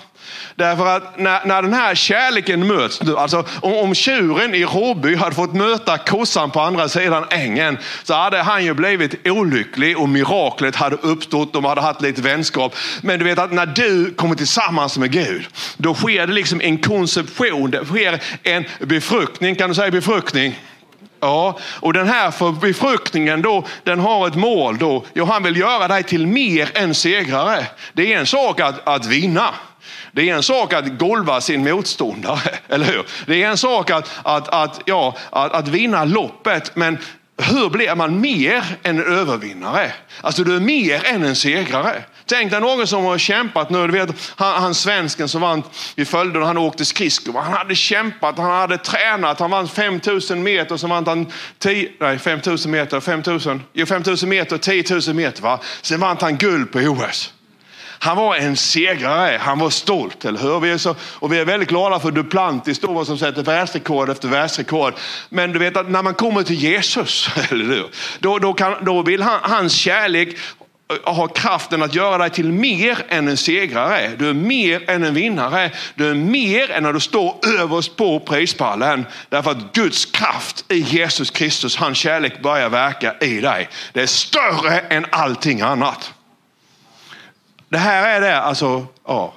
Därför 0.55 0.87
att 0.87 1.19
när, 1.19 1.47
när 1.47 1.62
den 1.62 1.73
här 1.73 1.95
kärleken 1.95 2.66
möts, 2.66 3.01
alltså 3.01 3.45
om, 3.61 3.75
om 3.75 3.95
tjuren 3.95 4.55
i 4.55 4.64
Råby 4.64 5.16
hade 5.16 5.35
fått 5.35 5.55
möta 5.55 5.99
kossan 5.99 6.51
på 6.51 6.61
andra 6.61 6.88
sidan 6.88 7.25
ängen 7.31 7.79
så 8.03 8.14
hade 8.14 8.42
han 8.42 8.64
ju 8.64 8.75
blivit 8.75 9.27
olycklig 9.27 9.99
och 9.99 10.09
miraklet 10.09 10.77
hade 10.77 10.97
uppstått. 10.97 11.53
De 11.53 11.64
hade 11.64 11.81
haft 11.81 12.03
lite 12.03 12.23
vänskap. 12.23 12.77
Men 13.03 13.19
du 13.19 13.25
vet 13.25 13.38
att 13.38 13.53
när 13.53 13.66
du 13.66 14.14
kommer 14.14 14.35
tillsammans 14.35 14.99
med 14.99 15.12
Gud, 15.12 15.47
då 15.77 15.95
sker 15.95 16.27
det 16.27 16.33
liksom 16.33 16.61
en 16.61 16.79
konception. 16.79 17.71
Det 17.71 17.85
sker 17.85 18.23
en 18.42 18.64
befruktning. 18.81 19.55
Kan 19.55 19.69
du 19.69 19.75
säga 19.75 19.90
befruktning? 19.90 20.59
Ja, 21.20 21.59
och 21.81 21.92
den 21.92 22.09
här 22.09 22.61
befruktningen 22.61 23.42
då, 23.42 23.64
den 23.85 24.00
har 24.00 24.29
ett 24.29 24.35
mål 24.35 24.79
då. 24.79 25.05
Jo, 25.14 25.24
han 25.24 25.42
vill 25.42 25.57
göra 25.57 25.88
dig 25.88 26.02
till 26.02 26.26
mer 26.26 26.70
än 26.74 26.94
segrare. 26.94 27.66
Det 27.92 28.12
är 28.12 28.18
en 28.18 28.26
sak 28.26 28.61
att, 28.61 28.88
att 28.88 29.07
vinna. 29.07 29.55
Det 30.12 30.31
är 30.31 30.35
en 30.35 30.42
sak 30.42 30.72
att 30.72 30.98
golva 30.98 31.40
sin 31.40 31.64
motståndare, 31.64 32.50
eller 32.68 32.87
hur? 32.87 33.07
Det 33.26 33.42
är 33.42 33.48
en 33.48 33.57
sak 33.57 33.90
att, 33.90 34.11
att, 34.22 34.48
att, 34.48 34.81
ja, 34.85 35.16
att, 35.31 35.52
att 35.52 35.68
vinna 35.68 36.05
loppet, 36.05 36.76
men 36.76 36.98
hur 37.42 37.70
blir 37.70 37.94
man 37.94 38.20
mer 38.20 38.64
än 38.83 38.99
en 38.99 39.05
övervinnare? 39.05 39.92
Alltså 40.20 40.44
du 40.44 40.57
är 40.57 40.61
mer 40.61 41.07
än 41.07 41.25
en 41.25 41.37
segrare. 41.37 42.05
Tänk 42.27 42.51
dig 42.51 42.61
någon 42.61 42.87
som 42.87 43.05
har 43.05 43.18
kämpat 43.18 43.70
nu, 43.70 43.87
du 43.87 43.92
vet 43.92 44.11
han, 44.37 44.62
han 44.62 44.75
svensken 44.75 45.29
som 45.29 45.40
vann 45.40 45.62
i 45.96 46.05
följden, 46.05 46.42
han 46.42 46.59
åkte 46.59 46.85
skridskor. 46.85 47.40
Han 47.40 47.53
hade 47.53 47.75
kämpat, 47.75 48.38
han 48.38 48.51
hade 48.51 48.79
tränat, 48.79 49.40
han 49.40 49.51
vann 49.51 49.68
5000 49.68 50.42
meter, 50.42 50.77
så 50.77 50.87
vann 50.87 51.07
han 51.07 51.33
10, 51.59 51.90
nej 52.01 52.18
5000 52.18 52.70
meter, 52.70 53.01
5000, 53.01 53.62
jo 53.72 53.87
5000 53.87 54.29
meter, 54.29 54.59
10 54.59 54.85
000 55.07 55.16
meter 55.16 55.42
va. 55.42 55.61
Sen 55.83 56.01
vann 56.01 56.16
han 56.20 56.37
guld 56.37 56.72
på 56.72 56.79
OS. 56.79 57.33
Han 58.07 58.16
var 58.16 58.37
en 58.37 58.57
segrare, 58.57 59.38
han 59.40 59.59
var 59.59 59.71
stolt, 59.71 60.25
eller 60.25 60.40
hur? 60.40 60.61
Vi 60.61 60.71
är 60.71 60.79
så, 60.79 60.95
och 61.01 61.33
vi 61.33 61.38
är 61.38 61.45
väldigt 61.45 61.69
glada 61.69 62.01
för 62.01 62.11
Duplantis 62.11 62.79
då, 62.79 63.05
som 63.05 63.19
sätter 63.19 63.42
världsrekord 63.42 64.11
efter 64.11 64.29
världsrekord. 64.29 64.95
Men 65.29 65.53
du 65.53 65.59
vet 65.59 65.77
att 65.77 65.90
när 65.90 66.03
man 66.03 66.14
kommer 66.14 66.42
till 66.42 66.57
Jesus, 66.57 67.29
eller 67.51 67.64
hur? 67.64 67.87
Då, 68.19 68.38
då, 68.38 68.53
kan, 68.53 68.85
då 68.85 69.03
vill 69.03 69.23
han, 69.23 69.38
hans 69.42 69.73
kärlek 69.73 70.29
eh, 70.29 71.14
ha 71.14 71.29
kraften 71.29 71.83
att 71.83 71.95
göra 71.95 72.19
dig 72.19 72.31
till 72.31 72.53
mer 72.53 72.99
än 73.09 73.29
en 73.29 73.37
segrare. 73.37 74.11
Du 74.19 74.29
är 74.29 74.35
mer 74.35 74.90
än 74.90 75.05
en 75.05 75.14
vinnare. 75.14 75.71
Du 75.95 76.11
är 76.11 76.14
mer 76.14 76.71
än 76.71 76.83
när 76.83 76.92
du 76.92 77.01
står 77.01 77.35
överst 77.61 77.97
på 77.97 78.21
prispallen. 78.21 79.07
Därför 79.29 79.51
att 79.51 79.73
Guds 79.73 80.05
kraft 80.05 80.64
i 80.69 80.79
Jesus 80.79 81.31
Kristus, 81.31 81.77
hans 81.77 81.99
kärlek 81.99 82.42
börjar 82.42 82.69
verka 82.69 83.14
i 83.21 83.40
dig. 83.40 83.69
Det 83.92 84.03
är 84.03 84.07
större 84.07 84.81
än 84.81 85.07
allting 85.11 85.61
annat. 85.61 86.12
Det 87.68 87.79
här 87.79 88.16
är 88.16 88.20
det, 88.20 88.40
alltså, 88.40 88.87
ja, 89.07 89.35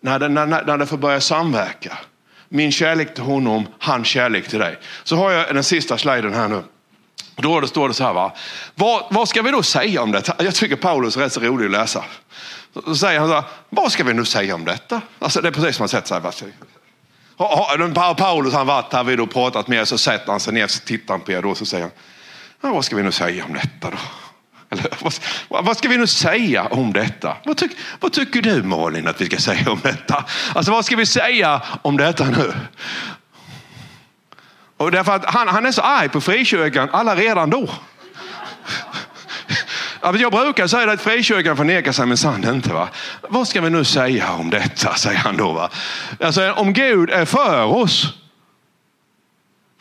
när 0.00 0.18
det, 0.18 0.28
när, 0.28 0.46
när 0.46 0.78
det 0.78 0.86
får 0.86 0.96
börja 0.96 1.20
samverka. 1.20 1.98
Min 2.48 2.72
kärlek 2.72 3.14
till 3.14 3.24
honom, 3.24 3.66
hans 3.78 4.08
kärlek 4.08 4.48
till 4.48 4.58
dig. 4.58 4.78
Så 5.04 5.16
har 5.16 5.30
jag 5.30 5.54
den 5.54 5.64
sista 5.64 5.98
sliden 5.98 6.34
här 6.34 6.48
nu. 6.48 6.62
Då 7.36 7.66
står 7.66 7.88
det 7.88 7.94
så 7.94 8.04
här, 8.04 8.12
va? 8.12 8.32
Vad, 8.74 9.04
vad 9.10 9.28
ska 9.28 9.42
vi 9.42 9.50
då 9.50 9.62
säga 9.62 10.02
om 10.02 10.12
detta? 10.12 10.44
Jag 10.44 10.54
tycker 10.54 10.76
Paulus 10.76 11.16
är 11.16 11.20
rätt 11.20 11.32
så 11.32 11.40
rolig 11.40 11.66
att 11.66 11.72
läsa. 11.72 12.04
Så 12.84 12.94
säger 12.94 13.20
han 13.20 13.28
så 13.28 13.34
här, 13.34 13.44
vad 13.68 13.92
ska 13.92 14.04
vi 14.04 14.12
nu 14.12 14.24
säga 14.24 14.54
om 14.54 14.64
detta? 14.64 15.00
Alltså 15.18 15.40
det 15.40 15.48
är 15.48 15.52
precis 15.52 15.76
som 15.76 15.82
man 15.82 15.88
sett 15.88 16.06
sig. 16.06 16.20
Har 17.36 18.14
Paulus 18.14 18.54
han 18.54 18.66
varit 18.66 18.92
här 18.92 19.04
vid 19.04 19.20
och 19.20 19.30
pratat 19.30 19.68
med 19.68 19.78
er 19.78 19.84
så 19.84 19.98
sätter 19.98 20.30
han 20.30 20.40
sig 20.40 20.52
ner 20.52 20.64
och 20.64 20.70
tittar 20.70 21.18
på 21.18 21.32
er 21.32 21.42
då 21.42 21.54
så 21.54 21.66
säger 21.66 21.82
han, 21.82 21.92
ja, 22.60 22.72
vad 22.72 22.84
ska 22.84 22.96
vi 22.96 23.02
nu 23.02 23.12
säga 23.12 23.44
om 23.44 23.52
detta 23.52 23.90
då? 23.90 23.96
Eller, 24.72 24.86
vad, 25.48 25.64
vad 25.64 25.76
ska 25.76 25.88
vi 25.88 25.96
nu 25.96 26.06
säga 26.06 26.64
om 26.64 26.92
detta? 26.92 27.36
Vad, 27.44 27.56
tyck, 27.56 27.72
vad, 28.00 28.12
tycker 28.12 28.42
du 28.42 28.62
Malin 28.62 29.08
att 29.08 29.20
vi 29.20 29.26
ska 29.26 29.36
säga 29.36 29.70
om 29.70 29.80
detta? 29.82 30.24
Alltså 30.54 30.72
vad 30.72 30.84
ska 30.84 30.96
vi 30.96 31.06
säga 31.06 31.62
om 31.82 31.96
detta 31.96 32.24
nu? 32.24 32.52
Och 34.76 34.90
därför 34.90 35.12
att 35.12 35.24
han, 35.24 35.48
han 35.48 35.66
är 35.66 35.72
så 35.72 35.82
arg 35.82 36.08
på 36.08 36.20
frikyrkan 36.20 36.88
alla 36.92 37.16
redan 37.16 37.50
då. 37.50 37.68
Jag 40.02 40.32
brukar 40.32 40.66
säga 40.66 40.92
att 40.92 41.00
frikyrkan 41.00 41.56
förnekar 41.56 41.92
sig 41.92 42.06
minsann 42.06 42.44
inte. 42.44 42.72
Va? 42.72 42.88
Vad 43.20 43.48
ska 43.48 43.60
vi 43.60 43.70
nu 43.70 43.84
säga 43.84 44.32
om 44.32 44.50
detta, 44.50 44.94
säger 44.94 45.18
han 45.18 45.36
då. 45.36 45.52
Va? 45.52 45.70
Alltså, 46.20 46.52
om 46.52 46.72
Gud 46.72 47.10
är 47.10 47.24
för 47.24 47.64
oss. 47.64 48.21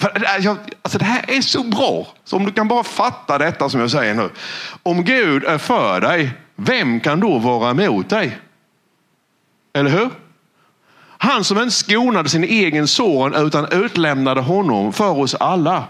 För, 0.02 0.24
eh, 0.24 0.34
alltså, 0.82 0.98
det 0.98 1.06
här 1.06 1.26
är 1.28 1.42
så 1.42 1.64
bra. 1.64 2.08
Så 2.24 2.36
om 2.38 2.46
du 2.46 2.52
kan 2.52 2.68
bara 2.68 2.84
fatta 2.84 3.38
detta 3.38 3.70
som 3.70 3.80
jag 3.80 3.92
säger 3.92 4.14
nu. 4.14 4.30
Om 4.84 5.04
Gud 5.04 5.44
är 5.44 5.58
för 5.58 6.02
dig, 6.02 6.32
vem 6.56 7.00
kan 7.00 7.20
då 7.20 7.40
vara 7.40 7.70
emot 7.70 8.10
dig? 8.10 8.40
Eller 9.74 9.90
hur? 9.90 10.10
Han 11.18 11.44
som 11.44 11.58
inte 11.58 11.72
skonade 11.72 12.30
sin 12.30 12.44
egen 12.44 12.88
son 12.88 13.36
utan 13.36 13.68
utlämnade 13.72 14.42
honom 14.42 14.94
för 14.94 15.20
oss 15.20 15.36
alla. 15.36 15.84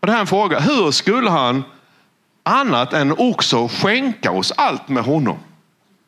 Och 0.00 0.06
det 0.06 0.12
här 0.12 0.18
är 0.18 0.20
en 0.20 0.26
fråga. 0.26 0.60
Hur 0.60 0.90
skulle 0.90 1.30
han 1.30 1.64
annat 2.42 2.92
än 2.92 3.12
också 3.18 3.68
skänka 3.68 4.30
oss 4.30 4.52
allt 4.56 4.88
med 4.88 5.04
honom. 5.04 5.38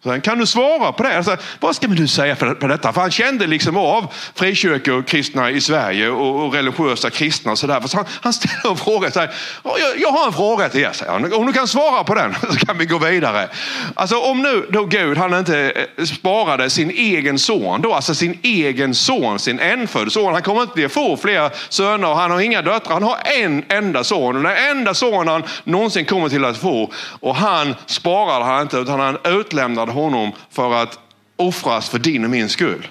Sen 0.05 0.21
kan 0.21 0.39
du 0.39 0.47
svara 0.47 0.93
på 0.93 1.03
det? 1.03 1.17
Alltså, 1.17 1.37
vad 1.61 1.77
ska 1.77 1.87
du 1.87 2.09
säga 2.09 2.37
på 2.37 2.67
detta? 2.67 2.93
För 2.93 3.01
han 3.01 3.11
kände 3.11 3.47
liksom 3.47 3.77
av 3.77 4.13
frikyrkor 4.35 5.03
kristna 5.03 5.51
i 5.51 5.61
Sverige 5.61 6.09
och, 6.09 6.45
och 6.45 6.55
religiösa 6.55 7.11
kristna. 7.11 7.53
Och 7.53 7.59
så 7.59 7.67
där. 7.67 7.81
Så 7.81 7.97
han, 7.97 8.07
han 8.21 8.33
ställer 8.33 8.71
en 8.71 8.77
fråga. 8.77 9.11
Så 9.11 9.21
här, 9.21 9.31
jag, 9.65 10.01
jag, 10.01 10.09
har 10.09 10.27
en 10.27 10.33
fråga 10.33 10.69
till 10.69 10.81
er. 10.81 10.93
Säger 10.93 11.13
han. 11.13 11.33
Om 11.33 11.47
du 11.47 11.53
kan 11.53 11.69
svara 11.69 12.05
på 12.05 12.15
den 12.15 12.35
så 12.41 12.67
kan 12.67 12.79
vi 12.79 12.87
gå 12.87 12.99
vidare. 12.99 13.49
Alltså 13.95 14.17
om 14.17 14.43
nu 14.43 14.67
då 14.71 14.85
Gud 14.85 15.19
han 15.19 15.35
inte 15.35 15.89
eh, 15.99 16.05
sparade 16.05 16.71
sin 16.71 16.91
egen 16.91 17.39
son, 17.39 17.83
då, 17.83 17.95
alltså 17.95 18.15
sin 18.15 18.39
egen 18.43 18.95
son, 18.95 19.39
sin 19.39 19.61
enfödde 19.61 20.11
son. 20.11 20.33
Han 20.33 20.43
kommer 20.43 20.63
inte 20.63 20.85
att 20.85 20.93
få 20.93 21.17
fler 21.17 21.51
söner 21.69 22.09
och 22.09 22.17
han 22.17 22.31
har 22.31 22.41
inga 22.41 22.63
döttrar. 22.63 22.95
Han 22.95 23.03
har 23.03 23.19
en 23.25 23.65
enda 23.69 24.05
son. 24.05 24.37
Och 24.37 24.43
den 24.43 24.57
enda 24.71 24.95
son 24.95 25.29
han 25.29 25.43
någonsin 25.65 26.05
kommer 26.05 26.29
till 26.29 26.45
att 26.45 26.57
få. 26.57 26.93
Och 27.21 27.37
han 27.37 27.75
sparade 27.87 28.45
han 28.45 28.63
inte 28.63 28.77
utan 28.77 29.01
han 29.01 29.19
utlämnade 29.25 29.92
honom 29.93 30.33
för 30.51 30.75
att 30.75 30.99
offras 31.37 31.89
för 31.89 31.99
din 31.99 32.25
och 32.25 32.31
min 32.31 32.49
skull? 32.49 32.89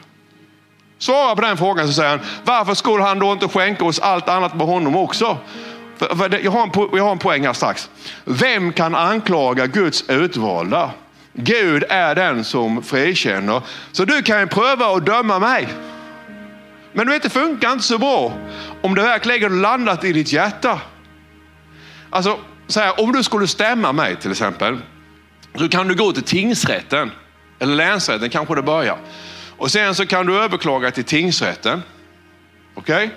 Svara 0.98 1.36
på 1.36 1.42
den 1.42 1.58
frågan 1.58 1.88
så 1.88 1.94
säger 1.94 2.10
han, 2.10 2.20
varför 2.44 2.74
skulle 2.74 3.04
han 3.04 3.20
då 3.20 3.32
inte 3.32 3.48
skänka 3.48 3.86
oss 3.86 4.00
allt 4.00 4.30
annat 4.30 4.56
med 4.56 4.68
honom 4.68 4.96
också? 4.96 5.38
För, 5.98 6.16
för 6.16 6.30
det, 6.30 6.40
jag, 6.40 6.52
har 6.52 6.64
en, 6.64 6.98
jag 6.98 7.04
har 7.04 7.12
en 7.12 7.20
poäng 7.20 7.46
här 7.46 7.54
strax. 7.54 7.90
Vem 8.26 8.74
kan 8.74 8.96
anklaga 8.96 9.68
Guds 9.68 10.10
utvalda? 10.10 10.92
Gud 11.34 11.84
är 11.90 12.16
den 12.16 12.44
som 12.44 12.84
frikänner. 12.84 13.62
Så 13.92 14.06
du 14.06 14.22
kan 14.22 14.40
ju 14.40 14.48
pröva 14.48 14.86
att 14.86 15.06
döma 15.06 15.40
mig. 15.40 15.68
Men 16.94 17.08
du 17.08 17.14
vet, 17.14 17.24
det 17.24 17.30
funkar 17.30 17.72
inte 17.72 17.86
så 17.86 17.98
bra 17.98 18.34
om 18.82 18.96
det 18.96 19.02
verkligen 19.02 19.62
landat 19.62 20.04
i 20.04 20.14
ditt 20.14 20.34
hjärta. 20.34 20.82
Alltså, 22.10 22.40
så 22.68 22.80
här, 22.80 23.02
om 23.02 23.12
du 23.12 23.24
skulle 23.24 23.48
stämma 23.48 23.92
mig 23.92 24.16
till 24.16 24.32
exempel 24.32 24.78
så 25.56 25.70
kan 25.70 25.88
du 25.88 25.96
gå 25.96 26.12
till 26.12 26.24
tingsrätten, 26.24 27.12
eller 27.60 27.76
länsrätten 27.76 28.30
kanske 28.30 28.56
det 28.56 28.62
börjar. 28.62 28.98
Och 29.58 29.72
sen 29.72 29.96
så 29.96 30.06
kan 30.06 30.26
du 30.26 30.40
överklaga 30.40 30.92
till 30.92 31.04
tingsrätten. 31.04 31.84
Okej? 32.74 33.06
Okay? 33.06 33.10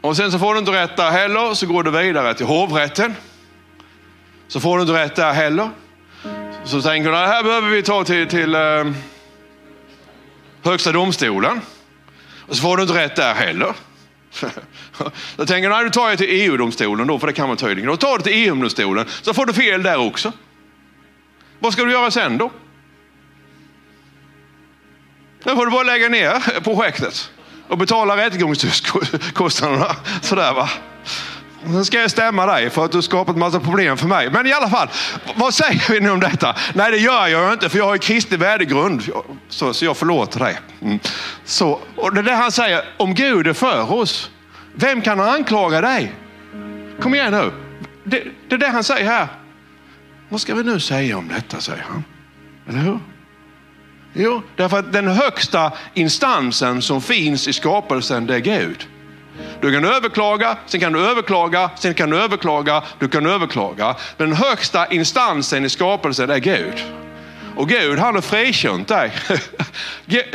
Och 0.00 0.16
sen 0.16 0.32
så 0.32 0.38
får 0.38 0.54
du 0.54 0.60
inte 0.60 0.72
rätt 0.72 0.96
där 0.96 1.10
heller, 1.10 1.54
så 1.54 1.66
går 1.66 1.82
du 1.82 1.90
vidare 1.90 2.34
till 2.34 2.46
hovrätten. 2.46 3.14
Så 4.48 4.60
får 4.60 4.76
du 4.76 4.82
inte 4.82 4.94
rätt 4.94 5.16
där 5.16 5.32
heller. 5.32 5.70
Så 6.64 6.82
tänker 6.82 7.10
du, 7.10 7.16
det 7.16 7.26
här 7.26 7.42
behöver 7.42 7.68
vi 7.68 7.82
ta 7.82 8.04
till, 8.04 8.26
till 8.26 8.54
eh, 8.54 8.84
högsta 10.62 10.92
domstolen. 10.92 11.60
Och 12.48 12.56
så 12.56 12.62
får 12.62 12.76
du 12.76 12.82
inte 12.82 12.94
rätt 12.94 13.16
där 13.16 13.34
heller. 13.34 13.74
Då 15.36 15.46
tänker 15.46 15.68
du, 15.68 15.74
nej 15.74 15.84
du 15.84 15.90
tar 15.90 16.08
jag 16.08 16.18
till 16.18 16.26
EU-domstolen 16.30 17.06
då, 17.06 17.18
för 17.18 17.26
det 17.26 17.32
kan 17.32 17.48
man 17.48 17.56
tydligen. 17.56 17.90
Då 17.90 17.96
tar 17.96 18.18
du 18.18 18.22
till 18.22 18.32
EU-domstolen, 18.32 19.06
så 19.22 19.34
får 19.34 19.46
du 19.46 19.52
fel 19.52 19.82
där 19.82 19.96
också. 19.96 20.32
Vad 21.60 21.72
ska 21.72 21.84
du 21.84 21.92
göra 21.92 22.10
sen 22.10 22.38
då? 22.38 22.50
Då 25.44 25.56
får 25.56 25.66
du 25.66 25.72
bara 25.72 25.82
lägga 25.82 26.08
ner 26.08 26.60
projektet 26.60 27.30
och 27.68 27.78
betala 27.78 28.16
rättegångskostnaderna. 28.16 29.96
Sådär 30.22 30.52
va. 30.54 30.68
Sen 31.62 31.84
ska 31.84 32.00
jag 32.00 32.10
stämma 32.10 32.46
dig 32.46 32.70
för 32.70 32.84
att 32.84 32.92
du 32.92 33.02
skapat 33.02 33.36
massa 33.36 33.60
problem 33.60 33.96
för 33.96 34.06
mig. 34.06 34.30
Men 34.30 34.46
i 34.46 34.52
alla 34.52 34.68
fall, 34.68 34.88
vad 35.34 35.54
säger 35.54 35.92
vi 35.92 36.00
nu 36.00 36.10
om 36.10 36.20
detta? 36.20 36.56
Nej, 36.74 36.90
det 36.90 36.96
gör 36.96 37.26
jag 37.26 37.52
inte 37.52 37.68
för 37.68 37.78
jag 37.78 37.84
har 37.84 37.92
ju 37.94 37.98
kristlig 37.98 38.40
värdegrund. 38.40 39.02
Så, 39.48 39.74
så 39.74 39.84
jag 39.84 39.96
förlåter 39.96 40.40
dig. 40.40 40.58
Mm. 40.82 40.98
Så, 41.44 41.80
och 41.96 42.14
det 42.14 42.20
är 42.20 42.24
det 42.24 42.34
han 42.34 42.52
säger, 42.52 42.84
om 42.96 43.14
Gud 43.14 43.46
är 43.46 43.52
för 43.52 43.92
oss, 43.92 44.30
vem 44.74 45.02
kan 45.02 45.20
anklaga 45.20 45.80
dig? 45.80 46.14
Kom 47.00 47.14
igen 47.14 47.32
nu. 47.32 47.52
Det, 48.04 48.24
det 48.48 48.54
är 48.54 48.58
det 48.58 48.68
han 48.68 48.84
säger 48.84 49.06
här. 49.06 49.28
Vad 50.30 50.40
ska 50.40 50.54
vi 50.54 50.62
nu 50.62 50.80
säga 50.80 51.18
om 51.18 51.28
detta, 51.28 51.60
säger 51.60 51.82
han. 51.82 52.04
Eller 52.68 52.78
hur? 52.78 52.98
Jo, 54.12 54.42
därför 54.56 54.78
att 54.78 54.92
den 54.92 55.08
högsta 55.08 55.72
instansen 55.94 56.82
som 56.82 57.02
finns 57.02 57.48
i 57.48 57.52
skapelsen, 57.52 58.26
det 58.26 58.34
är 58.34 58.38
Gud. 58.38 58.86
Du 59.60 59.72
kan 59.72 59.84
överklaga, 59.84 60.56
sen 60.66 60.80
kan 60.80 60.92
du 60.92 61.00
överklaga, 61.00 61.70
sen 61.78 61.94
kan 61.94 62.10
du 62.10 62.20
överklaga, 62.20 62.82
du 62.98 63.08
kan 63.08 63.26
överklaga. 63.26 63.96
Den 64.16 64.32
högsta 64.32 64.86
instansen 64.86 65.64
i 65.64 65.68
skapelsen 65.68 66.30
är 66.30 66.38
Gud. 66.38 66.84
Och 67.56 67.68
Gud, 67.68 67.98
han 67.98 68.14
har 68.14 68.22
frikänt 68.22 68.88
dig. 68.88 69.12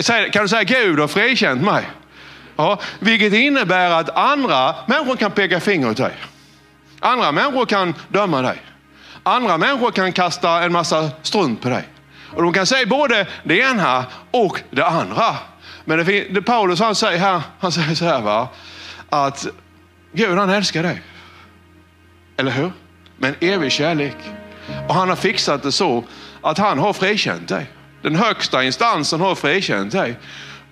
Kan 0.32 0.44
du 0.44 0.48
säga 0.48 0.64
Gud 0.64 1.00
har 1.00 1.08
frikänt 1.08 1.62
mig? 1.62 1.84
Ja, 2.56 2.80
vilket 3.00 3.34
innebär 3.34 3.92
att 3.92 4.10
andra 4.10 4.76
människor 4.88 5.16
kan 5.16 5.32
peka 5.32 5.60
finger 5.60 5.90
åt 5.90 5.98
dig. 5.98 6.14
Andra 7.00 7.32
människor 7.32 7.66
kan 7.66 7.94
döma 8.08 8.42
dig. 8.42 8.62
Andra 9.28 9.58
människor 9.58 9.92
kan 9.92 10.14
kasta 10.14 10.64
en 10.64 10.72
massa 10.72 11.10
strunt 11.22 11.62
på 11.62 11.70
dig. 11.70 11.84
Och 12.36 12.44
de 12.44 12.54
kan 12.54 12.66
säga 12.66 12.86
både 12.86 13.28
det 13.44 13.60
ena 13.60 14.06
och 14.32 14.62
det 14.70 14.86
andra. 14.86 15.38
Men 15.86 16.06
det, 16.06 16.34
det 16.34 16.42
Paulus 16.42 16.80
han 16.80 16.96
säger 16.96 17.20
här, 17.20 17.42
han 17.60 17.72
säger 17.72 17.96
så 17.96 18.06
här 18.06 18.22
va, 18.22 18.48
att 19.10 19.48
Gud 20.14 20.38
han 20.38 20.50
älskar 20.50 20.84
dig. 20.84 21.02
Eller 22.38 22.52
hur? 22.52 22.72
Med 23.18 23.30
en 23.30 23.50
evig 23.50 23.72
kärlek. 23.72 24.18
Och 24.88 24.96
han 24.96 25.10
har 25.10 25.16
fixat 25.16 25.64
det 25.64 25.72
så 25.72 26.04
att 26.42 26.58
han 26.58 26.80
har 26.80 26.94
frikänt 26.94 27.48
dig. 27.48 27.70
Den 28.02 28.16
högsta 28.16 28.64
instansen 28.64 29.22
har 29.22 29.36
frikänt 29.36 29.92
dig. 29.92 30.20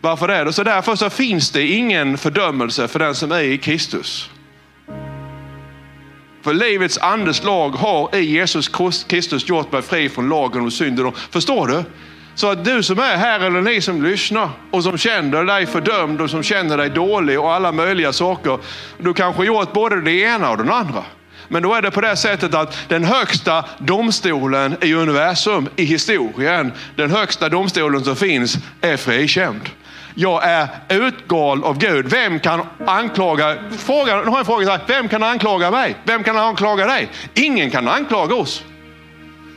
Varför 0.01 0.27
det? 0.27 0.53
Så 0.53 0.63
därför 0.63 0.95
så 0.95 1.09
finns 1.09 1.51
det 1.51 1.67
ingen 1.67 2.17
fördömelse 2.17 2.87
för 2.87 2.99
den 2.99 3.15
som 3.15 3.31
är 3.31 3.39
i 3.39 3.57
Kristus. 3.57 4.29
För 6.43 6.53
livets 6.53 6.97
andes 6.97 7.43
lag 7.43 7.69
har 7.69 8.15
i 8.15 8.19
Jesus 8.19 8.69
Kristus 9.07 9.49
gjort 9.49 9.71
mig 9.71 9.81
fri 9.81 10.09
från 10.09 10.29
lagen 10.29 10.65
och 10.65 10.73
synden. 10.73 11.11
Förstår 11.31 11.67
du? 11.67 11.83
Så 12.35 12.51
att 12.51 12.65
du 12.65 12.83
som 12.83 12.99
är 12.99 13.17
här 13.17 13.39
eller 13.39 13.61
ni 13.61 13.81
som 13.81 14.03
lyssnar 14.03 14.49
och 14.71 14.83
som 14.83 14.97
känner 14.97 15.43
dig 15.43 15.65
fördömd 15.65 16.21
och 16.21 16.29
som 16.29 16.43
känner 16.43 16.77
dig 16.77 16.89
dålig 16.89 17.39
och 17.39 17.53
alla 17.53 17.71
möjliga 17.71 18.13
saker. 18.13 18.59
Du 18.97 19.13
kanske 19.13 19.45
gjort 19.45 19.73
både 19.73 20.01
det 20.01 20.11
ena 20.11 20.49
och 20.49 20.57
det 20.57 20.73
andra. 20.73 21.03
Men 21.47 21.63
då 21.63 21.73
är 21.73 21.81
det 21.81 21.91
på 21.91 22.01
det 22.01 22.15
sättet 22.15 22.53
att 22.53 22.89
den 22.89 23.03
högsta 23.03 23.65
domstolen 23.79 24.75
i 24.81 24.93
universum, 24.93 25.69
i 25.75 25.83
historien, 25.83 26.71
den 26.95 27.11
högsta 27.11 27.49
domstolen 27.49 28.03
som 28.03 28.15
finns 28.15 28.57
är 28.81 28.97
frikänd 28.97 29.69
jag 30.15 30.43
är 30.43 30.67
utgal 30.89 31.63
av 31.63 31.77
Gud. 31.77 32.05
Vem 32.07 32.39
kan 32.39 32.61
anklaga? 32.85 33.55
Fråga, 33.77 34.15
nu 34.21 34.29
har 34.29 34.37
jag 34.37 34.45
frågat, 34.45 34.81
vem 34.87 35.09
kan 35.09 35.23
anklaga 35.23 35.71
mig? 35.71 35.95
Vem 36.03 36.23
kan 36.23 36.37
anklaga 36.37 36.85
dig? 36.85 37.09
Ingen 37.33 37.71
kan 37.71 37.87
anklaga 37.87 38.35
oss. 38.35 38.63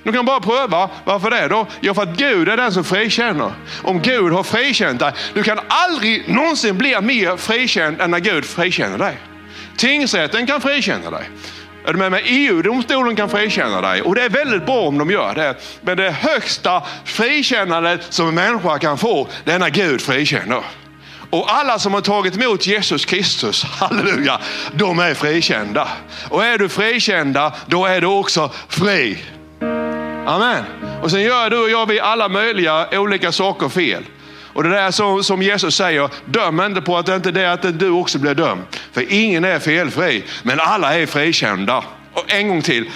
Du 0.03 0.13
kan 0.13 0.25
bara 0.25 0.41
pröva. 0.41 0.91
Varför 1.05 1.31
det 1.31 1.49
då? 1.49 1.67
Jo, 1.81 1.95
för 1.95 2.03
att 2.03 2.17
Gud 2.17 2.49
är 2.49 2.57
den 2.57 2.73
som 2.73 2.85
frikänner. 2.85 3.53
Om 3.83 4.03
Gud 4.03 4.33
har 4.33 4.43
frikänt 4.43 5.01
dig, 5.01 5.13
du 5.35 5.43
kan 5.43 5.61
aldrig 5.69 6.29
någonsin 6.29 6.79
bli 6.79 7.01
mer 7.01 7.37
frikänd 7.37 8.01
än 8.01 8.11
när 8.11 8.19
Gud 8.19 8.45
frikänner 8.45 8.99
dig. 8.99 9.19
Tingsrätten 9.77 10.47
kan 10.47 10.61
frikänna 10.61 11.11
dig. 11.11 11.31
Är 11.87 11.93
du 11.93 11.99
med 11.99 12.11
mig? 12.11 12.23
EU-domstolen 12.27 13.17
kan 13.17 13.29
frikänna 13.29 13.81
dig 13.81 14.03
och 14.03 14.15
det 14.15 14.23
är 14.23 14.29
väldigt 14.29 14.67
bra 14.67 14.81
om 14.81 14.99
de 14.99 15.11
gör 15.11 15.35
det. 15.35 15.55
Men 15.81 15.97
det 15.97 16.11
högsta 16.11 16.83
frikännandet 17.05 18.01
som 18.11 18.29
en 18.29 18.35
människa 18.35 18.79
kan 18.79 18.99
få, 18.99 19.29
det 19.45 19.53
är 19.53 19.59
när 19.59 19.71
Gud 19.71 20.01
frikänner. 20.01 20.63
Och 21.31 21.55
alla 21.55 21.79
som 21.79 21.95
har 21.95 22.01
tagit 22.01 22.37
emot 22.37 22.67
Jesus 22.67 23.05
Kristus, 23.05 23.65
halleluja, 23.81 24.41
de 24.73 24.99
är 24.99 25.15
frikända. 25.15 25.89
Och 26.29 26.45
är 26.45 26.59
du 26.59 26.69
frikända, 26.69 27.53
då 27.67 27.87
är 27.87 28.01
du 28.01 28.07
också 28.07 28.51
fri. 28.69 29.19
Amen. 30.27 30.65
Och 31.03 31.11
sen 31.11 31.23
gör 31.23 31.51
du 31.51 31.59
och 31.59 31.71
jag 31.71 31.87
vi 31.87 32.01
alla 32.01 32.29
möjliga 32.29 32.89
olika 32.93 33.33
saker 33.33 33.69
fel. 33.69 34.05
Och 34.57 34.63
det 34.63 34.69
där 34.69 34.91
som, 34.91 35.25
som 35.25 35.43
Jesus 35.43 35.77
säger, 35.77 36.11
döm 36.25 36.61
inte 36.61 36.81
på 36.81 36.99
att 36.99 37.07
det 37.07 37.17
inte 37.17 37.29
är 37.29 37.33
det 37.33 37.53
att 37.53 37.79
du 37.79 37.91
också 37.91 38.19
blir 38.19 38.35
dömd. 38.35 38.63
För 38.93 39.05
ingen 39.13 39.45
är 39.45 39.59
felfri, 39.59 40.25
men 40.43 40.61
alla 40.61 40.95
är 40.95 41.07
frikända. 41.07 41.85
Och 42.13 42.33
en 42.33 42.49
gång 42.49 42.63
till, 42.63 42.91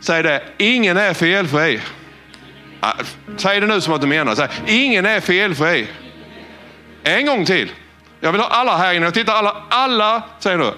säg 0.00 0.22
det, 0.22 0.42
ingen 0.58 0.96
är 0.96 1.14
felfri. 1.14 1.80
Ah, 2.80 2.92
säg 3.36 3.60
det 3.60 3.66
nu 3.66 3.80
som 3.80 3.94
att 3.94 4.00
du 4.00 4.06
menar. 4.06 4.34
Säg, 4.34 4.48
ingen 4.66 5.06
är 5.06 5.20
felfri. 5.20 5.86
En 7.02 7.26
gång 7.26 7.44
till. 7.44 7.70
Jag 8.20 8.32
vill 8.32 8.40
ha 8.40 8.48
alla 8.48 8.76
här 8.76 8.94
inne. 8.94 9.10
Titta 9.10 9.32
alla, 9.32 9.56
alla, 9.68 10.22
säg 10.38 10.56
nu. 10.56 10.72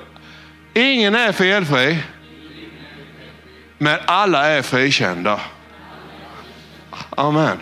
Ingen 0.75 1.15
är 1.15 1.33
felfri. 1.33 1.99
Men 3.79 3.99
alla 4.05 4.47
är 4.47 4.63
frikända. 4.63 5.41
Amen. 7.11 7.59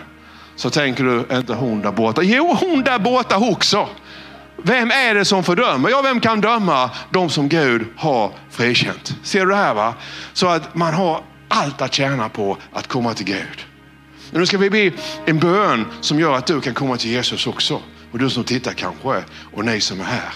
Så 0.55 0.69
tänker 0.69 1.03
du, 1.03 1.37
inte 1.37 1.53
hon 1.53 1.81
där 1.81 1.91
borta? 1.91 2.21
Jo, 2.23 2.57
hon 2.59 2.83
där 2.83 2.99
borta 2.99 3.37
också. 3.37 3.89
Vem 4.57 4.91
är 4.91 5.15
det 5.15 5.25
som 5.25 5.43
fördömer? 5.43 5.89
Ja, 5.89 6.01
vem 6.01 6.19
kan 6.19 6.41
döma? 6.41 6.89
De 7.09 7.29
som 7.29 7.49
Gud 7.49 7.85
har 7.97 8.31
frikänt. 8.49 9.15
Ser 9.23 9.39
du 9.39 9.51
det 9.51 9.55
här? 9.55 9.73
va? 9.73 9.93
Så 10.33 10.47
att 10.47 10.75
man 10.75 10.93
har 10.93 11.21
allt 11.47 11.81
att 11.81 11.93
tjäna 11.93 12.29
på 12.29 12.57
att 12.73 12.87
komma 12.87 13.13
till 13.13 13.25
Gud. 13.25 13.65
Nu 14.31 14.45
ska 14.45 14.57
vi 14.57 14.69
be 14.69 14.91
en 15.25 15.39
bön 15.39 15.85
som 16.01 16.19
gör 16.19 16.33
att 16.33 16.45
du 16.45 16.61
kan 16.61 16.73
komma 16.73 16.97
till 16.97 17.11
Jesus 17.11 17.47
också. 17.47 17.81
Och 18.11 18.19
du 18.19 18.29
som 18.29 18.43
tittar 18.43 18.71
kanske, 18.71 19.23
och 19.53 19.65
ni 19.65 19.81
som 19.81 19.99
är 19.99 20.03
här. 20.03 20.33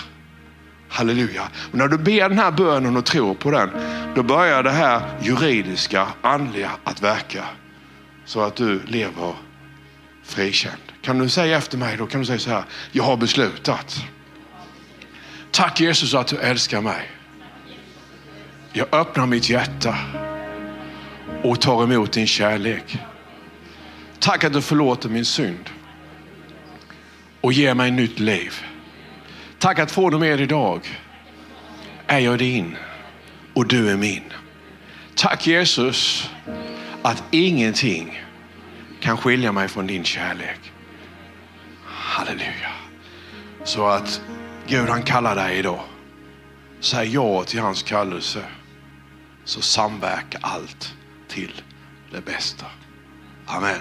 Halleluja. 0.90 1.44
Och 1.72 1.78
när 1.78 1.88
du 1.88 1.98
ber 1.98 2.30
den 2.30 2.40
här 2.40 2.52
bönen 2.52 2.98
och 2.98 3.06
tror 3.06 3.34
på 3.34 3.52
den, 3.52 3.70
då 4.16 4.24
börjar 4.24 4.64
det 4.64 4.72
här 4.72 5.02
juridiska, 5.22 6.08
andliga 6.22 6.72
att 6.84 7.02
verka. 7.02 7.44
Så 8.26 8.42
att 8.42 8.56
du 8.56 8.82
lever 8.86 9.34
frikänd. 10.30 10.82
Kan 11.02 11.18
du 11.18 11.30
säga 11.30 11.58
efter 11.58 11.78
mig 11.78 11.98
då? 11.98 12.08
Kan 12.08 12.20
du 12.20 12.26
säga 12.26 12.40
så 12.40 12.50
här, 12.50 12.64
jag 12.92 13.04
har 13.04 13.18
beslutat. 13.18 14.06
Tack 15.52 15.80
Jesus 15.80 16.14
att 16.14 16.28
du 16.28 16.38
älskar 16.38 16.82
mig. 16.82 17.10
Jag 18.74 18.88
öppnar 18.94 19.26
mitt 19.26 19.50
hjärta 19.50 19.98
och 21.44 21.62
tar 21.62 21.84
emot 21.84 22.12
din 22.12 22.28
kärlek. 22.28 22.98
Tack 24.20 24.44
att 24.44 24.54
du 24.54 24.62
förlåter 24.62 25.10
min 25.10 25.26
synd 25.26 25.70
och 27.42 27.54
ger 27.54 27.74
mig 27.74 27.92
nytt 27.92 28.20
liv. 28.20 28.54
Tack 29.60 29.80
att 29.80 29.92
från 29.92 30.14
och 30.14 30.20
med 30.20 30.42
idag 30.42 30.82
är 32.08 32.20
jag 32.20 32.40
din 32.40 32.78
och 33.54 33.68
du 33.68 33.92
är 33.92 33.98
min. 33.98 34.24
Tack 35.16 35.48
Jesus 35.48 36.30
att 37.02 37.24
ingenting 37.32 38.22
kan 39.10 39.18
skilja 39.18 39.52
mig 39.52 39.68
från 39.68 39.88
din 39.88 40.04
kärlek. 40.04 40.72
Halleluja. 41.86 42.72
Så 43.64 43.88
att 43.88 44.22
Gud 44.68 44.90
han 44.90 45.04
kallar 45.04 45.36
dig 45.36 45.58
idag. 45.58 45.84
Säg 46.80 47.14
ja 47.14 47.44
till 47.44 47.60
hans 47.60 47.84
kallelse. 47.84 48.44
Så 49.46 49.62
samverkar 49.62 50.40
allt 50.44 50.96
till 51.28 51.62
det 52.12 52.22
bästa. 52.22 52.66
Amen. 53.46 53.80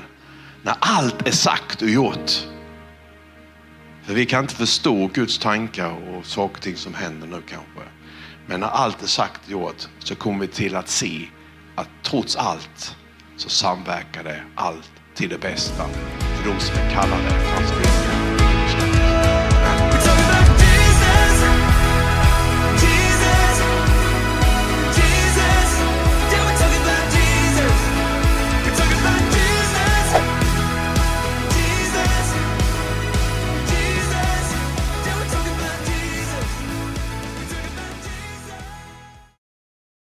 När 0.62 0.74
allt 0.81 1.29
är 1.29 1.33
sagt 1.33 1.83
och 1.83 1.89
gjort. 1.91 2.31
För 4.05 4.14
vi 4.14 4.26
kan 4.26 4.45
inte 4.45 4.55
förstå 4.55 5.07
Guds 5.07 5.39
tankar 5.39 5.91
och 5.91 6.26
saker 6.26 6.55
och 6.55 6.62
ting 6.62 6.76
som 6.76 6.95
händer 6.95 7.26
nu 7.26 7.43
kanske. 7.49 7.91
Men 8.47 8.61
när 8.61 8.68
allt 8.68 9.03
är 9.03 9.07
sagt 9.07 9.45
och 9.45 9.51
gjort 9.51 9.89
så 9.99 10.14
kommer 10.14 10.41
vi 10.41 10.47
till 10.47 10.76
att 10.76 10.89
se 10.89 11.29
att 11.74 11.89
trots 12.03 12.37
allt 12.37 12.97
så 13.37 13.49
samverkar 13.49 14.24
det 14.24 14.43
allt 14.55 14.98
till 15.19 15.29
det 15.29 15.39
bästa. 15.39 15.85
Rosmenkallare, 16.45 17.31
fast 17.31 17.75